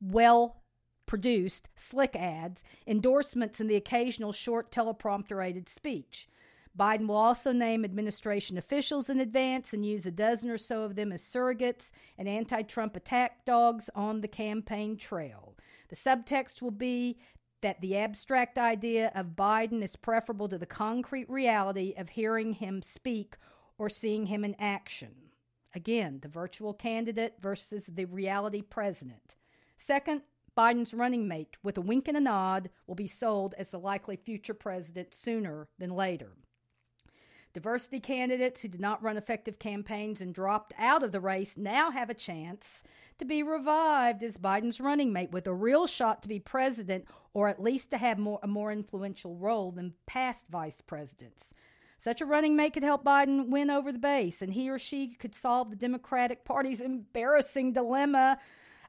well 0.00 0.62
produced, 1.06 1.68
slick 1.76 2.16
ads, 2.16 2.62
endorsements, 2.86 3.60
and 3.60 3.70
the 3.70 3.76
occasional 3.76 4.32
short 4.32 4.70
teleprompter 4.70 5.44
aided 5.44 5.68
speech. 5.68 6.28
Biden 6.76 7.06
will 7.06 7.16
also 7.16 7.52
name 7.52 7.84
administration 7.84 8.58
officials 8.58 9.08
in 9.08 9.20
advance 9.20 9.72
and 9.72 9.86
use 9.86 10.06
a 10.06 10.10
dozen 10.10 10.50
or 10.50 10.58
so 10.58 10.82
of 10.82 10.96
them 10.96 11.12
as 11.12 11.22
surrogates 11.22 11.90
and 12.18 12.28
anti 12.28 12.62
Trump 12.62 12.96
attack 12.96 13.44
dogs 13.44 13.88
on 13.94 14.20
the 14.20 14.28
campaign 14.28 14.96
trail. 14.96 15.54
The 15.88 15.96
subtext 15.96 16.60
will 16.60 16.72
be 16.72 17.18
that 17.60 17.80
the 17.80 17.96
abstract 17.96 18.58
idea 18.58 19.12
of 19.14 19.36
Biden 19.36 19.82
is 19.82 19.96
preferable 19.96 20.48
to 20.48 20.58
the 20.58 20.66
concrete 20.66 21.30
reality 21.30 21.94
of 21.96 22.08
hearing 22.08 22.52
him 22.52 22.82
speak 22.82 23.36
or 23.78 23.88
seeing 23.88 24.26
him 24.26 24.44
in 24.44 24.56
action. 24.58 25.14
Again, 25.74 26.18
the 26.20 26.28
virtual 26.28 26.74
candidate 26.74 27.36
versus 27.40 27.86
the 27.86 28.04
reality 28.04 28.62
president. 28.62 29.36
Second, 29.78 30.22
Biden's 30.56 30.94
running 30.94 31.26
mate, 31.26 31.56
with 31.62 31.76
a 31.78 31.80
wink 31.80 32.06
and 32.08 32.16
a 32.16 32.20
nod, 32.20 32.70
will 32.86 32.94
be 32.94 33.08
sold 33.08 33.54
as 33.58 33.70
the 33.70 33.78
likely 33.78 34.16
future 34.16 34.54
president 34.54 35.14
sooner 35.14 35.68
than 35.78 35.90
later. 35.90 36.32
Diversity 37.52 38.00
candidates 38.00 38.60
who 38.60 38.68
did 38.68 38.80
not 38.80 39.02
run 39.02 39.16
effective 39.16 39.60
campaigns 39.60 40.20
and 40.20 40.34
dropped 40.34 40.72
out 40.76 41.04
of 41.04 41.12
the 41.12 41.20
race 41.20 41.56
now 41.56 41.90
have 41.90 42.10
a 42.10 42.14
chance 42.14 42.82
to 43.18 43.24
be 43.24 43.44
revived 43.44 44.24
as 44.24 44.36
Biden's 44.36 44.80
running 44.80 45.12
mate 45.12 45.30
with 45.30 45.46
a 45.46 45.54
real 45.54 45.86
shot 45.86 46.20
to 46.22 46.28
be 46.28 46.40
president 46.40 47.04
or 47.32 47.48
at 47.48 47.62
least 47.62 47.90
to 47.90 47.98
have 47.98 48.18
more, 48.18 48.40
a 48.42 48.48
more 48.48 48.72
influential 48.72 49.36
role 49.36 49.70
than 49.70 49.94
past 50.06 50.46
vice 50.50 50.80
presidents. 50.80 51.54
Such 51.98 52.20
a 52.20 52.26
running 52.26 52.56
mate 52.56 52.74
could 52.74 52.82
help 52.82 53.04
Biden 53.04 53.48
win 53.48 53.70
over 53.70 53.90
the 53.90 53.98
base, 53.98 54.42
and 54.42 54.52
he 54.52 54.68
or 54.68 54.78
she 54.78 55.14
could 55.14 55.34
solve 55.34 55.70
the 55.70 55.76
Democratic 55.76 56.44
Party's 56.44 56.80
embarrassing 56.80 57.72
dilemma 57.72 58.38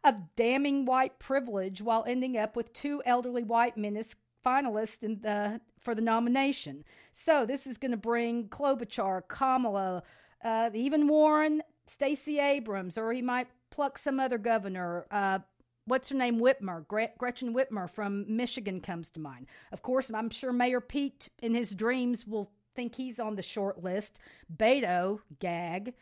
of 0.05 0.35
damning 0.35 0.85
white 0.85 1.17
privilege 1.19 1.81
while 1.81 2.05
ending 2.07 2.37
up 2.37 2.55
with 2.55 2.71
two 2.73 3.01
elderly 3.05 3.43
white 3.43 3.75
men 3.75 3.97
as 3.97 4.07
finalists 4.45 5.03
in 5.03 5.19
the, 5.21 5.59
for 5.79 5.95
the 5.95 6.01
nomination. 6.01 6.83
So 7.11 7.45
this 7.45 7.65
is 7.65 7.77
going 7.77 7.91
to 7.91 7.97
bring 7.97 8.47
Klobuchar, 8.49 9.23
Kamala, 9.27 10.03
uh, 10.43 10.69
even 10.73 11.07
Warren, 11.07 11.63
Stacey 11.87 12.39
Abrams, 12.39 12.97
or 12.97 13.11
he 13.11 13.21
might 13.21 13.47
pluck 13.71 13.97
some 13.97 14.19
other 14.19 14.37
governor. 14.37 15.07
Uh, 15.09 15.39
what's 15.85 16.09
her 16.09 16.15
name? 16.15 16.39
Whitmer, 16.39 16.87
Gretchen 17.17 17.53
Whitmer 17.53 17.89
from 17.89 18.25
Michigan 18.27 18.81
comes 18.81 19.09
to 19.11 19.19
mind. 19.19 19.47
Of 19.71 19.81
course, 19.81 20.11
I'm 20.13 20.29
sure 20.29 20.53
Mayor 20.53 20.81
Pete 20.81 21.29
in 21.41 21.55
his 21.55 21.73
dreams 21.73 22.27
will 22.27 22.51
think 22.75 22.93
he's 22.93 23.19
on 23.19 23.35
the 23.35 23.41
short 23.41 23.83
list. 23.83 24.19
Beto, 24.55 25.19
gag. 25.39 25.93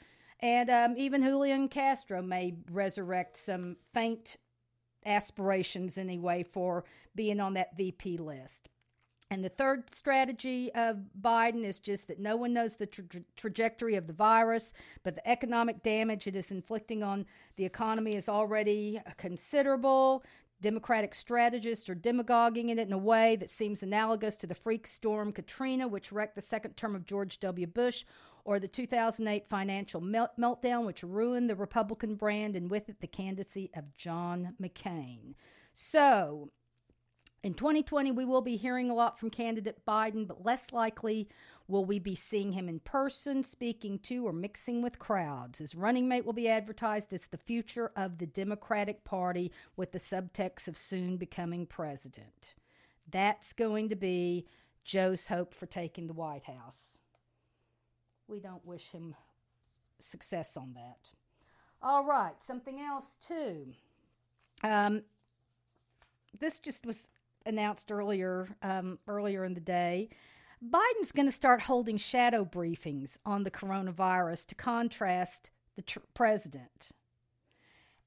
And 0.43 0.69
um, 0.69 0.95
even 0.97 1.23
Julian 1.23 1.69
Castro 1.69 2.21
may 2.21 2.53
resurrect 2.69 3.37
some 3.37 3.77
faint 3.93 4.35
aspirations, 5.05 5.97
anyway, 5.97 6.43
for 6.43 6.83
being 7.15 7.39
on 7.39 7.53
that 7.53 7.77
VP 7.77 8.17
list. 8.17 8.67
And 9.31 9.41
the 9.41 9.47
third 9.47 9.85
strategy 9.95 10.69
of 10.73 10.97
Biden 11.21 11.63
is 11.63 11.79
just 11.79 12.09
that 12.09 12.19
no 12.19 12.35
one 12.35 12.51
knows 12.51 12.75
the 12.75 12.85
tra- 12.85 13.23
trajectory 13.37 13.95
of 13.95 14.05
the 14.05 14.11
virus, 14.11 14.73
but 15.03 15.15
the 15.15 15.25
economic 15.25 15.81
damage 15.81 16.27
it 16.27 16.35
is 16.35 16.51
inflicting 16.51 17.03
on 17.03 17.25
the 17.55 17.63
economy 17.63 18.15
is 18.15 18.27
already 18.27 18.99
considerable. 19.15 20.25
Democratic 20.59 21.15
strategists 21.15 21.89
are 21.89 21.95
demagoguing 21.95 22.67
in 22.67 22.79
it 22.79 22.87
in 22.87 22.93
a 22.93 22.97
way 22.97 23.37
that 23.37 23.49
seems 23.49 23.81
analogous 23.81 24.35
to 24.35 24.47
the 24.47 24.53
freak 24.53 24.87
storm 24.87 25.31
Katrina, 25.31 25.87
which 25.87 26.11
wrecked 26.11 26.35
the 26.35 26.41
second 26.41 26.75
term 26.75 26.95
of 26.95 27.05
George 27.05 27.39
W. 27.39 27.65
Bush, 27.65 28.03
or 28.45 28.59
the 28.59 28.67
2008 28.67 29.47
financial 29.47 30.01
melt- 30.01 30.37
meltdown, 30.39 30.85
which 30.85 31.03
ruined 31.03 31.49
the 31.49 31.55
Republican 31.55 32.15
brand 32.15 32.55
and 32.55 32.69
with 32.69 32.89
it 32.89 32.99
the 32.99 33.07
candidacy 33.07 33.71
of 33.75 33.95
John 33.95 34.55
McCain. 34.61 35.35
So, 35.73 36.51
in 37.43 37.53
2020, 37.53 38.11
we 38.11 38.25
will 38.25 38.41
be 38.41 38.55
hearing 38.55 38.89
a 38.89 38.93
lot 38.93 39.19
from 39.19 39.29
candidate 39.29 39.85
Biden, 39.85 40.27
but 40.27 40.45
less 40.45 40.71
likely 40.71 41.27
will 41.67 41.83
we 41.83 41.99
be 41.99 42.15
seeing 42.15 42.51
him 42.51 42.69
in 42.69 42.79
person, 42.79 43.43
speaking 43.43 43.99
to, 43.99 44.25
or 44.25 44.33
mixing 44.33 44.81
with 44.81 44.99
crowds. 44.99 45.59
His 45.59 45.75
running 45.75 46.07
mate 46.07 46.25
will 46.25 46.33
be 46.33 46.49
advertised 46.49 47.13
as 47.13 47.25
the 47.27 47.37
future 47.37 47.91
of 47.95 48.17
the 48.17 48.27
Democratic 48.27 49.03
Party 49.03 49.51
with 49.75 49.91
the 49.91 49.99
subtext 49.99 50.67
of 50.67 50.77
soon 50.77 51.17
becoming 51.17 51.65
president. 51.65 52.53
That's 53.09 53.53
going 53.53 53.89
to 53.89 53.95
be 53.95 54.47
Joe's 54.85 55.27
hope 55.27 55.53
for 55.53 55.65
taking 55.65 56.07
the 56.07 56.13
White 56.13 56.45
House 56.45 56.92
we 58.27 58.39
don't 58.39 58.65
wish 58.65 58.89
him 58.91 59.15
success 59.99 60.57
on 60.57 60.73
that. 60.73 61.09
All 61.81 62.05
right, 62.05 62.33
something 62.45 62.79
else 62.79 63.17
too. 63.25 63.67
Um, 64.63 65.03
this 66.39 66.59
just 66.59 66.85
was 66.85 67.09
announced 67.45 67.91
earlier 67.91 68.47
um, 68.61 68.99
earlier 69.07 69.43
in 69.43 69.53
the 69.53 69.61
day. 69.61 70.09
Biden's 70.65 71.11
going 71.11 71.25
to 71.25 71.31
start 71.31 71.61
holding 71.61 71.97
shadow 71.97 72.45
briefings 72.45 73.17
on 73.25 73.43
the 73.43 73.51
coronavirus 73.51 74.45
to 74.47 74.55
contrast 74.55 75.51
the 75.75 75.81
tr- 75.81 75.99
president. 76.13 76.91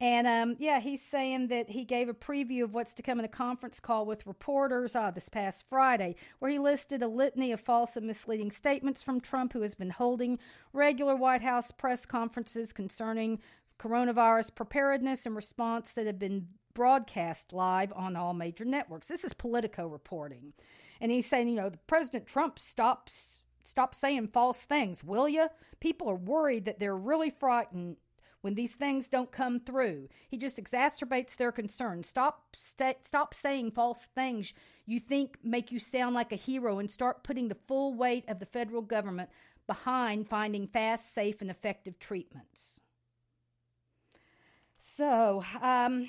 And 0.01 0.27
um, 0.27 0.57
yeah, 0.59 0.79
he's 0.79 1.01
saying 1.01 1.49
that 1.49 1.71
he 1.71 1.85
gave 1.85 2.11
a 2.11 2.15
preview 2.15 2.65
of 2.65 2.75
what's 2.75 2.95
to 2.95 3.03
come 3.03 3.19
in 3.19 3.25
a 3.25 3.29
conference 3.29 3.81
call 3.81 4.05
with 4.05 4.27
reporters 4.27 4.95
uh, 4.95 5.11
this 5.11 5.31
past 5.31 5.65
Friday, 5.71 6.17
where 6.39 6.51
he 6.51 6.59
listed 6.59 7.03
a 7.03 7.09
litany 7.09 7.53
of 7.53 7.61
false 7.61 7.97
and 7.97 8.07
misleading 8.07 8.51
statements 8.51 9.03
from 9.03 9.21
Trump, 9.21 9.55
who 9.55 9.63
has 9.63 9.75
been 9.75 9.89
holding 9.89 10.39
regular 10.75 11.17
White 11.17 11.41
House 11.41 11.71
press 11.71 12.05
conferences 12.05 12.75
concerning 12.75 13.41
coronavirus 13.79 14.55
preparedness 14.55 15.25
and 15.25 15.35
response 15.35 15.93
that 15.93 16.07
have 16.07 16.19
been 16.19 16.47
broadcast 16.75 17.55
live 17.55 17.91
on 17.97 18.17
all 18.17 18.35
major 18.35 18.67
networks. 18.67 19.07
This 19.07 19.25
is 19.25 19.33
Politico 19.33 19.87
reporting. 19.87 20.53
And 21.01 21.11
he's 21.11 21.27
saying, 21.27 21.49
you 21.49 21.57
know, 21.57 21.71
the 21.71 21.79
President 21.87 22.27
Trump 22.27 22.59
stops 22.59 23.41
stop 23.65 23.95
saying 23.95 24.29
false 24.29 24.59
things, 24.59 25.03
will 25.03 25.29
you? 25.29 25.49
People 25.81 26.09
are 26.09 26.17
worried 26.17 26.67
that 26.67 26.79
they're 26.79 26.97
really 26.97 27.31
frightened 27.31 27.97
when 28.47 28.55
these 28.55 28.77
things 28.77 29.09
don't 29.09 29.33
come 29.33 29.59
through. 29.59 30.09
He 30.29 30.37
just 30.37 30.57
exacerbates 30.57 31.35
their 31.35 31.51
concern. 31.51 32.05
Stop 32.05 32.55
st- 32.57 33.05
stop 33.05 33.35
saying 33.35 33.73
false 33.73 34.07
things 34.15 34.55
you 34.87 35.01
think 35.01 35.37
make 35.43 35.73
you 35.73 35.81
sound 35.81 36.15
like 36.15 36.31
a 36.31 36.37
hero 36.37 36.79
and 36.79 36.89
start 36.89 37.25
putting 37.25 37.49
the 37.49 37.57
full 37.67 37.95
weight 37.95 38.23
of 38.29 38.39
the 38.39 38.47
federal 38.47 38.83
government 38.83 39.31
behind 39.67 40.29
finding 40.29 40.69
fast, 40.69 41.13
safe, 41.13 41.41
and 41.41 41.51
effective 41.51 41.99
treatments. 41.99 42.79
So, 44.79 45.43
um, 45.61 46.09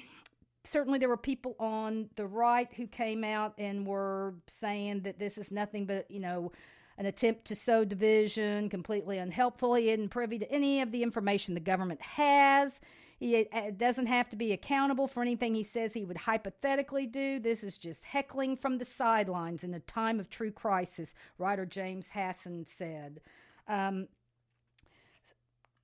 certainly 0.63 0.99
there 0.99 1.09
were 1.09 1.17
people 1.17 1.55
on 1.59 2.07
the 2.17 2.27
right 2.27 2.71
who 2.75 2.85
came 2.85 3.23
out 3.23 3.55
and 3.57 3.87
were 3.87 4.35
saying 4.45 5.01
that 5.01 5.17
this 5.17 5.39
is 5.39 5.49
nothing 5.49 5.87
but, 5.87 6.11
you 6.11 6.19
know, 6.19 6.51
an 6.97 7.05
attempt 7.05 7.45
to 7.45 7.55
sow 7.55 7.85
division, 7.85 8.69
completely 8.69 9.17
unhelpful. 9.17 9.75
He 9.75 9.89
isn't 9.89 10.09
privy 10.09 10.39
to 10.39 10.51
any 10.51 10.81
of 10.81 10.91
the 10.91 11.03
information 11.03 11.53
the 11.53 11.59
government 11.59 12.01
has. 12.01 12.79
He 13.19 13.47
uh, 13.51 13.71
doesn't 13.75 14.05
have 14.05 14.29
to 14.29 14.35
be 14.35 14.51
accountable 14.51 15.07
for 15.07 15.21
anything 15.21 15.55
he 15.55 15.63
says 15.63 15.93
he 15.93 16.05
would 16.05 16.17
hypothetically 16.17 17.07
do. 17.07 17.39
This 17.39 17.63
is 17.63 17.77
just 17.77 18.03
heckling 18.03 18.57
from 18.57 18.77
the 18.77 18.85
sidelines 18.85 19.63
in 19.63 19.73
a 19.73 19.79
time 19.81 20.19
of 20.19 20.29
true 20.29 20.51
crisis, 20.51 21.13
writer 21.37 21.65
James 21.65 22.07
Hasson 22.07 22.65
said. 22.67 23.21
Um, 23.67 24.07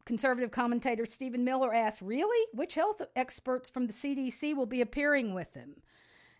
conservative 0.05 0.51
commentator 0.51 1.05
Stephen 1.05 1.43
Miller 1.43 1.73
asked, 1.73 2.01
Really? 2.01 2.47
Which 2.53 2.75
health 2.75 3.01
experts 3.15 3.69
from 3.69 3.87
the 3.87 3.93
CDC 3.93 4.55
will 4.55 4.67
be 4.67 4.81
appearing 4.81 5.33
with 5.33 5.53
him? 5.53 5.75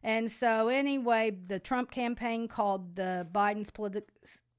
And 0.04 0.30
so, 0.30 0.68
anyway, 0.68 1.32
the 1.48 1.60
Trump 1.60 1.90
campaign 1.90 2.48
called 2.48 2.96
the 2.96 3.26
Biden's 3.34 3.72
politi- 3.72 4.04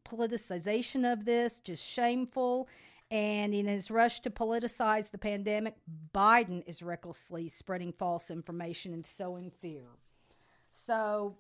politicization 0.05 1.11
of 1.11 1.25
this, 1.25 1.61
just 1.61 1.85
shameful. 1.85 2.69
And 3.11 3.55
in 3.55 3.67
his 3.67 3.91
rush 3.91 4.21
to 4.21 4.31
politicize 4.31 5.11
the 5.11 5.19
pandemic, 5.19 5.77
Biden 6.15 6.67
is 6.67 6.83
recklessly 6.83 7.49
spreading 7.49 7.93
false 7.93 8.31
information 8.31 8.93
and 8.93 9.05
sowing 9.05 9.51
fear. 9.61 9.85
So 10.87 11.37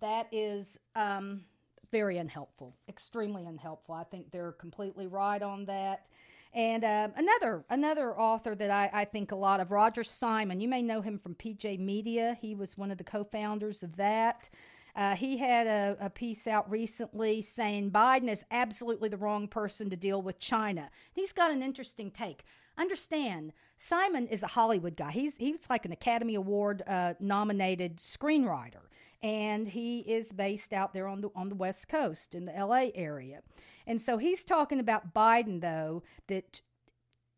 that 0.00 0.26
is 0.32 0.78
um, 0.96 1.42
very 1.90 2.18
unhelpful, 2.18 2.74
extremely 2.88 3.46
unhelpful. 3.46 3.94
I 3.94 4.04
think 4.04 4.30
they're 4.30 4.52
completely 4.52 5.06
right 5.06 5.40
on 5.40 5.64
that. 5.66 6.06
And 6.52 6.82
uh, 6.82 7.08
another 7.14 7.64
another 7.70 8.18
author 8.18 8.56
that 8.56 8.70
I, 8.70 8.90
I 8.92 9.04
think 9.04 9.30
a 9.30 9.36
lot 9.36 9.60
of, 9.60 9.70
Roger 9.70 10.02
Simon. 10.02 10.60
You 10.60 10.68
may 10.68 10.82
know 10.82 11.00
him 11.00 11.18
from 11.18 11.36
PJ 11.36 11.78
Media. 11.78 12.36
He 12.40 12.56
was 12.56 12.76
one 12.76 12.90
of 12.90 12.98
the 12.98 13.04
co-founders 13.04 13.84
of 13.84 13.96
that. 13.96 14.50
Uh, 14.94 15.14
he 15.14 15.36
had 15.36 15.66
a, 15.66 15.96
a, 16.00 16.10
piece 16.10 16.46
out 16.46 16.70
recently 16.70 17.42
saying 17.42 17.90
Biden 17.90 18.28
is 18.28 18.44
absolutely 18.50 19.08
the 19.08 19.16
wrong 19.16 19.48
person 19.48 19.88
to 19.90 19.96
deal 19.96 20.20
with 20.20 20.38
China. 20.38 20.90
He's 21.12 21.32
got 21.32 21.50
an 21.50 21.62
interesting 21.62 22.10
take. 22.10 22.44
Understand, 22.76 23.52
Simon 23.78 24.26
is 24.26 24.42
a 24.42 24.48
Hollywood 24.48 24.96
guy. 24.96 25.10
He's 25.10 25.36
he's 25.36 25.60
like 25.68 25.84
an 25.84 25.92
Academy 25.92 26.34
Award 26.34 26.82
uh, 26.86 27.14
nominated 27.20 27.98
screenwriter, 27.98 28.88
and 29.22 29.68
he 29.68 30.00
is 30.00 30.32
based 30.32 30.72
out 30.72 30.94
there 30.94 31.06
on 31.06 31.20
the 31.20 31.30
on 31.34 31.48
the 31.48 31.54
West 31.54 31.88
Coast 31.88 32.34
in 32.34 32.46
the 32.46 32.56
L.A. 32.56 32.92
area. 32.94 33.42
And 33.86 34.00
so 34.00 34.18
he's 34.18 34.44
talking 34.44 34.80
about 34.80 35.14
Biden, 35.14 35.60
though 35.60 36.02
that 36.28 36.60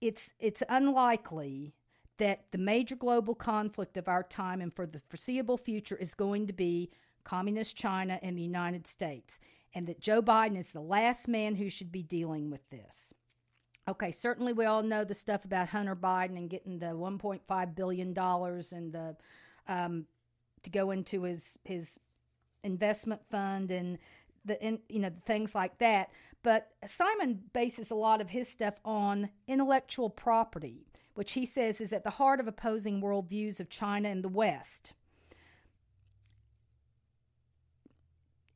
it's 0.00 0.30
it's 0.38 0.62
unlikely 0.68 1.74
that 2.18 2.44
the 2.52 2.58
major 2.58 2.94
global 2.94 3.34
conflict 3.34 3.96
of 3.96 4.06
our 4.06 4.22
time 4.22 4.60
and 4.60 4.72
for 4.72 4.86
the 4.86 5.00
foreseeable 5.08 5.56
future 5.56 5.96
is 5.96 6.14
going 6.14 6.46
to 6.46 6.52
be 6.52 6.90
communist 7.24 7.76
China 7.76 8.18
and 8.22 8.36
the 8.36 8.42
United 8.42 8.86
States, 8.86 9.38
and 9.74 9.86
that 9.86 10.00
Joe 10.00 10.22
Biden 10.22 10.58
is 10.58 10.70
the 10.70 10.80
last 10.80 11.28
man 11.28 11.56
who 11.56 11.70
should 11.70 11.92
be 11.92 12.02
dealing 12.02 12.50
with 12.50 12.68
this. 12.70 13.14
Okay, 13.88 14.12
certainly 14.12 14.52
we 14.52 14.64
all 14.64 14.82
know 14.82 15.04
the 15.04 15.14
stuff 15.14 15.44
about 15.44 15.68
Hunter 15.68 15.96
Biden 15.96 16.36
and 16.36 16.48
getting 16.48 16.78
the 16.78 16.86
1.5 16.86 17.74
billion 17.74 18.12
dollars 18.12 18.72
and 18.72 18.92
the 18.92 19.16
um, 19.66 20.06
to 20.62 20.70
go 20.70 20.90
into 20.92 21.22
his 21.22 21.58
his 21.64 21.98
investment 22.62 23.20
fund 23.28 23.70
and 23.70 23.98
the 24.44 24.62
in, 24.64 24.78
you 24.88 25.00
know 25.00 25.10
things 25.26 25.54
like 25.54 25.78
that. 25.78 26.10
But 26.42 26.70
Simon 26.88 27.40
bases 27.52 27.90
a 27.90 27.96
lot 27.96 28.20
of 28.20 28.30
his 28.30 28.48
stuff 28.48 28.74
on 28.84 29.30
intellectual 29.46 30.10
property, 30.10 30.86
which 31.14 31.32
he 31.32 31.46
says 31.46 31.80
is 31.80 31.92
at 31.92 32.04
the 32.04 32.10
heart 32.10 32.40
of 32.40 32.48
opposing 32.48 33.00
worldviews 33.00 33.60
of 33.60 33.68
China 33.68 34.08
and 34.08 34.22
the 34.22 34.28
West. 34.28 34.92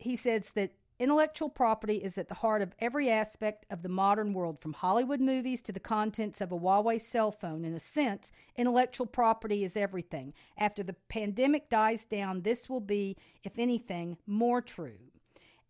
He 0.06 0.16
says 0.16 0.50
that 0.54 0.70
Intellectual 0.98 1.50
property 1.50 1.96
is 1.96 2.16
at 2.16 2.28
the 2.28 2.34
heart 2.34 2.62
of 2.62 2.74
every 2.78 3.10
aspect 3.10 3.66
of 3.68 3.82
the 3.82 3.88
modern 3.90 4.32
world, 4.32 4.58
from 4.62 4.72
Hollywood 4.72 5.20
movies 5.20 5.60
to 5.62 5.72
the 5.72 5.78
contents 5.78 6.40
of 6.40 6.52
a 6.52 6.58
Huawei 6.58 6.98
cell 6.98 7.30
phone. 7.30 7.66
In 7.66 7.74
a 7.74 7.78
sense, 7.78 8.32
intellectual 8.56 9.06
property 9.06 9.62
is 9.62 9.76
everything. 9.76 10.32
After 10.56 10.82
the 10.82 10.96
pandemic 11.10 11.68
dies 11.68 12.06
down, 12.06 12.40
this 12.40 12.70
will 12.70 12.80
be, 12.80 13.18
if 13.44 13.58
anything, 13.58 14.16
more 14.26 14.62
true. 14.62 14.96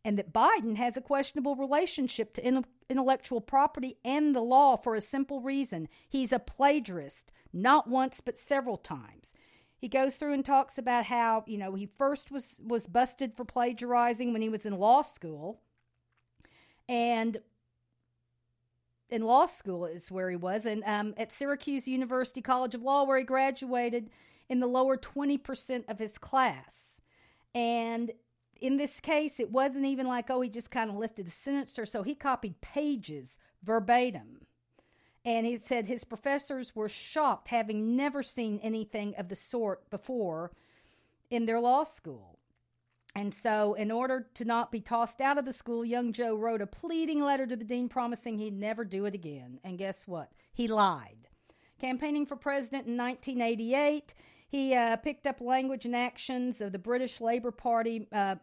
And 0.04 0.16
that 0.16 0.32
Biden 0.32 0.76
has 0.76 0.96
a 0.96 1.00
questionable 1.00 1.56
relationship 1.56 2.32
to 2.34 2.64
intellectual 2.88 3.40
property 3.40 3.96
and 4.04 4.32
the 4.32 4.42
law 4.42 4.76
for 4.76 4.94
a 4.94 5.00
simple 5.00 5.40
reason 5.40 5.88
he's 6.08 6.30
a 6.30 6.38
plagiarist, 6.38 7.32
not 7.52 7.88
once, 7.88 8.20
but 8.20 8.36
several 8.36 8.76
times 8.76 9.32
he 9.86 9.88
goes 9.88 10.16
through 10.16 10.32
and 10.32 10.44
talks 10.44 10.78
about 10.78 11.04
how 11.04 11.44
you 11.46 11.56
know 11.56 11.76
he 11.76 11.86
first 11.86 12.32
was 12.32 12.58
was 12.60 12.88
busted 12.88 13.32
for 13.36 13.44
plagiarizing 13.44 14.32
when 14.32 14.42
he 14.42 14.48
was 14.48 14.66
in 14.66 14.76
law 14.80 15.02
school. 15.02 15.60
And 16.88 17.36
in 19.10 19.22
law 19.22 19.46
school 19.46 19.86
is 19.86 20.10
where 20.10 20.28
he 20.28 20.34
was. 20.34 20.66
And 20.66 20.82
um, 20.84 21.14
at 21.16 21.32
syracuse 21.32 21.86
university 21.86 22.42
college 22.42 22.74
of 22.74 22.82
law 22.82 23.04
where 23.04 23.18
he 23.18 23.24
graduated 23.24 24.10
in 24.48 24.58
the 24.58 24.66
lower 24.66 24.96
20% 24.96 25.84
of 25.86 26.00
his 26.00 26.18
class. 26.18 26.96
And 27.54 28.10
in 28.60 28.78
this 28.78 28.98
case 28.98 29.38
it 29.38 29.52
wasn't 29.52 29.86
even 29.86 30.08
like 30.08 30.30
oh 30.30 30.40
he 30.40 30.48
just 30.48 30.72
kind 30.72 30.90
of 30.90 30.96
lifted 30.96 31.28
a 31.28 31.30
sentence 31.30 31.78
or 31.78 31.86
so. 31.86 32.02
He 32.02 32.16
copied 32.16 32.60
pages 32.60 33.38
verbatim 33.62 34.45
and 35.26 35.44
he 35.44 35.58
said 35.58 35.86
his 35.86 36.04
professors 36.04 36.76
were 36.76 36.88
shocked, 36.88 37.48
having 37.48 37.96
never 37.96 38.22
seen 38.22 38.60
anything 38.62 39.12
of 39.16 39.28
the 39.28 39.34
sort 39.34 39.90
before 39.90 40.52
in 41.30 41.46
their 41.46 41.58
law 41.58 41.82
school. 41.82 42.38
And 43.16 43.34
so, 43.34 43.74
in 43.74 43.90
order 43.90 44.28
to 44.34 44.44
not 44.44 44.70
be 44.70 44.80
tossed 44.80 45.20
out 45.20 45.36
of 45.36 45.44
the 45.44 45.52
school, 45.52 45.84
young 45.84 46.12
Joe 46.12 46.36
wrote 46.36 46.62
a 46.62 46.66
pleading 46.66 47.20
letter 47.20 47.46
to 47.46 47.56
the 47.56 47.64
dean 47.64 47.88
promising 47.88 48.38
he'd 48.38 48.56
never 48.56 48.84
do 48.84 49.04
it 49.04 49.14
again. 49.14 49.58
And 49.64 49.78
guess 49.78 50.06
what? 50.06 50.30
He 50.52 50.68
lied. 50.68 51.28
Campaigning 51.80 52.24
for 52.24 52.36
president 52.36 52.86
in 52.86 52.96
1988, 52.96 54.14
he 54.48 54.74
uh, 54.74 54.96
picked 54.96 55.26
up 55.26 55.40
language 55.40 55.86
and 55.86 55.96
actions 55.96 56.60
of 56.60 56.70
the 56.70 56.78
British 56.78 57.20
Labour 57.20 57.50
Party 57.50 58.06
uh, 58.12 58.36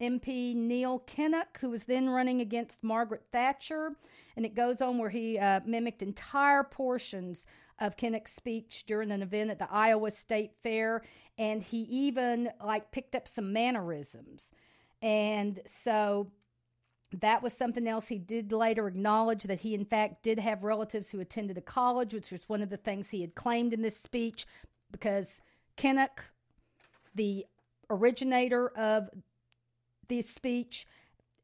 MP 0.00 0.54
Neil 0.54 1.02
Kinnock, 1.06 1.58
who 1.60 1.70
was 1.70 1.84
then 1.84 2.08
running 2.08 2.40
against 2.40 2.82
Margaret 2.82 3.22
Thatcher. 3.32 3.92
And 4.36 4.46
it 4.46 4.54
goes 4.54 4.80
on 4.80 4.98
where 4.98 5.10
he 5.10 5.38
uh, 5.38 5.60
mimicked 5.64 6.02
entire 6.02 6.62
portions 6.62 7.46
of 7.78 7.96
Kinnock's 7.96 8.32
speech 8.32 8.84
during 8.86 9.10
an 9.10 9.22
event 9.22 9.50
at 9.50 9.58
the 9.58 9.70
Iowa 9.70 10.10
State 10.10 10.52
Fair. 10.62 11.02
And 11.38 11.62
he 11.62 11.82
even 11.82 12.50
like 12.64 12.90
picked 12.92 13.14
up 13.14 13.28
some 13.28 13.52
mannerisms. 13.52 14.50
And 15.02 15.60
so 15.66 16.30
that 17.12 17.42
was 17.42 17.52
something 17.52 17.88
else 17.88 18.06
he 18.06 18.18
did 18.18 18.52
later 18.52 18.86
acknowledge 18.86 19.42
that 19.44 19.60
he 19.60 19.74
in 19.74 19.84
fact 19.84 20.22
did 20.22 20.38
have 20.38 20.62
relatives 20.62 21.10
who 21.10 21.18
attended 21.18 21.58
a 21.58 21.60
college 21.60 22.14
which 22.14 22.30
was 22.30 22.48
one 22.48 22.62
of 22.62 22.70
the 22.70 22.76
things 22.76 23.08
he 23.08 23.20
had 23.20 23.34
claimed 23.34 23.74
in 23.74 23.82
this 23.82 23.96
speech 23.96 24.46
because 24.92 25.40
kinnock 25.76 26.20
the 27.16 27.44
originator 27.90 28.68
of 28.78 29.10
the 30.10 30.20
speech 30.20 30.86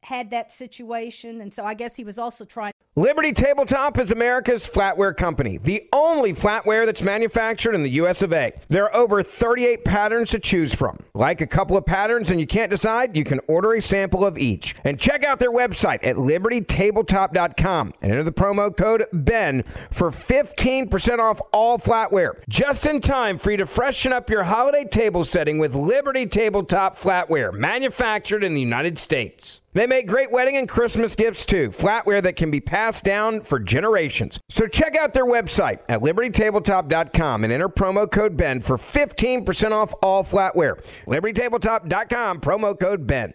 had 0.03 0.31
that 0.31 0.53
situation. 0.53 1.41
And 1.41 1.55
so 1.55 1.65
I 1.65 1.73
guess 1.73 1.97
he 1.97 2.05
was 2.05 2.19
also 2.19 2.45
trying. 2.45 2.76
Liberty 2.99 3.35
Tabletop 3.35 3.99
is 3.99 4.11
America's 4.11 4.67
flatware 4.67 5.15
company, 5.15 5.59
the 5.59 5.87
only 5.93 6.33
flatware 6.33 6.87
that's 6.87 7.03
manufactured 7.03 7.75
in 7.75 7.83
the 7.83 7.91
US 7.91 8.23
of 8.23 8.33
A. 8.33 8.55
There 8.71 8.85
are 8.85 8.97
over 8.97 9.23
38 9.23 9.85
patterns 9.85 10.31
to 10.31 10.39
choose 10.39 10.73
from. 10.73 11.01
Like 11.13 11.43
a 11.43 11.47
couple 11.47 11.77
of 11.77 11.85
patterns 11.85 12.31
and 12.31 12.41
you 12.41 12.47
can't 12.47 12.71
decide, 12.71 13.15
you 13.15 13.23
can 13.23 13.41
order 13.49 13.75
a 13.75 13.83
sample 13.83 14.25
of 14.25 14.39
each. 14.39 14.75
And 14.83 14.99
check 14.99 15.27
out 15.27 15.41
their 15.41 15.53
website 15.53 16.07
at 16.07 16.17
libertytabletop.com 16.17 17.93
and 18.01 18.13
enter 18.13 18.23
the 18.23 18.33
promo 18.33 18.75
code 18.75 19.05
BEN 19.13 19.65
for 19.91 20.11
15% 20.11 21.19
off 21.19 21.39
all 21.53 21.79
flatware. 21.79 22.41
Just 22.49 22.87
in 22.87 23.03
time 23.03 23.37
for 23.39 23.51
you 23.51 23.59
to 23.59 23.67
freshen 23.67 24.11
up 24.11 24.31
your 24.31 24.45
holiday 24.45 24.87
table 24.87 25.27
setting 25.27 25.59
with 25.59 25.75
Liberty 25.75 26.25
Tabletop 26.25 26.99
flatware, 26.99 27.53
manufactured 27.53 28.43
in 28.43 28.55
the 28.55 28.63
United 28.63 28.99
States. 28.99 29.61
They 29.77 29.87
make 29.87 30.07
great 30.07 30.33
wedding 30.33 30.57
and 30.57 30.67
Christmas 30.67 31.15
gifts 31.15 31.45
too, 31.45 31.69
flatware 31.69 32.23
that 32.23 32.35
can 32.35 32.51
be 32.51 32.63
passed 32.63 33.05
down 33.05 33.43
for 33.43 33.59
generations. 33.59 34.41
So 34.49 34.67
check 34.67 34.97
out 34.97 35.13
their 35.13 35.27
website 35.27 35.81
at 35.91 36.01
libertytabletop.com 36.01 37.45
and 37.45 37.53
enter 37.53 37.69
promo 37.69 38.11
code 38.11 38.39
BEN 38.39 38.63
for 38.63 38.79
15% 38.79 39.73
off 39.73 39.93
all 40.03 40.25
flatware. 40.25 40.83
libertytabletop.com, 41.07 42.41
promo 42.41 42.81
code 42.81 43.07
BEN. 43.07 43.35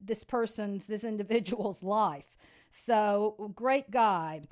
this 0.00 0.24
person's, 0.24 0.86
this 0.86 1.04
individual's 1.04 1.82
life. 1.82 2.36
So, 2.70 3.52
great 3.54 3.90
guy. 3.90 4.42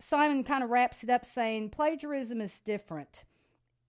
Simon 0.00 0.44
kind 0.44 0.64
of 0.64 0.70
wraps 0.70 1.02
it 1.04 1.10
up 1.10 1.24
saying 1.24 1.70
plagiarism 1.70 2.40
is 2.40 2.60
different. 2.64 3.24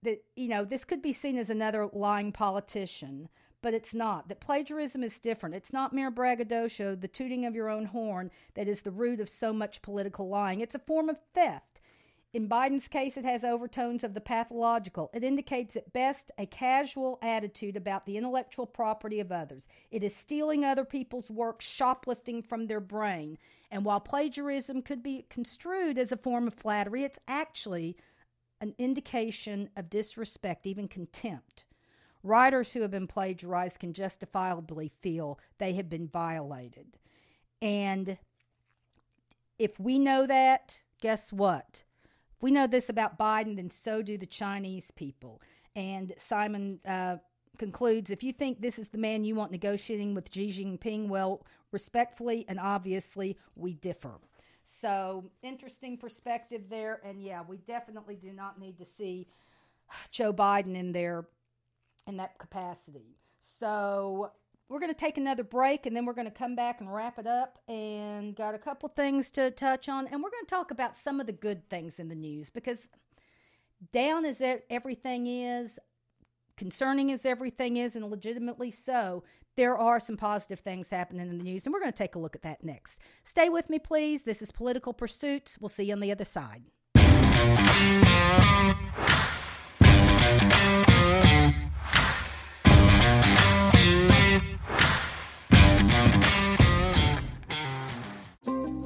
That, 0.02 0.22
you 0.36 0.48
know, 0.48 0.64
this 0.64 0.84
could 0.84 1.02
be 1.02 1.12
seen 1.12 1.36
as 1.36 1.50
another 1.50 1.88
lying 1.92 2.30
politician, 2.30 3.28
but 3.62 3.74
it's 3.74 3.92
not. 3.92 4.28
That 4.28 4.40
plagiarism 4.40 5.02
is 5.02 5.18
different. 5.18 5.56
It's 5.56 5.72
not 5.72 5.92
mere 5.92 6.10
braggadocio, 6.10 6.94
the 6.94 7.08
tooting 7.08 7.44
of 7.44 7.54
your 7.54 7.68
own 7.68 7.86
horn, 7.86 8.30
that 8.54 8.68
is 8.68 8.82
the 8.82 8.92
root 8.92 9.20
of 9.20 9.28
so 9.28 9.52
much 9.52 9.82
political 9.82 10.28
lying. 10.28 10.60
It's 10.60 10.74
a 10.74 10.80
form 10.80 11.08
of 11.08 11.18
theft. 11.34 11.80
In 12.32 12.48
Biden's 12.48 12.88
case, 12.88 13.16
it 13.16 13.24
has 13.24 13.44
overtones 13.44 14.04
of 14.04 14.12
the 14.12 14.20
pathological. 14.20 15.10
It 15.14 15.24
indicates 15.24 15.74
at 15.74 15.92
best 15.92 16.30
a 16.36 16.44
casual 16.44 17.18
attitude 17.22 17.76
about 17.76 18.04
the 18.04 18.18
intellectual 18.18 18.66
property 18.66 19.20
of 19.20 19.32
others. 19.32 19.66
It 19.90 20.04
is 20.04 20.14
stealing 20.14 20.64
other 20.64 20.84
people's 20.84 21.30
work, 21.30 21.62
shoplifting 21.62 22.42
from 22.42 22.66
their 22.66 22.80
brain. 22.80 23.38
And 23.70 23.84
while 23.84 24.00
plagiarism 24.00 24.82
could 24.82 25.02
be 25.02 25.24
construed 25.30 25.96
as 25.96 26.12
a 26.12 26.16
form 26.16 26.46
of 26.46 26.54
flattery, 26.54 27.04
it's 27.04 27.18
actually 27.26 27.96
an 28.60 28.74
indication 28.76 29.70
of 29.76 29.88
disrespect, 29.88 30.66
even 30.66 30.88
contempt. 30.88 31.64
Writers 32.22 32.72
who 32.72 32.82
have 32.82 32.90
been 32.90 33.06
plagiarized 33.06 33.78
can 33.78 33.92
justifiably 33.92 34.90
feel 35.00 35.38
they 35.58 35.74
have 35.74 35.88
been 35.88 36.08
violated. 36.08 36.98
And 37.62 38.18
if 39.58 39.78
we 39.80 39.98
know 39.98 40.26
that, 40.26 40.80
guess 41.00 41.32
what? 41.32 41.84
We 42.40 42.50
know 42.50 42.66
this 42.66 42.88
about 42.88 43.18
Biden, 43.18 43.56
then 43.56 43.70
so 43.70 44.02
do 44.02 44.18
the 44.18 44.26
Chinese 44.26 44.90
people. 44.90 45.40
And 45.74 46.14
Simon 46.18 46.80
uh, 46.86 47.16
concludes 47.58 48.10
if 48.10 48.22
you 48.22 48.32
think 48.32 48.60
this 48.60 48.78
is 48.78 48.88
the 48.88 48.98
man 48.98 49.24
you 49.24 49.34
want 49.34 49.52
negotiating 49.52 50.14
with 50.14 50.32
Xi 50.32 50.50
Jinping, 50.50 51.08
well, 51.08 51.44
respectfully 51.72 52.44
and 52.48 52.58
obviously, 52.60 53.36
we 53.54 53.74
differ. 53.74 54.12
So, 54.64 55.24
interesting 55.42 55.96
perspective 55.96 56.62
there. 56.68 57.00
And 57.04 57.22
yeah, 57.22 57.42
we 57.46 57.58
definitely 57.58 58.16
do 58.16 58.32
not 58.32 58.60
need 58.60 58.78
to 58.78 58.84
see 58.84 59.26
Joe 60.10 60.32
Biden 60.32 60.76
in 60.76 60.92
there 60.92 61.26
in 62.06 62.16
that 62.16 62.38
capacity. 62.38 63.16
So, 63.40 64.32
we're 64.68 64.80
going 64.80 64.92
to 64.92 64.98
take 64.98 65.16
another 65.16 65.44
break 65.44 65.86
and 65.86 65.96
then 65.96 66.04
we're 66.04 66.12
going 66.12 66.26
to 66.26 66.30
come 66.30 66.56
back 66.56 66.80
and 66.80 66.92
wrap 66.92 67.18
it 67.18 67.26
up 67.26 67.58
and 67.68 68.34
got 68.34 68.54
a 68.54 68.58
couple 68.58 68.88
things 68.88 69.30
to 69.32 69.50
touch 69.50 69.88
on 69.88 70.06
and 70.08 70.22
we're 70.22 70.30
going 70.30 70.44
to 70.44 70.50
talk 70.50 70.70
about 70.70 70.96
some 70.96 71.20
of 71.20 71.26
the 71.26 71.32
good 71.32 71.68
things 71.68 71.98
in 71.98 72.08
the 72.08 72.14
news 72.14 72.50
because 72.50 72.78
down 73.92 74.24
as 74.24 74.42
everything 74.70 75.26
is 75.26 75.78
concerning 76.56 77.12
as 77.12 77.26
everything 77.26 77.76
is 77.76 77.94
and 77.96 78.10
legitimately 78.10 78.70
so 78.70 79.22
there 79.56 79.76
are 79.78 80.00
some 80.00 80.16
positive 80.16 80.60
things 80.60 80.90
happening 80.90 81.28
in 81.28 81.38
the 81.38 81.44
news 81.44 81.64
and 81.64 81.72
we're 81.72 81.80
going 81.80 81.92
to 81.92 81.96
take 81.96 82.14
a 82.14 82.18
look 82.18 82.34
at 82.34 82.42
that 82.42 82.62
next. 82.64 83.00
Stay 83.24 83.48
with 83.48 83.70
me 83.70 83.78
please. 83.78 84.22
This 84.22 84.42
is 84.42 84.50
political 84.50 84.92
pursuits. 84.92 85.58
We'll 85.60 85.68
see 85.68 85.84
you 85.84 85.92
on 85.92 86.00
the 86.00 86.12
other 86.12 86.24
side 86.24 86.62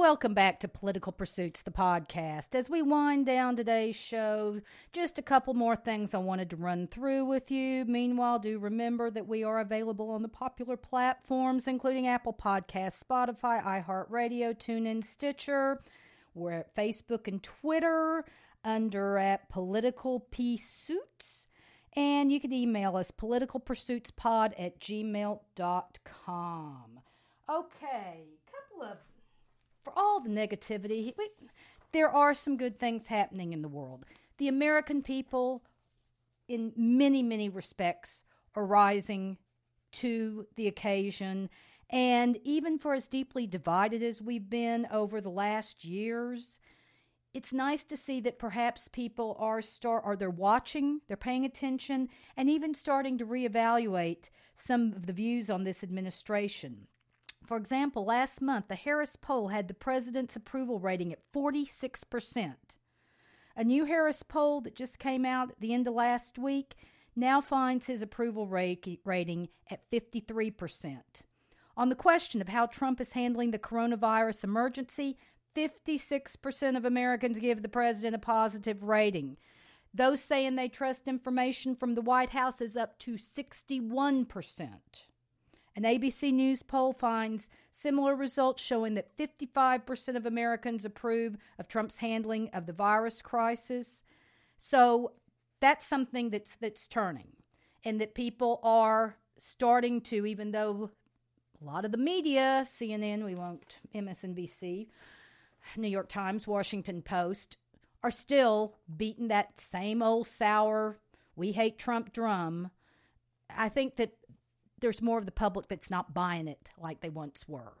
Welcome 0.00 0.32
back 0.32 0.60
to 0.60 0.66
Political 0.66 1.12
Pursuits, 1.12 1.60
the 1.60 1.70
podcast. 1.70 2.54
As 2.54 2.70
we 2.70 2.80
wind 2.80 3.26
down 3.26 3.54
today's 3.54 3.94
show, 3.94 4.62
just 4.94 5.18
a 5.18 5.22
couple 5.22 5.52
more 5.52 5.76
things 5.76 6.14
I 6.14 6.18
wanted 6.18 6.48
to 6.50 6.56
run 6.56 6.86
through 6.86 7.26
with 7.26 7.50
you. 7.50 7.84
Meanwhile, 7.84 8.38
do 8.38 8.58
remember 8.58 9.10
that 9.10 9.28
we 9.28 9.44
are 9.44 9.60
available 9.60 10.10
on 10.10 10.22
the 10.22 10.28
popular 10.28 10.78
platforms, 10.78 11.66
including 11.66 12.06
Apple 12.06 12.32
Podcasts, 12.32 13.04
Spotify, 13.06 13.62
iHeartRadio, 13.62 14.56
TuneIn, 14.56 15.04
Stitcher. 15.04 15.82
We're 16.34 16.52
at 16.52 16.74
Facebook 16.74 17.28
and 17.28 17.42
Twitter 17.42 18.24
under 18.64 19.18
at 19.18 19.50
Political 19.50 20.20
Pursuits. 20.20 21.46
And 21.94 22.32
you 22.32 22.40
can 22.40 22.54
email 22.54 22.96
us 22.96 23.10
politicalpursuitspod 23.10 24.54
at 24.58 24.80
gmail.com. 24.80 25.40
Okay, 27.50 28.24
couple 28.50 28.82
of 28.84 28.96
for 29.82 29.92
all 29.96 30.20
the 30.20 30.28
negativity, 30.28 31.12
we, 31.16 31.30
there 31.92 32.10
are 32.10 32.34
some 32.34 32.56
good 32.56 32.78
things 32.78 33.06
happening 33.06 33.52
in 33.52 33.62
the 33.62 33.68
world. 33.68 34.04
The 34.38 34.48
American 34.48 35.02
people, 35.02 35.62
in 36.48 36.72
many, 36.76 37.22
many 37.22 37.48
respects, 37.48 38.24
are 38.54 38.64
rising 38.64 39.38
to 39.92 40.46
the 40.56 40.68
occasion. 40.68 41.50
And 41.90 42.38
even 42.44 42.78
for 42.78 42.94
as 42.94 43.08
deeply 43.08 43.46
divided 43.46 44.02
as 44.02 44.22
we've 44.22 44.48
been 44.48 44.86
over 44.92 45.20
the 45.20 45.30
last 45.30 45.84
years, 45.84 46.60
it's 47.32 47.52
nice 47.52 47.84
to 47.84 47.96
see 47.96 48.20
that 48.20 48.38
perhaps 48.38 48.88
people 48.88 49.36
are 49.38 49.62
start 49.62 50.02
are 50.04 50.16
they're 50.16 50.30
watching, 50.30 51.00
they're 51.06 51.16
paying 51.16 51.44
attention, 51.44 52.08
and 52.36 52.50
even 52.50 52.74
starting 52.74 53.18
to 53.18 53.26
reevaluate 53.26 54.30
some 54.56 54.92
of 54.92 55.06
the 55.06 55.12
views 55.12 55.48
on 55.48 55.64
this 55.64 55.82
administration. 55.84 56.86
For 57.50 57.56
example, 57.56 58.04
last 58.04 58.40
month, 58.40 58.68
the 58.68 58.76
Harris 58.76 59.16
poll 59.16 59.48
had 59.48 59.66
the 59.66 59.74
president's 59.74 60.36
approval 60.36 60.78
rating 60.78 61.12
at 61.12 61.32
46%. 61.32 62.54
A 63.56 63.64
new 63.64 63.86
Harris 63.86 64.22
poll 64.22 64.60
that 64.60 64.76
just 64.76 65.00
came 65.00 65.24
out 65.24 65.50
at 65.50 65.60
the 65.60 65.74
end 65.74 65.88
of 65.88 65.94
last 65.94 66.38
week 66.38 66.76
now 67.16 67.40
finds 67.40 67.88
his 67.88 68.02
approval 68.02 68.46
rating 68.46 69.48
at 69.68 69.90
53%. 69.90 71.00
On 71.76 71.88
the 71.88 71.96
question 71.96 72.40
of 72.40 72.50
how 72.50 72.66
Trump 72.66 73.00
is 73.00 73.10
handling 73.10 73.50
the 73.50 73.58
coronavirus 73.58 74.44
emergency, 74.44 75.18
56% 75.56 76.76
of 76.76 76.84
Americans 76.84 77.40
give 77.40 77.62
the 77.62 77.68
president 77.68 78.14
a 78.14 78.20
positive 78.20 78.84
rating. 78.84 79.36
Those 79.92 80.22
saying 80.22 80.54
they 80.54 80.68
trust 80.68 81.08
information 81.08 81.74
from 81.74 81.96
the 81.96 82.00
White 82.00 82.30
House 82.30 82.60
is 82.60 82.76
up 82.76 82.96
to 83.00 83.14
61%. 83.14 84.68
An 85.76 85.84
ABC 85.84 86.32
News 86.32 86.62
poll 86.62 86.92
finds 86.92 87.48
similar 87.72 88.14
results 88.14 88.62
showing 88.62 88.94
that 88.94 89.16
55% 89.16 90.16
of 90.16 90.26
Americans 90.26 90.84
approve 90.84 91.36
of 91.58 91.68
Trump's 91.68 91.98
handling 91.98 92.50
of 92.52 92.66
the 92.66 92.72
virus 92.72 93.22
crisis. 93.22 94.04
So 94.58 95.12
that's 95.60 95.86
something 95.86 96.30
that's 96.30 96.56
that's 96.60 96.88
turning 96.88 97.28
and 97.84 98.00
that 98.00 98.14
people 98.14 98.60
are 98.62 99.16
starting 99.38 100.00
to 100.02 100.26
even 100.26 100.50
though 100.50 100.90
a 101.60 101.64
lot 101.64 101.84
of 101.84 101.92
the 101.92 101.98
media, 101.98 102.66
CNN, 102.78 103.24
we 103.24 103.34
won't 103.34 103.76
MSNBC, 103.94 104.88
New 105.76 105.88
York 105.88 106.08
Times, 106.08 106.46
Washington 106.46 107.02
Post 107.02 107.56
are 108.02 108.10
still 108.10 108.74
beating 108.96 109.28
that 109.28 109.60
same 109.60 110.02
old 110.02 110.26
sour 110.26 110.98
we 111.40 111.52
hate 111.52 111.78
Trump 111.78 112.12
drum. 112.12 112.70
I 113.56 113.70
think 113.70 113.96
that 113.96 114.12
there's 114.80 115.02
more 115.02 115.18
of 115.18 115.26
the 115.26 115.32
public 115.32 115.68
that's 115.68 115.90
not 115.90 116.14
buying 116.14 116.48
it 116.48 116.70
like 116.78 117.00
they 117.00 117.10
once 117.10 117.48
were. 117.48 117.74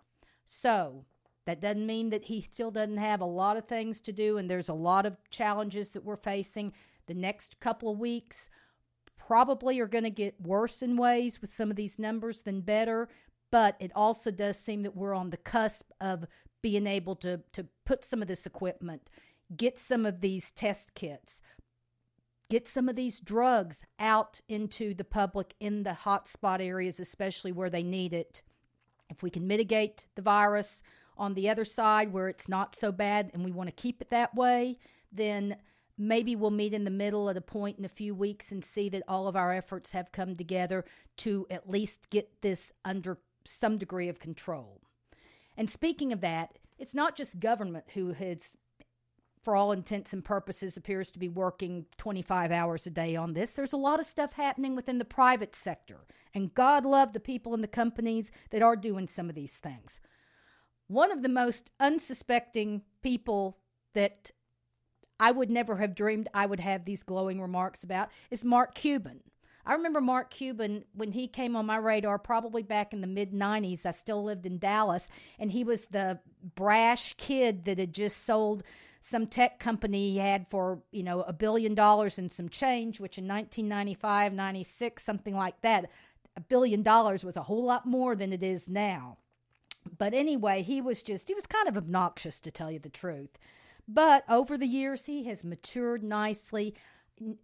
So 0.46 1.04
that 1.46 1.60
doesn't 1.60 1.86
mean 1.86 2.10
that 2.10 2.24
he 2.24 2.42
still 2.42 2.70
doesn't 2.70 2.98
have 2.98 3.20
a 3.20 3.26
lot 3.26 3.56
of 3.56 3.66
things 3.66 4.00
to 4.02 4.12
do, 4.12 4.38
and 4.38 4.50
there's 4.50 4.68
a 4.68 4.74
lot 4.74 5.06
of 5.06 5.16
challenges 5.30 5.90
that 5.90 6.04
we're 6.04 6.16
facing. 6.16 6.72
The 7.06 7.14
next 7.14 7.58
couple 7.60 7.90
of 7.90 7.98
weeks 7.98 8.50
probably 9.16 9.80
are 9.80 9.86
going 9.86 10.04
to 10.04 10.10
get 10.10 10.40
worse 10.40 10.82
in 10.82 10.96
ways 10.96 11.40
with 11.40 11.54
some 11.54 11.70
of 11.70 11.76
these 11.76 11.98
numbers 11.98 12.42
than 12.42 12.60
better, 12.60 13.08
but 13.50 13.76
it 13.80 13.92
also 13.94 14.30
does 14.30 14.58
seem 14.58 14.82
that 14.82 14.96
we're 14.96 15.14
on 15.14 15.30
the 15.30 15.36
cusp 15.36 15.90
of 16.00 16.24
being 16.62 16.86
able 16.86 17.16
to, 17.16 17.40
to 17.52 17.66
put 17.84 18.04
some 18.04 18.22
of 18.22 18.28
this 18.28 18.46
equipment, 18.46 19.08
get 19.56 19.78
some 19.78 20.04
of 20.04 20.20
these 20.20 20.50
test 20.52 20.94
kits, 20.94 21.40
get 22.50 22.68
some 22.68 22.88
of 22.88 22.96
these 22.96 23.20
drugs 23.20 23.82
out 23.98 24.40
into 24.48 24.92
the 24.92 25.04
public 25.04 25.54
in 25.60 25.84
the 25.84 25.96
hotspot 26.04 26.60
areas, 26.60 27.00
especially 27.00 27.52
where 27.52 27.70
they 27.70 27.82
need 27.82 28.12
it. 28.12 28.42
If 29.08 29.22
we 29.22 29.30
can 29.30 29.46
mitigate 29.46 30.06
the 30.16 30.22
virus 30.22 30.82
on 31.16 31.34
the 31.34 31.48
other 31.48 31.64
side 31.64 32.12
where 32.12 32.28
it's 32.28 32.48
not 32.48 32.74
so 32.74 32.92
bad 32.92 33.30
and 33.32 33.44
we 33.44 33.52
want 33.52 33.68
to 33.68 33.74
keep 33.74 34.02
it 34.02 34.10
that 34.10 34.34
way, 34.34 34.78
then 35.12 35.56
maybe 35.96 36.34
we'll 36.34 36.50
meet 36.50 36.74
in 36.74 36.84
the 36.84 36.90
middle 36.90 37.30
at 37.30 37.36
a 37.36 37.42
point 37.42 37.78
in 37.78 37.84
a 37.84 37.88
few 37.88 38.14
weeks 38.14 38.50
and 38.50 38.64
see 38.64 38.88
that 38.88 39.02
all 39.06 39.28
of 39.28 39.36
our 39.36 39.52
efforts 39.52 39.92
have 39.92 40.12
come 40.12 40.34
together 40.34 40.84
to 41.18 41.46
at 41.50 41.70
least 41.70 42.10
get 42.10 42.28
this 42.42 42.72
under 42.84 43.18
some 43.44 43.78
degree 43.78 44.08
of 44.08 44.18
control. 44.18 44.80
And 45.56 45.70
speaking 45.70 46.12
of 46.12 46.20
that, 46.22 46.58
it's 46.78 46.94
not 46.94 47.16
just 47.16 47.38
government 47.38 47.84
who 47.92 48.12
has 48.12 48.56
for 49.42 49.56
all 49.56 49.72
intents 49.72 50.12
and 50.12 50.24
purposes, 50.24 50.76
appears 50.76 51.10
to 51.10 51.18
be 51.18 51.28
working 51.28 51.86
25 51.96 52.50
hours 52.50 52.86
a 52.86 52.90
day 52.90 53.16
on 53.16 53.32
this. 53.32 53.52
There's 53.52 53.72
a 53.72 53.78
lot 53.78 54.00
of 54.00 54.06
stuff 54.06 54.34
happening 54.34 54.76
within 54.76 54.98
the 54.98 55.04
private 55.04 55.54
sector, 55.54 56.06
and 56.34 56.54
God 56.54 56.84
love 56.84 57.12
the 57.12 57.20
people 57.20 57.54
in 57.54 57.62
the 57.62 57.68
companies 57.68 58.30
that 58.50 58.62
are 58.62 58.76
doing 58.76 59.08
some 59.08 59.28
of 59.28 59.34
these 59.34 59.54
things. 59.54 60.00
One 60.88 61.10
of 61.10 61.22
the 61.22 61.28
most 61.28 61.70
unsuspecting 61.78 62.82
people 63.02 63.58
that 63.94 64.30
I 65.18 65.30
would 65.30 65.50
never 65.50 65.76
have 65.76 65.94
dreamed 65.94 66.28
I 66.34 66.46
would 66.46 66.60
have 66.60 66.84
these 66.84 67.02
glowing 67.02 67.40
remarks 67.40 67.82
about 67.82 68.10
is 68.30 68.44
Mark 68.44 68.74
Cuban. 68.74 69.20
I 69.66 69.74
remember 69.74 70.00
Mark 70.00 70.30
Cuban 70.30 70.84
when 70.94 71.12
he 71.12 71.28
came 71.28 71.54
on 71.54 71.66
my 71.66 71.76
radar, 71.76 72.18
probably 72.18 72.62
back 72.62 72.92
in 72.92 73.02
the 73.02 73.06
mid 73.06 73.32
90s. 73.32 73.84
I 73.84 73.92
still 73.92 74.24
lived 74.24 74.46
in 74.46 74.58
Dallas, 74.58 75.08
and 75.38 75.50
he 75.50 75.64
was 75.64 75.86
the 75.86 76.18
brash 76.54 77.14
kid 77.18 77.66
that 77.66 77.78
had 77.78 77.92
just 77.92 78.24
sold 78.24 78.62
some 79.00 79.26
tech 79.26 79.58
company 79.58 80.12
he 80.12 80.18
had 80.18 80.46
for, 80.50 80.82
you 80.92 81.02
know, 81.02 81.22
a 81.22 81.32
billion 81.32 81.74
dollars 81.74 82.18
and 82.18 82.30
some 82.30 82.48
change, 82.48 83.00
which 83.00 83.18
in 83.18 83.26
1995, 83.26 84.32
96, 84.34 85.02
something 85.02 85.34
like 85.34 85.60
that, 85.62 85.90
a 86.36 86.40
billion 86.40 86.82
dollars 86.82 87.24
was 87.24 87.36
a 87.36 87.42
whole 87.42 87.64
lot 87.64 87.86
more 87.86 88.14
than 88.14 88.32
it 88.32 88.42
is 88.42 88.68
now. 88.68 89.16
But 89.98 90.12
anyway, 90.12 90.62
he 90.62 90.80
was 90.80 91.02
just, 91.02 91.28
he 91.28 91.34
was 91.34 91.46
kind 91.46 91.68
of 91.68 91.76
obnoxious 91.76 92.40
to 92.40 92.50
tell 92.50 92.70
you 92.70 92.78
the 92.78 92.90
truth. 92.90 93.38
But 93.88 94.24
over 94.28 94.56
the 94.56 94.66
years, 94.66 95.06
he 95.06 95.24
has 95.24 95.44
matured 95.44 96.04
nicely. 96.04 96.74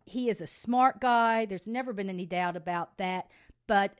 He 0.04 0.28
is 0.28 0.40
a 0.40 0.46
smart 0.46 1.00
guy. 1.00 1.46
There's 1.46 1.66
never 1.66 1.92
been 1.92 2.10
any 2.10 2.26
doubt 2.26 2.56
about 2.56 2.98
that. 2.98 3.30
But 3.66 3.98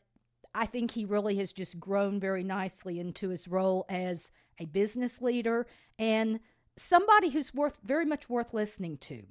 I 0.55 0.67
think 0.67 0.91
he 0.91 1.05
really 1.05 1.37
has 1.37 1.53
just 1.53 1.81
grown 1.81 2.21
very 2.21 2.45
nicely 2.45 3.01
into 3.01 3.31
his 3.31 3.49
role 3.49 3.85
as 3.89 4.31
a 4.59 4.67
business 4.67 5.21
leader 5.21 5.67
and 5.99 6.41
somebody 6.77 7.31
who's 7.31 7.55
worth 7.55 7.79
very 7.83 8.05
much 8.05 8.29
worth 8.29 8.53
listening 8.53 8.99
to. 8.99 9.25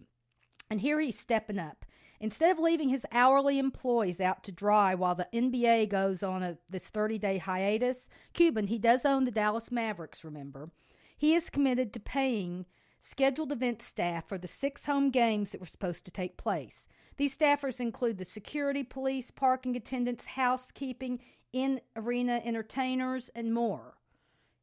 And 0.70 0.82
here 0.82 1.00
he's 1.00 1.20
stepping 1.20 1.60
up. 1.60 1.86
Instead 2.20 2.52
of 2.52 2.60
leaving 2.60 2.89
his 2.89 3.06
hourly 3.12 3.60
employees 3.60 4.20
out 4.20 4.43
to 4.46 4.52
dry 4.52 4.96
while 4.96 5.16
the 5.16 5.28
NBA 5.34 5.89
goes 5.89 6.24
on 6.24 6.43
a, 6.43 6.58
this 6.70 6.88
30 6.88 7.18
day 7.20 7.38
hiatus, 7.38 8.10
Cuban, 8.34 8.68
he 8.68 8.80
does 8.80 9.06
own 9.06 9.26
the 9.26 9.32
Dallas 9.32 9.72
Mavericks, 9.72 10.24
remember, 10.24 10.70
he 11.18 11.36
is 11.36 11.50
committed 11.50 11.93
to 11.93 12.00
paying 12.00 12.66
scheduled 13.00 13.52
event 13.52 13.82
staff 13.82 14.28
for 14.28 14.38
the 14.38 14.48
six 14.48 14.86
home 14.86 15.12
games 15.12 15.52
that 15.52 15.60
were 15.60 15.68
supposed 15.68 16.06
to 16.06 16.12
take 16.12 16.38
place. 16.38 16.88
These 17.18 17.38
staffers 17.38 17.80
include 17.80 18.18
the 18.18 18.26
security, 18.26 18.84
police, 18.84 19.32
parking 19.32 19.76
attendants, 19.76 20.26
housekeeping, 20.26 21.20
in 21.54 21.80
arena 21.96 22.41
entertainers, 22.43 23.30
and 23.36 23.54
more. 23.54 23.98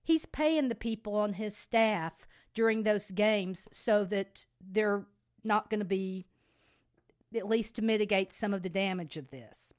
He's 0.03 0.26
paying 0.26 0.68
the 0.68 0.74
people 0.74 1.14
on 1.14 1.35
his 1.35 1.57
staff 1.57 2.26
during 2.55 2.82
those 2.82 3.11
games 3.11 3.66
so 3.70 4.05
that 4.05 4.46
they're 4.61 5.07
not 5.44 5.70
going 5.70 5.80
to 5.80 5.86
be, 5.86 6.26
at 7.34 7.48
least 7.48 7.76
to 7.76 7.82
mitigate 7.82 8.32
some 8.32 8.55
of 8.55 8.62
the 8.62 8.68
damage 8.68 9.16
of 9.16 9.30
this. 9.30 9.74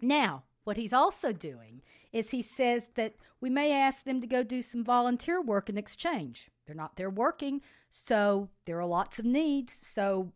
Now, 0.00 0.44
what 0.64 0.76
he's 0.76 0.92
also 0.92 1.32
doing 1.32 1.82
is 2.12 2.30
he 2.30 2.42
says 2.42 2.88
that 2.94 3.14
we 3.40 3.50
may 3.50 3.72
ask 3.72 4.04
them 4.04 4.20
to 4.20 4.26
go 4.26 4.42
do 4.42 4.62
some 4.62 4.84
volunteer 4.84 5.40
work 5.40 5.68
in 5.68 5.78
exchange. 5.78 6.50
They're 6.66 6.76
not 6.76 6.96
there 6.96 7.10
working, 7.10 7.60
so 7.90 8.48
there 8.66 8.78
are 8.78 8.86
lots 8.86 9.18
of 9.18 9.24
needs. 9.24 9.74
So 9.82 10.32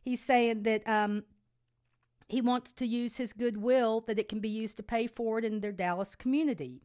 he's 0.00 0.24
saying 0.24 0.64
that 0.64 0.88
um, 0.88 1.24
he 2.28 2.40
wants 2.40 2.72
to 2.72 2.86
use 2.86 3.16
his 3.16 3.32
goodwill 3.32 4.00
that 4.06 4.18
it 4.18 4.28
can 4.28 4.40
be 4.40 4.48
used 4.48 4.76
to 4.78 4.82
pay 4.82 5.06
for 5.06 5.38
it 5.38 5.44
in 5.44 5.60
their 5.60 5.72
Dallas 5.72 6.16
community. 6.16 6.82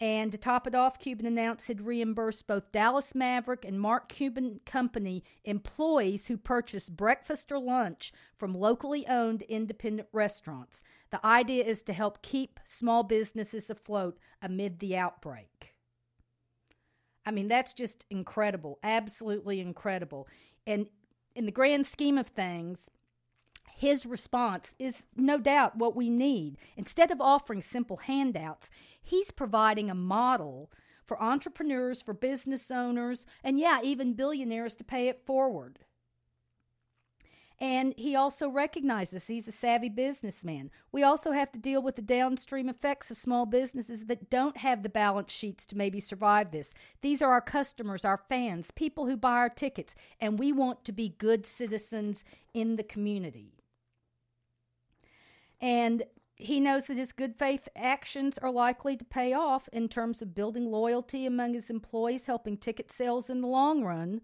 And 0.00 0.30
to 0.30 0.38
top 0.38 0.68
it 0.68 0.76
off, 0.76 1.00
Cuban 1.00 1.26
announced 1.26 1.66
he'd 1.66 1.80
reimburse 1.80 2.40
both 2.42 2.70
Dallas 2.70 3.16
Maverick 3.16 3.64
and 3.64 3.80
Mark 3.80 4.08
Cuban 4.08 4.60
Company 4.64 5.24
employees 5.44 6.28
who 6.28 6.36
purchased 6.36 6.96
breakfast 6.96 7.50
or 7.50 7.58
lunch 7.58 8.12
from 8.36 8.54
locally 8.54 9.06
owned 9.08 9.42
independent 9.42 10.08
restaurants. 10.12 10.82
The 11.10 11.24
idea 11.26 11.64
is 11.64 11.82
to 11.82 11.92
help 11.92 12.22
keep 12.22 12.60
small 12.64 13.02
businesses 13.02 13.70
afloat 13.70 14.18
amid 14.40 14.78
the 14.78 14.96
outbreak. 14.96 15.74
I 17.26 17.32
mean, 17.32 17.48
that's 17.48 17.74
just 17.74 18.06
incredible, 18.08 18.78
absolutely 18.84 19.58
incredible. 19.60 20.28
And 20.64 20.88
in 21.34 21.44
the 21.44 21.52
grand 21.52 21.86
scheme 21.86 22.18
of 22.18 22.28
things, 22.28 22.88
his 23.78 24.04
response 24.04 24.74
is 24.80 25.06
no 25.14 25.38
doubt 25.38 25.76
what 25.76 25.94
we 25.94 26.10
need. 26.10 26.56
Instead 26.76 27.12
of 27.12 27.20
offering 27.20 27.62
simple 27.62 27.98
handouts, 27.98 28.70
he's 29.00 29.30
providing 29.30 29.88
a 29.88 29.94
model 29.94 30.72
for 31.06 31.22
entrepreneurs, 31.22 32.02
for 32.02 32.12
business 32.12 32.72
owners, 32.72 33.24
and 33.44 33.56
yeah, 33.56 33.78
even 33.84 34.14
billionaires 34.14 34.74
to 34.74 34.82
pay 34.82 35.06
it 35.06 35.24
forward. 35.24 35.78
And 37.60 37.94
he 37.96 38.16
also 38.16 38.48
recognizes 38.48 39.28
he's 39.28 39.46
a 39.46 39.52
savvy 39.52 39.88
businessman. 39.88 40.72
We 40.90 41.04
also 41.04 41.30
have 41.30 41.52
to 41.52 41.58
deal 41.60 41.80
with 41.80 41.94
the 41.94 42.02
downstream 42.02 42.68
effects 42.68 43.12
of 43.12 43.16
small 43.16 43.46
businesses 43.46 44.06
that 44.06 44.28
don't 44.28 44.56
have 44.56 44.82
the 44.82 44.88
balance 44.88 45.30
sheets 45.30 45.64
to 45.66 45.76
maybe 45.76 46.00
survive 46.00 46.50
this. 46.50 46.74
These 47.00 47.22
are 47.22 47.30
our 47.30 47.40
customers, 47.40 48.04
our 48.04 48.20
fans, 48.28 48.72
people 48.72 49.06
who 49.06 49.16
buy 49.16 49.36
our 49.36 49.48
tickets, 49.48 49.94
and 50.20 50.36
we 50.36 50.50
want 50.52 50.84
to 50.84 50.92
be 50.92 51.14
good 51.16 51.46
citizens 51.46 52.24
in 52.52 52.74
the 52.74 52.82
community. 52.82 53.57
And 55.60 56.04
he 56.36 56.60
knows 56.60 56.86
that 56.86 56.96
his 56.96 57.12
good 57.12 57.34
faith 57.36 57.68
actions 57.74 58.38
are 58.38 58.50
likely 58.50 58.96
to 58.96 59.04
pay 59.04 59.32
off 59.32 59.68
in 59.72 59.88
terms 59.88 60.22
of 60.22 60.34
building 60.34 60.70
loyalty 60.70 61.26
among 61.26 61.54
his 61.54 61.68
employees, 61.68 62.26
helping 62.26 62.56
ticket 62.56 62.92
sales 62.92 63.28
in 63.28 63.40
the 63.40 63.48
long 63.48 63.82
run. 63.82 64.20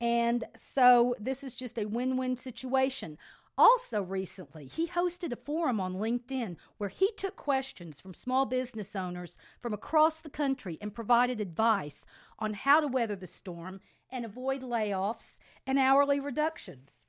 And 0.00 0.44
so 0.56 1.16
this 1.18 1.42
is 1.42 1.56
just 1.56 1.78
a 1.78 1.86
win 1.86 2.16
win 2.16 2.36
situation. 2.36 3.18
Also, 3.56 4.00
recently, 4.00 4.66
he 4.66 4.86
hosted 4.86 5.32
a 5.32 5.36
forum 5.36 5.80
on 5.80 5.94
LinkedIn 5.94 6.56
where 6.76 6.90
he 6.90 7.10
took 7.16 7.34
questions 7.34 8.00
from 8.00 8.14
small 8.14 8.46
business 8.46 8.94
owners 8.94 9.36
from 9.60 9.74
across 9.74 10.20
the 10.20 10.30
country 10.30 10.78
and 10.80 10.94
provided 10.94 11.40
advice 11.40 12.04
on 12.38 12.54
how 12.54 12.78
to 12.78 12.86
weather 12.86 13.16
the 13.16 13.26
storm 13.26 13.80
and 14.10 14.24
avoid 14.24 14.62
layoffs 14.62 15.38
and 15.66 15.76
hourly 15.76 16.20
reductions. 16.20 17.07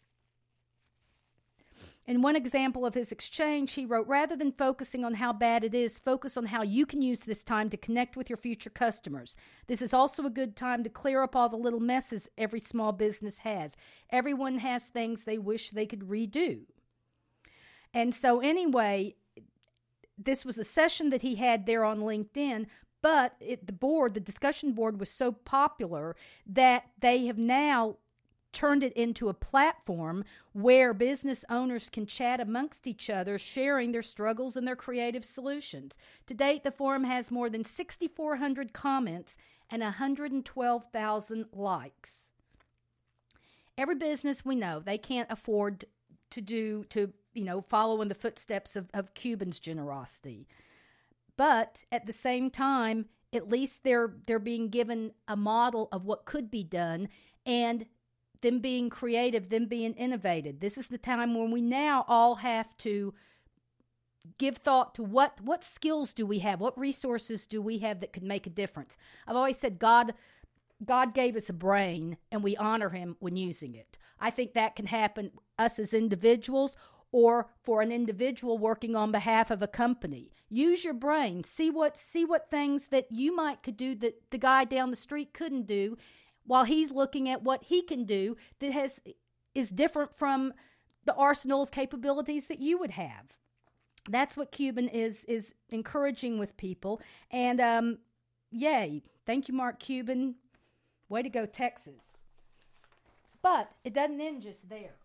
In 2.09 2.23
one 2.23 2.35
example 2.35 2.87
of 2.87 2.95
his 2.95 3.11
exchange, 3.11 3.73
he 3.73 3.85
wrote 3.85 4.07
Rather 4.07 4.35
than 4.35 4.51
focusing 4.51 5.05
on 5.05 5.13
how 5.13 5.31
bad 5.31 5.63
it 5.63 5.75
is, 5.75 5.99
focus 5.99 6.37
on 6.37 6.47
how 6.47 6.63
you 6.63 6.87
can 6.87 7.03
use 7.03 7.19
this 7.19 7.43
time 7.43 7.69
to 7.69 7.77
connect 7.77 8.17
with 8.17 8.31
your 8.31 8.37
future 8.37 8.71
customers. 8.71 9.35
This 9.67 9.79
is 9.79 9.93
also 9.93 10.25
a 10.25 10.31
good 10.31 10.55
time 10.55 10.83
to 10.83 10.89
clear 10.89 11.21
up 11.21 11.35
all 11.35 11.49
the 11.49 11.55
little 11.55 11.79
messes 11.79 12.27
every 12.35 12.61
small 12.61 12.93
business 12.93 13.37
has. 13.37 13.77
Everyone 14.09 14.57
has 14.57 14.85
things 14.85 15.23
they 15.23 15.37
wish 15.37 15.69
they 15.69 15.85
could 15.85 16.09
redo. 16.09 16.61
And 17.93 18.15
so, 18.15 18.39
anyway, 18.39 19.13
this 20.17 20.43
was 20.43 20.57
a 20.57 20.63
session 20.63 21.11
that 21.11 21.21
he 21.21 21.35
had 21.35 21.67
there 21.67 21.85
on 21.85 21.99
LinkedIn, 21.99 22.65
but 23.03 23.35
it, 23.39 23.67
the 23.67 23.71
board, 23.71 24.15
the 24.15 24.19
discussion 24.19 24.71
board, 24.71 24.99
was 24.99 25.11
so 25.11 25.31
popular 25.31 26.15
that 26.47 26.85
they 26.99 27.27
have 27.27 27.37
now 27.37 27.97
turned 28.51 28.83
it 28.83 28.93
into 28.93 29.29
a 29.29 29.33
platform 29.33 30.23
where 30.53 30.93
business 30.93 31.45
owners 31.49 31.89
can 31.89 32.05
chat 32.05 32.39
amongst 32.39 32.87
each 32.87 33.09
other, 33.09 33.37
sharing 33.37 33.91
their 33.91 34.01
struggles 34.01 34.57
and 34.57 34.67
their 34.67 34.75
creative 34.75 35.23
solutions. 35.23 35.97
To 36.27 36.33
date, 36.33 36.63
the 36.63 36.71
forum 36.71 37.03
has 37.03 37.31
more 37.31 37.49
than 37.49 37.65
6,400 37.65 38.73
comments 38.73 39.37
and 39.69 39.81
112,000 39.81 41.45
likes. 41.53 42.29
Every 43.77 43.95
business 43.95 44.43
we 44.43 44.55
know, 44.55 44.79
they 44.79 44.97
can't 44.97 45.31
afford 45.31 45.85
to 46.31 46.41
do, 46.41 46.83
to, 46.89 47.13
you 47.33 47.45
know, 47.45 47.61
follow 47.61 48.01
in 48.01 48.09
the 48.09 48.15
footsteps 48.15 48.75
of, 48.75 48.89
of 48.93 49.13
Cuban's 49.13 49.59
generosity. 49.59 50.47
But 51.37 51.85
at 51.91 52.05
the 52.05 52.13
same 52.13 52.49
time, 52.49 53.05
at 53.31 53.47
least 53.47 53.83
they're 53.83 54.13
they're 54.25 54.39
being 54.39 54.69
given 54.69 55.11
a 55.27 55.37
model 55.37 55.87
of 55.91 56.05
what 56.05 56.25
could 56.25 56.49
be 56.49 56.63
done 56.63 57.07
and 57.45 57.85
them 58.41 58.59
being 58.59 58.89
creative, 58.89 59.49
them 59.49 59.65
being 59.65 59.93
innovative. 59.93 60.59
This 60.59 60.77
is 60.77 60.87
the 60.87 60.97
time 60.97 61.35
when 61.35 61.51
we 61.51 61.61
now 61.61 62.05
all 62.07 62.35
have 62.35 62.75
to 62.77 63.13
give 64.37 64.57
thought 64.57 64.95
to 64.95 65.03
what 65.03 65.39
what 65.41 65.63
skills 65.63 66.13
do 66.13 66.25
we 66.25 66.39
have? 66.39 66.59
What 66.59 66.77
resources 66.77 67.45
do 67.47 67.61
we 67.61 67.79
have 67.79 67.99
that 67.99 68.13
could 68.13 68.23
make 68.23 68.47
a 68.47 68.51
difference? 68.51 68.95
I've 69.27 69.35
always 69.35 69.57
said 69.57 69.79
God 69.79 70.13
God 70.85 71.13
gave 71.13 71.35
us 71.35 71.49
a 71.49 71.53
brain 71.53 72.17
and 72.31 72.43
we 72.43 72.55
honor 72.57 72.89
him 72.89 73.17
when 73.19 73.35
using 73.35 73.75
it. 73.75 73.97
I 74.19 74.29
think 74.29 74.53
that 74.53 74.75
can 74.75 74.87
happen 74.87 75.31
us 75.57 75.79
as 75.79 75.93
individuals 75.93 76.75
or 77.11 77.47
for 77.63 77.81
an 77.81 77.91
individual 77.91 78.57
working 78.57 78.95
on 78.95 79.11
behalf 79.11 79.49
of 79.49 79.61
a 79.61 79.67
company. 79.67 80.31
Use 80.49 80.83
your 80.83 80.93
brain. 80.93 81.43
See 81.43 81.69
what 81.69 81.97
see 81.97 82.25
what 82.25 82.49
things 82.49 82.87
that 82.87 83.11
you 83.11 83.35
might 83.35 83.63
could 83.63 83.77
do 83.77 83.95
that 83.95 84.21
the 84.31 84.37
guy 84.37 84.63
down 84.65 84.91
the 84.91 84.95
street 84.95 85.33
couldn't 85.33 85.67
do 85.67 85.97
while 86.49 86.63
he's 86.63 86.89
looking 86.89 87.29
at 87.29 87.43
what 87.43 87.65
he 87.65 87.83
can 87.83 88.05
do 88.05 88.35
that 88.59 88.71
has 88.71 88.99
is 89.53 89.69
different 89.69 90.17
from 90.17 90.51
the 91.05 91.13
arsenal 91.13 91.61
of 91.61 91.69
capabilities 91.69 92.47
that 92.47 92.57
you 92.57 92.79
would 92.79 92.89
have. 92.89 93.37
That's 94.09 94.35
what 94.35 94.51
Cuban 94.51 94.87
is 94.87 95.25
is 95.25 95.53
encouraging 95.69 96.39
with 96.39 96.57
people, 96.57 97.01
and 97.29 97.61
um, 97.61 97.99
yay! 98.49 99.03
Thank 99.27 99.47
you, 99.47 99.53
Mark 99.53 99.79
Cuban. 99.79 100.35
Way 101.07 101.21
to 101.21 101.29
go, 101.29 101.45
Texas. 101.45 102.01
But 103.43 103.69
it 103.83 103.93
doesn't 103.93 104.19
end 104.19 104.41
just 104.41 104.67
there. 104.67 104.95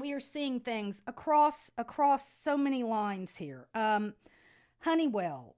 We 0.00 0.12
are 0.12 0.20
seeing 0.20 0.58
things 0.58 1.00
across 1.06 1.70
across 1.78 2.28
so 2.28 2.56
many 2.56 2.82
lines 2.82 3.36
here. 3.36 3.68
Um, 3.72 4.14
Honeywell 4.80 5.54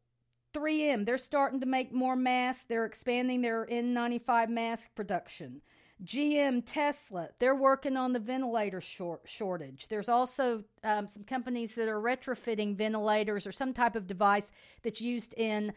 3M, 0.54 1.04
they're 1.04 1.18
starting 1.18 1.60
to 1.60 1.66
make 1.66 1.92
more 1.92 2.16
masks. 2.16 2.64
They're 2.68 2.84
expanding 2.84 3.42
their 3.42 3.66
N95 3.66 4.48
mask 4.48 4.90
production. 4.94 5.60
GM, 6.04 6.62
Tesla, 6.66 7.28
they're 7.38 7.54
working 7.54 7.96
on 7.96 8.12
the 8.12 8.18
ventilator 8.18 8.80
short, 8.80 9.22
shortage. 9.24 9.86
There's 9.88 10.08
also 10.08 10.64
um, 10.82 11.08
some 11.08 11.22
companies 11.24 11.74
that 11.74 11.88
are 11.88 12.00
retrofitting 12.00 12.76
ventilators 12.76 13.46
or 13.46 13.52
some 13.52 13.72
type 13.72 13.94
of 13.94 14.06
device 14.06 14.50
that's 14.82 15.00
used 15.00 15.34
in 15.36 15.72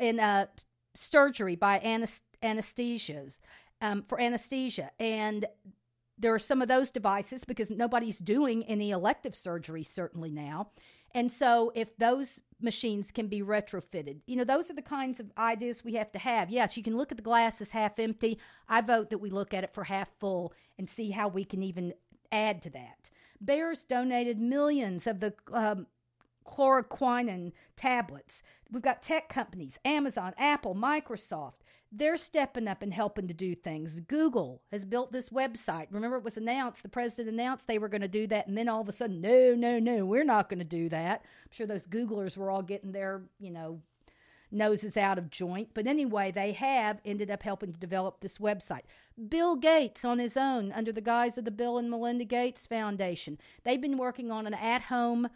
in 0.00 0.18
uh, 0.18 0.46
surgery 0.94 1.54
by 1.54 1.78
anesthesias 2.42 3.38
um, 3.80 4.02
for 4.08 4.20
anesthesia. 4.20 4.90
And 4.98 5.46
there 6.18 6.34
are 6.34 6.38
some 6.38 6.62
of 6.62 6.68
those 6.68 6.90
devices 6.90 7.44
because 7.44 7.70
nobody's 7.70 8.18
doing 8.18 8.64
any 8.64 8.90
elective 8.90 9.36
surgery 9.36 9.82
certainly 9.82 10.30
now. 10.30 10.70
And 11.14 11.30
so 11.30 11.72
if 11.74 11.96
those 11.96 12.40
machines 12.60 13.12
can 13.12 13.28
be 13.28 13.42
retrofitted. 13.42 14.20
You 14.26 14.36
know, 14.36 14.44
those 14.44 14.70
are 14.70 14.74
the 14.74 14.82
kinds 14.82 15.20
of 15.20 15.30
ideas 15.38 15.84
we 15.84 15.94
have 15.94 16.10
to 16.12 16.18
have. 16.18 16.50
Yes, 16.50 16.76
you 16.76 16.82
can 16.82 16.96
look 16.96 17.12
at 17.12 17.18
the 17.18 17.22
glass 17.22 17.60
as 17.60 17.70
half 17.70 17.98
empty. 17.98 18.40
I 18.68 18.80
vote 18.80 19.10
that 19.10 19.18
we 19.18 19.30
look 19.30 19.54
at 19.54 19.64
it 19.64 19.72
for 19.72 19.84
half 19.84 20.08
full 20.18 20.52
and 20.78 20.88
see 20.88 21.10
how 21.10 21.28
we 21.28 21.44
can 21.44 21.62
even 21.62 21.92
add 22.32 22.62
to 22.62 22.70
that. 22.70 23.10
Bayer's 23.44 23.84
donated 23.84 24.40
millions 24.40 25.06
of 25.06 25.20
the 25.20 25.34
um, 25.52 25.86
chloroquine 26.46 27.52
tablets. 27.76 28.42
We've 28.70 28.82
got 28.82 29.02
tech 29.02 29.28
companies, 29.28 29.78
Amazon, 29.84 30.32
Apple, 30.38 30.74
Microsoft. 30.74 31.60
They're 31.96 32.16
stepping 32.16 32.66
up 32.66 32.82
and 32.82 32.92
helping 32.92 33.28
to 33.28 33.34
do 33.34 33.54
things. 33.54 34.00
Google 34.00 34.62
has 34.72 34.84
built 34.84 35.12
this 35.12 35.28
website. 35.28 35.86
Remember, 35.90 36.16
it 36.16 36.24
was 36.24 36.36
announced, 36.36 36.82
the 36.82 36.88
president 36.88 37.32
announced 37.34 37.66
they 37.66 37.78
were 37.78 37.88
going 37.88 38.00
to 38.00 38.08
do 38.08 38.26
that, 38.26 38.48
and 38.48 38.58
then 38.58 38.68
all 38.68 38.80
of 38.80 38.88
a 38.88 38.92
sudden, 38.92 39.20
no, 39.20 39.54
no, 39.54 39.78
no, 39.78 40.04
we're 40.04 40.24
not 40.24 40.48
going 40.48 40.58
to 40.58 40.64
do 40.64 40.88
that. 40.88 41.22
I'm 41.22 41.50
sure 41.52 41.66
those 41.66 41.86
Googlers 41.86 42.36
were 42.36 42.50
all 42.50 42.62
getting 42.62 42.92
their, 42.92 43.22
you 43.38 43.50
know, 43.50 43.80
noses 44.50 44.96
out 44.96 45.18
of 45.18 45.30
joint. 45.30 45.68
But 45.74 45.86
anyway, 45.86 46.32
they 46.32 46.52
have 46.52 47.00
ended 47.04 47.30
up 47.30 47.42
helping 47.42 47.72
to 47.72 47.78
develop 47.78 48.20
this 48.20 48.38
website. 48.38 48.82
Bill 49.28 49.56
Gates, 49.56 50.04
on 50.04 50.18
his 50.18 50.36
own, 50.36 50.72
under 50.72 50.92
the 50.92 51.00
guise 51.00 51.38
of 51.38 51.44
the 51.44 51.50
Bill 51.50 51.78
and 51.78 51.90
Melinda 51.90 52.24
Gates 52.24 52.66
Foundation, 52.66 53.38
they've 53.62 53.80
been 53.80 53.98
working 53.98 54.30
on 54.30 54.46
an 54.46 54.54
at 54.54 54.82
home 54.82 55.28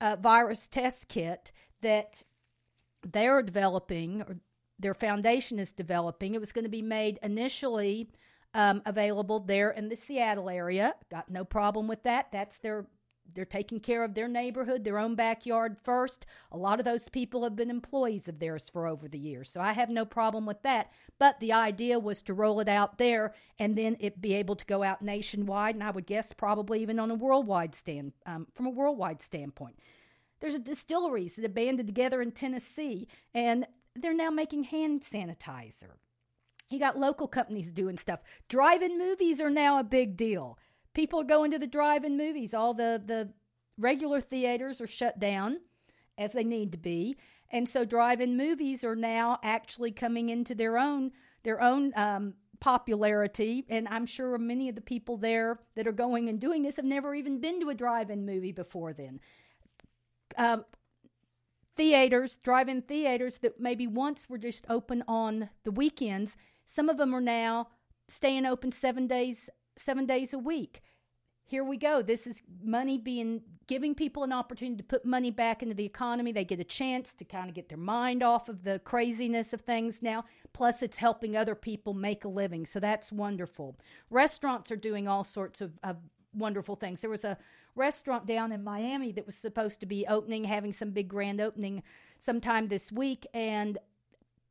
uh, 0.00 0.16
virus 0.16 0.68
test 0.68 1.08
kit 1.08 1.52
that 1.80 2.22
they're 3.12 3.42
developing, 3.42 4.22
or 4.22 4.38
their 4.82 4.94
foundation 4.94 5.58
is 5.58 5.72
developing. 5.72 6.34
It 6.34 6.40
was 6.40 6.52
going 6.52 6.64
to 6.64 6.70
be 6.70 6.82
made 6.82 7.18
initially 7.22 8.10
um, 8.54 8.82
available 8.84 9.40
there 9.40 9.70
in 9.70 9.88
the 9.88 9.96
Seattle 9.96 10.50
area. 10.50 10.94
Got 11.10 11.30
no 11.30 11.44
problem 11.44 11.88
with 11.88 12.02
that. 12.02 12.26
That's 12.32 12.58
their 12.58 12.86
they're 13.34 13.44
taking 13.44 13.80
care 13.80 14.04
of 14.04 14.14
their 14.14 14.28
neighborhood, 14.28 14.84
their 14.84 14.98
own 14.98 15.14
backyard 15.14 15.78
first. 15.82 16.26
A 16.50 16.56
lot 16.56 16.78
of 16.78 16.84
those 16.84 17.08
people 17.08 17.44
have 17.44 17.56
been 17.56 17.70
employees 17.70 18.28
of 18.28 18.38
theirs 18.38 18.68
for 18.68 18.86
over 18.86 19.08
the 19.08 19.18
years, 19.18 19.48
so 19.48 19.60
I 19.60 19.72
have 19.72 19.88
no 19.88 20.04
problem 20.04 20.44
with 20.44 20.60
that. 20.62 20.90
But 21.18 21.38
the 21.40 21.52
idea 21.52 21.98
was 21.98 22.20
to 22.22 22.34
roll 22.34 22.60
it 22.60 22.68
out 22.68 22.98
there 22.98 23.32
and 23.58 23.76
then 23.76 23.96
it 24.00 24.20
be 24.20 24.34
able 24.34 24.56
to 24.56 24.66
go 24.66 24.82
out 24.82 25.02
nationwide, 25.02 25.76
and 25.76 25.84
I 25.84 25.92
would 25.92 26.04
guess 26.04 26.32
probably 26.32 26.82
even 26.82 26.98
on 26.98 27.10
a 27.10 27.14
worldwide 27.14 27.74
stand 27.74 28.12
um, 28.26 28.48
from 28.54 28.66
a 28.66 28.70
worldwide 28.70 29.22
standpoint. 29.22 29.78
There's 30.40 30.54
a 30.54 30.58
distilleries 30.58 31.36
that 31.36 31.42
have 31.42 31.54
banded 31.54 31.86
together 31.86 32.20
in 32.20 32.32
Tennessee, 32.32 33.06
and 33.32 33.66
they're 33.94 34.14
now 34.14 34.30
making 34.30 34.64
hand 34.64 35.02
sanitizer. 35.02 35.96
You 36.70 36.78
got 36.78 36.98
local 36.98 37.28
companies 37.28 37.70
doing 37.70 37.98
stuff. 37.98 38.20
Drive-in 38.48 38.98
movies 38.98 39.40
are 39.40 39.50
now 39.50 39.78
a 39.78 39.84
big 39.84 40.16
deal. 40.16 40.58
People 40.94 41.20
are 41.20 41.24
going 41.24 41.50
to 41.50 41.58
the 41.58 41.66
drive-in 41.66 42.16
movies. 42.16 42.54
All 42.54 42.74
the 42.74 43.02
the 43.04 43.32
regular 43.78 44.20
theaters 44.20 44.80
are 44.80 44.86
shut 44.86 45.18
down 45.18 45.58
as 46.18 46.32
they 46.32 46.44
need 46.44 46.72
to 46.72 46.78
be, 46.78 47.16
and 47.50 47.68
so 47.68 47.84
drive-in 47.84 48.36
movies 48.36 48.84
are 48.84 48.96
now 48.96 49.38
actually 49.42 49.90
coming 49.90 50.28
into 50.30 50.54
their 50.54 50.78
own 50.78 51.12
their 51.42 51.60
own 51.60 51.92
um, 51.96 52.34
popularity. 52.60 53.64
And 53.68 53.88
I'm 53.88 54.06
sure 54.06 54.38
many 54.38 54.68
of 54.68 54.74
the 54.74 54.80
people 54.80 55.16
there 55.16 55.58
that 55.74 55.86
are 55.86 55.92
going 55.92 56.28
and 56.28 56.40
doing 56.40 56.62
this 56.62 56.76
have 56.76 56.84
never 56.84 57.14
even 57.14 57.40
been 57.40 57.60
to 57.60 57.70
a 57.70 57.74
drive-in 57.74 58.24
movie 58.24 58.52
before. 58.52 58.92
Then. 58.94 59.20
Um, 60.38 60.64
theaters, 61.76 62.38
drive-in 62.42 62.82
theaters 62.82 63.38
that 63.38 63.60
maybe 63.60 63.86
once 63.86 64.28
were 64.28 64.38
just 64.38 64.66
open 64.68 65.02
on 65.08 65.50
the 65.64 65.70
weekends, 65.70 66.36
some 66.66 66.88
of 66.88 66.96
them 66.96 67.14
are 67.14 67.20
now 67.20 67.68
staying 68.08 68.46
open 68.46 68.72
7 68.72 69.06
days 69.06 69.48
7 69.76 70.04
days 70.06 70.34
a 70.34 70.38
week. 70.38 70.82
Here 71.44 71.64
we 71.64 71.76
go. 71.76 72.02
This 72.02 72.26
is 72.26 72.42
money 72.62 72.98
being 72.98 73.42
giving 73.66 73.94
people 73.94 74.22
an 74.22 74.32
opportunity 74.32 74.76
to 74.76 74.82
put 74.82 75.04
money 75.04 75.30
back 75.30 75.62
into 75.62 75.74
the 75.74 75.84
economy. 75.84 76.32
They 76.32 76.44
get 76.44 76.60
a 76.60 76.64
chance 76.64 77.14
to 77.14 77.24
kind 77.24 77.48
of 77.48 77.54
get 77.54 77.68
their 77.68 77.78
mind 77.78 78.22
off 78.22 78.48
of 78.48 78.64
the 78.64 78.80
craziness 78.80 79.52
of 79.52 79.60
things 79.62 80.02
now. 80.02 80.24
Plus, 80.52 80.82
it's 80.82 80.96
helping 80.96 81.36
other 81.36 81.54
people 81.54 81.94
make 81.94 82.24
a 82.24 82.28
living. 82.28 82.66
So 82.66 82.80
that's 82.80 83.12
wonderful. 83.12 83.76
Restaurants 84.10 84.70
are 84.70 84.76
doing 84.76 85.08
all 85.08 85.24
sorts 85.24 85.60
of, 85.60 85.78
of 85.82 85.96
wonderful 86.34 86.76
things. 86.76 87.00
There 87.00 87.10
was 87.10 87.24
a 87.24 87.38
restaurant 87.74 88.26
down 88.26 88.52
in 88.52 88.62
Miami 88.62 89.12
that 89.12 89.26
was 89.26 89.34
supposed 89.34 89.80
to 89.80 89.86
be 89.86 90.06
opening, 90.06 90.44
having 90.44 90.72
some 90.72 90.90
big 90.90 91.08
grand 91.08 91.40
opening 91.40 91.82
sometime 92.18 92.68
this 92.68 92.92
week, 92.92 93.26
and 93.34 93.78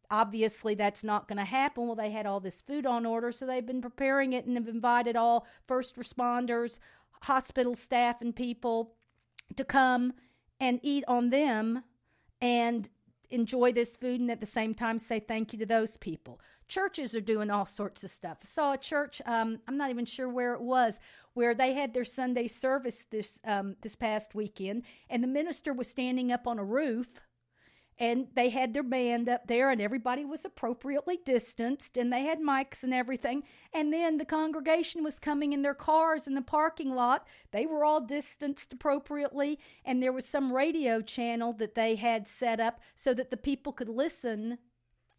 obviously 0.09 0.75
that's 0.75 1.03
not 1.03 1.27
going 1.27 1.37
to 1.37 1.45
happen. 1.45 1.87
Well, 1.87 1.95
they 1.95 2.11
had 2.11 2.25
all 2.25 2.39
this 2.39 2.61
food 2.61 2.85
on 2.85 3.05
order, 3.05 3.31
so 3.31 3.45
they've 3.45 3.65
been 3.65 3.81
preparing 3.81 4.33
it 4.33 4.45
and 4.45 4.57
have 4.57 4.67
invited 4.67 5.15
all 5.15 5.47
first 5.67 5.95
responders, 5.95 6.79
hospital 7.21 7.75
staff, 7.75 8.21
and 8.21 8.35
people 8.35 8.93
to 9.55 9.63
come 9.63 10.13
and 10.59 10.79
eat 10.83 11.03
on 11.07 11.29
them 11.29 11.83
and 12.41 12.89
enjoy 13.29 13.71
this 13.71 13.95
food 13.95 14.19
and 14.19 14.29
at 14.29 14.41
the 14.41 14.45
same 14.45 14.73
time 14.73 14.99
say 14.99 15.19
thank 15.19 15.53
you 15.53 15.59
to 15.59 15.65
those 15.65 15.97
people. 15.97 16.39
Churches 16.71 17.13
are 17.13 17.19
doing 17.19 17.49
all 17.49 17.65
sorts 17.65 18.05
of 18.05 18.11
stuff. 18.11 18.37
I 18.41 18.45
saw 18.45 18.71
a 18.71 18.77
church, 18.77 19.21
um, 19.25 19.59
I'm 19.67 19.75
not 19.75 19.89
even 19.89 20.05
sure 20.05 20.29
where 20.29 20.53
it 20.53 20.61
was, 20.61 21.01
where 21.33 21.53
they 21.53 21.73
had 21.73 21.93
their 21.93 22.05
Sunday 22.05 22.47
service 22.47 23.03
this 23.11 23.39
um, 23.43 23.75
this 23.81 23.97
past 23.97 24.35
weekend, 24.35 24.83
and 25.09 25.21
the 25.21 25.27
minister 25.27 25.73
was 25.73 25.89
standing 25.89 26.31
up 26.31 26.47
on 26.47 26.59
a 26.59 26.63
roof 26.63 27.19
and 27.99 28.27
they 28.35 28.49
had 28.49 28.73
their 28.73 28.83
band 28.83 29.27
up 29.27 29.47
there 29.47 29.69
and 29.69 29.81
everybody 29.81 30.23
was 30.23 30.45
appropriately 30.45 31.19
distanced 31.25 31.97
and 31.97 32.11
they 32.11 32.23
had 32.23 32.39
mics 32.39 32.83
and 32.83 32.93
everything 32.93 33.43
and 33.73 33.91
then 33.91 34.17
the 34.17 34.23
congregation 34.23 35.03
was 35.03 35.19
coming 35.19 35.51
in 35.51 35.61
their 35.61 35.75
cars 35.75 36.25
in 36.25 36.33
the 36.33 36.41
parking 36.41 36.95
lot 36.95 37.27
they 37.51 37.65
were 37.65 37.83
all 37.83 37.99
distanced 37.99 38.71
appropriately 38.71 39.59
and 39.83 40.01
there 40.01 40.13
was 40.13 40.25
some 40.25 40.53
radio 40.53 41.01
channel 41.01 41.51
that 41.51 41.75
they 41.75 41.95
had 41.95 42.27
set 42.27 42.61
up 42.61 42.79
so 42.95 43.13
that 43.13 43.29
the 43.29 43.37
people 43.37 43.73
could 43.73 43.89
listen 43.89 44.57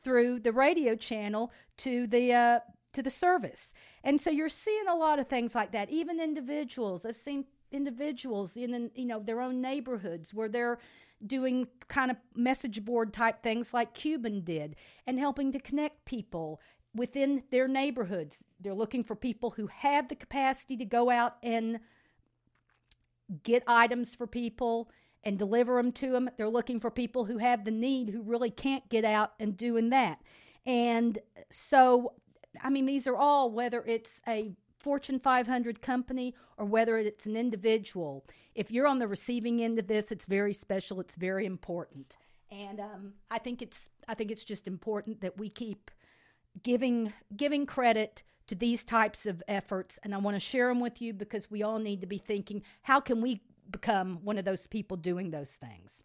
through 0.04 0.40
the 0.40 0.52
radio 0.52 0.94
channel 0.96 1.52
to 1.78 2.06
the 2.06 2.32
uh, 2.32 2.60
to 2.92 3.02
the 3.02 3.10
service. 3.10 3.72
And 4.04 4.20
so 4.20 4.30
you're 4.30 4.48
seeing 4.48 4.88
a 4.88 4.96
lot 4.96 5.18
of 5.18 5.28
things 5.28 5.54
like 5.54 5.72
that. 5.72 5.90
Even 5.90 6.20
individuals 6.20 7.06
i've 7.06 7.16
seen 7.16 7.44
individuals 7.70 8.56
in 8.56 8.90
you 8.94 9.06
know 9.06 9.20
their 9.20 9.40
own 9.40 9.60
neighborhoods 9.60 10.34
where 10.34 10.48
they're 10.48 10.78
doing 11.26 11.66
kind 11.88 12.10
of 12.10 12.16
message 12.34 12.84
board 12.84 13.12
type 13.12 13.42
things 13.42 13.72
like 13.72 13.94
Cuban 13.94 14.40
did 14.42 14.76
and 15.06 15.18
helping 15.18 15.52
to 15.52 15.60
connect 15.60 16.04
people 16.04 16.60
within 16.94 17.42
their 17.50 17.68
neighborhoods. 17.68 18.36
They're 18.60 18.74
looking 18.74 19.04
for 19.04 19.14
people 19.14 19.50
who 19.50 19.68
have 19.68 20.08
the 20.08 20.16
capacity 20.16 20.76
to 20.78 20.84
go 20.84 21.10
out 21.10 21.36
and 21.42 21.80
get 23.42 23.62
items 23.66 24.14
for 24.14 24.26
people 24.26 24.90
and 25.24 25.38
deliver 25.38 25.76
them 25.76 25.92
to 25.92 26.10
them. 26.10 26.30
They're 26.36 26.48
looking 26.48 26.80
for 26.80 26.90
people 26.90 27.24
who 27.24 27.38
have 27.38 27.64
the 27.64 27.70
need 27.70 28.10
who 28.10 28.22
really 28.22 28.50
can't 28.50 28.88
get 28.88 29.04
out 29.04 29.32
and 29.38 29.56
doing 29.56 29.90
that. 29.90 30.20
And 30.66 31.18
so, 31.50 32.14
I 32.62 32.70
mean, 32.70 32.86
these 32.86 33.06
are 33.06 33.16
all, 33.16 33.50
whether 33.50 33.82
it's 33.86 34.20
a 34.26 34.52
Fortune 34.82 35.20
500 35.20 35.80
company 35.80 36.34
or 36.56 36.66
whether 36.66 36.98
it's 36.98 37.26
an 37.26 37.36
individual, 37.36 38.26
if 38.54 38.70
you're 38.70 38.86
on 38.86 38.98
the 38.98 39.06
receiving 39.06 39.62
end 39.62 39.78
of 39.78 39.86
this, 39.86 40.10
it's 40.10 40.26
very 40.26 40.52
special. 40.52 41.00
It's 41.00 41.14
very 41.14 41.46
important, 41.46 42.16
and 42.50 42.80
um, 42.80 43.12
I 43.30 43.38
think 43.38 43.62
it's 43.62 43.88
I 44.08 44.14
think 44.14 44.30
it's 44.30 44.44
just 44.44 44.66
important 44.66 45.20
that 45.20 45.38
we 45.38 45.48
keep 45.48 45.90
giving 46.62 47.12
giving 47.36 47.64
credit 47.64 48.22
to 48.48 48.54
these 48.54 48.84
types 48.84 49.24
of 49.24 49.42
efforts, 49.46 49.98
and 50.02 50.14
I 50.14 50.18
want 50.18 50.34
to 50.34 50.40
share 50.40 50.68
them 50.68 50.80
with 50.80 51.00
you 51.00 51.12
because 51.12 51.50
we 51.50 51.62
all 51.62 51.78
need 51.78 52.00
to 52.00 52.06
be 52.06 52.18
thinking 52.18 52.62
how 52.82 53.00
can 53.00 53.20
we 53.20 53.40
become 53.72 54.20
one 54.22 54.38
of 54.38 54.44
those 54.44 54.66
people 54.66 54.96
doing 54.96 55.30
those 55.30 55.50
things. 55.50 56.02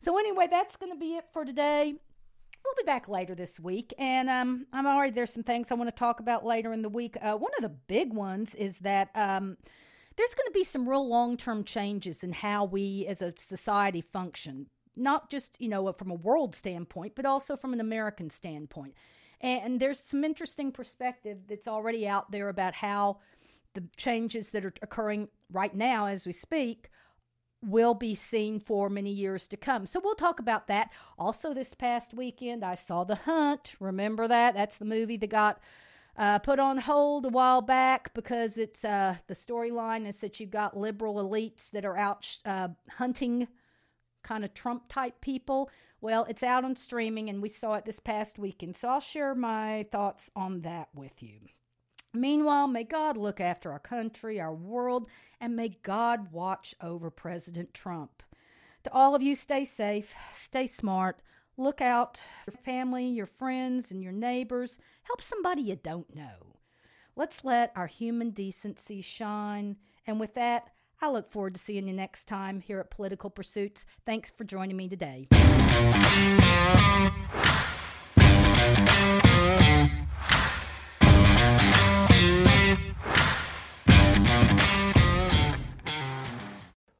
So 0.00 0.18
anyway, 0.18 0.48
that's 0.50 0.76
going 0.76 0.92
to 0.92 0.98
be 0.98 1.14
it 1.14 1.24
for 1.32 1.44
today 1.44 1.94
we'll 2.64 2.74
be 2.84 2.86
back 2.86 3.08
later 3.08 3.34
this 3.34 3.60
week, 3.60 3.92
and 3.98 4.30
um, 4.30 4.66
I'm 4.72 4.86
already 4.86 5.12
there's 5.12 5.32
some 5.32 5.42
things 5.42 5.70
I 5.70 5.74
want 5.74 5.88
to 5.88 5.94
talk 5.94 6.20
about 6.20 6.44
later 6.44 6.72
in 6.72 6.82
the 6.82 6.88
week. 6.88 7.16
Uh, 7.20 7.36
one 7.36 7.52
of 7.58 7.62
the 7.62 7.68
big 7.68 8.12
ones 8.12 8.54
is 8.54 8.78
that 8.78 9.10
um, 9.14 9.56
there's 10.16 10.34
going 10.34 10.46
to 10.46 10.52
be 10.54 10.64
some 10.64 10.88
real 10.88 11.06
long 11.06 11.36
term 11.36 11.64
changes 11.64 12.24
in 12.24 12.32
how 12.32 12.64
we 12.64 13.06
as 13.06 13.22
a 13.22 13.34
society 13.38 14.00
function, 14.00 14.66
not 14.96 15.30
just 15.30 15.60
you 15.60 15.68
know 15.68 15.92
from 15.92 16.10
a 16.10 16.14
world 16.14 16.54
standpoint, 16.54 17.14
but 17.14 17.26
also 17.26 17.56
from 17.56 17.72
an 17.72 17.80
American 17.80 18.30
standpoint. 18.30 18.94
And 19.40 19.78
there's 19.78 20.00
some 20.00 20.24
interesting 20.24 20.72
perspective 20.72 21.38
that's 21.48 21.68
already 21.68 22.08
out 22.08 22.30
there 22.30 22.48
about 22.48 22.72
how 22.72 23.18
the 23.74 23.84
changes 23.96 24.50
that 24.50 24.64
are 24.64 24.72
occurring 24.80 25.28
right 25.52 25.74
now 25.74 26.06
as 26.06 26.24
we 26.24 26.32
speak 26.32 26.88
will 27.66 27.94
be 27.94 28.14
seen 28.14 28.60
for 28.60 28.88
many 28.88 29.10
years 29.10 29.46
to 29.48 29.56
come. 29.56 29.86
So 29.86 30.00
we'll 30.02 30.14
talk 30.14 30.38
about 30.40 30.66
that. 30.68 30.90
Also, 31.18 31.52
this 31.52 31.74
past 31.74 32.14
weekend, 32.14 32.64
I 32.64 32.74
saw 32.74 33.04
The 33.04 33.14
Hunt. 33.14 33.74
Remember 33.80 34.28
that? 34.28 34.54
That's 34.54 34.76
the 34.76 34.84
movie 34.84 35.16
that 35.16 35.30
got 35.30 35.60
uh, 36.16 36.38
put 36.38 36.58
on 36.58 36.78
hold 36.78 37.26
a 37.26 37.28
while 37.30 37.60
back 37.60 38.14
because 38.14 38.56
it's 38.56 38.84
uh, 38.84 39.16
the 39.26 39.34
storyline 39.34 40.06
is 40.06 40.16
that 40.16 40.38
you've 40.38 40.50
got 40.50 40.76
liberal 40.76 41.16
elites 41.16 41.70
that 41.72 41.84
are 41.84 41.96
out 41.96 42.26
uh, 42.44 42.68
hunting 42.88 43.48
kind 44.22 44.44
of 44.44 44.54
Trump 44.54 44.84
type 44.88 45.20
people. 45.20 45.70
Well, 46.00 46.24
it's 46.28 46.42
out 46.42 46.64
on 46.64 46.76
streaming, 46.76 47.30
and 47.30 47.40
we 47.40 47.48
saw 47.48 47.74
it 47.74 47.84
this 47.84 48.00
past 48.00 48.38
weekend. 48.38 48.76
So 48.76 48.88
I'll 48.88 49.00
share 49.00 49.34
my 49.34 49.86
thoughts 49.90 50.30
on 50.36 50.60
that 50.62 50.88
with 50.94 51.22
you. 51.22 51.38
Meanwhile, 52.14 52.68
may 52.68 52.84
God 52.84 53.16
look 53.16 53.40
after 53.40 53.72
our 53.72 53.80
country, 53.80 54.40
our 54.40 54.54
world, 54.54 55.08
and 55.40 55.56
may 55.56 55.70
God 55.82 56.30
watch 56.30 56.74
over 56.80 57.10
President 57.10 57.74
Trump. 57.74 58.22
To 58.84 58.92
all 58.92 59.16
of 59.16 59.22
you, 59.22 59.34
stay 59.34 59.64
safe, 59.64 60.14
stay 60.32 60.68
smart, 60.68 61.20
look 61.56 61.80
out 61.80 62.18
for 62.44 62.52
your 62.52 62.60
family, 62.62 63.06
your 63.06 63.26
friends, 63.26 63.90
and 63.90 64.00
your 64.00 64.12
neighbors. 64.12 64.78
Help 65.02 65.20
somebody 65.22 65.62
you 65.62 65.76
don't 65.76 66.14
know. 66.14 66.54
Let's 67.16 67.44
let 67.44 67.72
our 67.74 67.88
human 67.88 68.30
decency 68.30 69.00
shine. 69.00 69.76
And 70.06 70.20
with 70.20 70.34
that, 70.34 70.70
I 71.00 71.10
look 71.10 71.32
forward 71.32 71.54
to 71.54 71.60
seeing 71.60 71.88
you 71.88 71.94
next 71.94 72.26
time 72.26 72.60
here 72.60 72.78
at 72.78 72.90
Political 72.90 73.30
Pursuits. 73.30 73.86
Thanks 74.06 74.30
for 74.30 74.44
joining 74.44 74.76
me 74.76 74.88
today. 74.88 75.26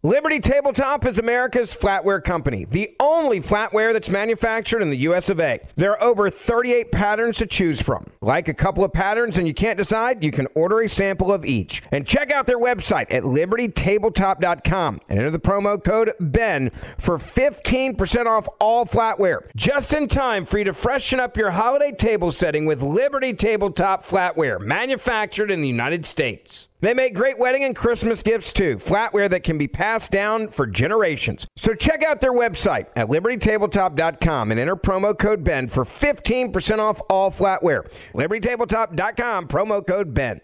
Liberty 0.05 0.39
Tabletop 0.39 1.07
is 1.07 1.19
America's 1.19 1.75
flatware 1.75 2.23
company, 2.23 2.67
the 2.67 2.95
only 3.01 3.41
flatware 3.41 3.95
that's 3.95 4.11
manufactured 4.11 4.83
in 4.83 4.91
the 4.91 4.99
US 4.99 5.31
of 5.31 5.41
A. 5.41 5.61
There 5.77 5.93
are 5.93 6.03
over 6.03 6.29
38 6.29 6.93
patterns 6.93 7.39
to 7.39 7.47
choose 7.47 7.81
from. 7.81 8.11
Like 8.21 8.47
a 8.47 8.53
couple 8.53 8.85
of 8.85 8.93
patterns 8.93 9.39
and 9.39 9.49
you 9.49 9.55
can't 9.55 9.79
decide, 9.79 10.23
you 10.23 10.31
can 10.31 10.47
order 10.55 10.83
a 10.83 10.91
sample 10.91 11.33
of 11.33 11.47
each. 11.47 11.83
And 11.91 12.07
check 12.07 12.31
out 12.31 12.47
their 12.47 12.59
website 12.59 13.07
at 13.11 13.23
libertytabletop.com 13.23 15.01
and 15.09 15.19
enter 15.19 15.31
the 15.31 15.39
promo 15.39 15.83
code 15.83 16.13
BEN 16.21 16.69
for 16.99 17.17
15% 17.17 18.27
off 18.27 18.47
all 18.61 18.85
flatware. 18.85 19.47
Just 19.57 19.95
in 19.95 20.07
time 20.07 20.45
for 20.45 20.59
you 20.59 20.65
to 20.65 20.75
freshen 20.75 21.19
up 21.19 21.35
your 21.39 21.53
holiday 21.53 21.93
table 21.93 22.31
setting 22.31 22.67
with 22.67 22.83
Liberty 22.83 23.33
Tabletop 23.33 24.07
flatware, 24.07 24.61
manufactured 24.61 25.51
in 25.51 25.63
the 25.63 25.69
United 25.69 26.05
States. 26.05 26.69
They 26.85 26.93
make 26.93 27.15
great 27.15 27.39
wedding 27.39 27.65
and 27.65 27.75
Christmas 27.75 28.23
gifts 28.23 28.53
too, 28.53 28.77
flatware 28.77 29.31
that 29.31 29.43
can 29.43 29.57
be 29.57 29.67
passed 29.67 30.11
down 30.11 30.49
for 30.49 30.67
generations. 30.67 31.47
So 31.57 31.73
check 31.73 32.05
out 32.05 32.21
their 32.21 32.35
website 32.35 32.89
at 32.95 33.09
libertytabletop.com 33.09 34.51
and 34.51 34.61
enter 34.61 34.77
promo 34.77 35.19
code 35.19 35.43
BEN 35.43 35.69
for 35.69 35.87
15% 35.87 36.81
off 36.81 37.01
all 37.09 37.31
flatware. 37.31 37.91
libertytabletop.com, 38.13 39.49
promo 39.49 39.87
code 39.87 40.13
BEN. 40.13 40.43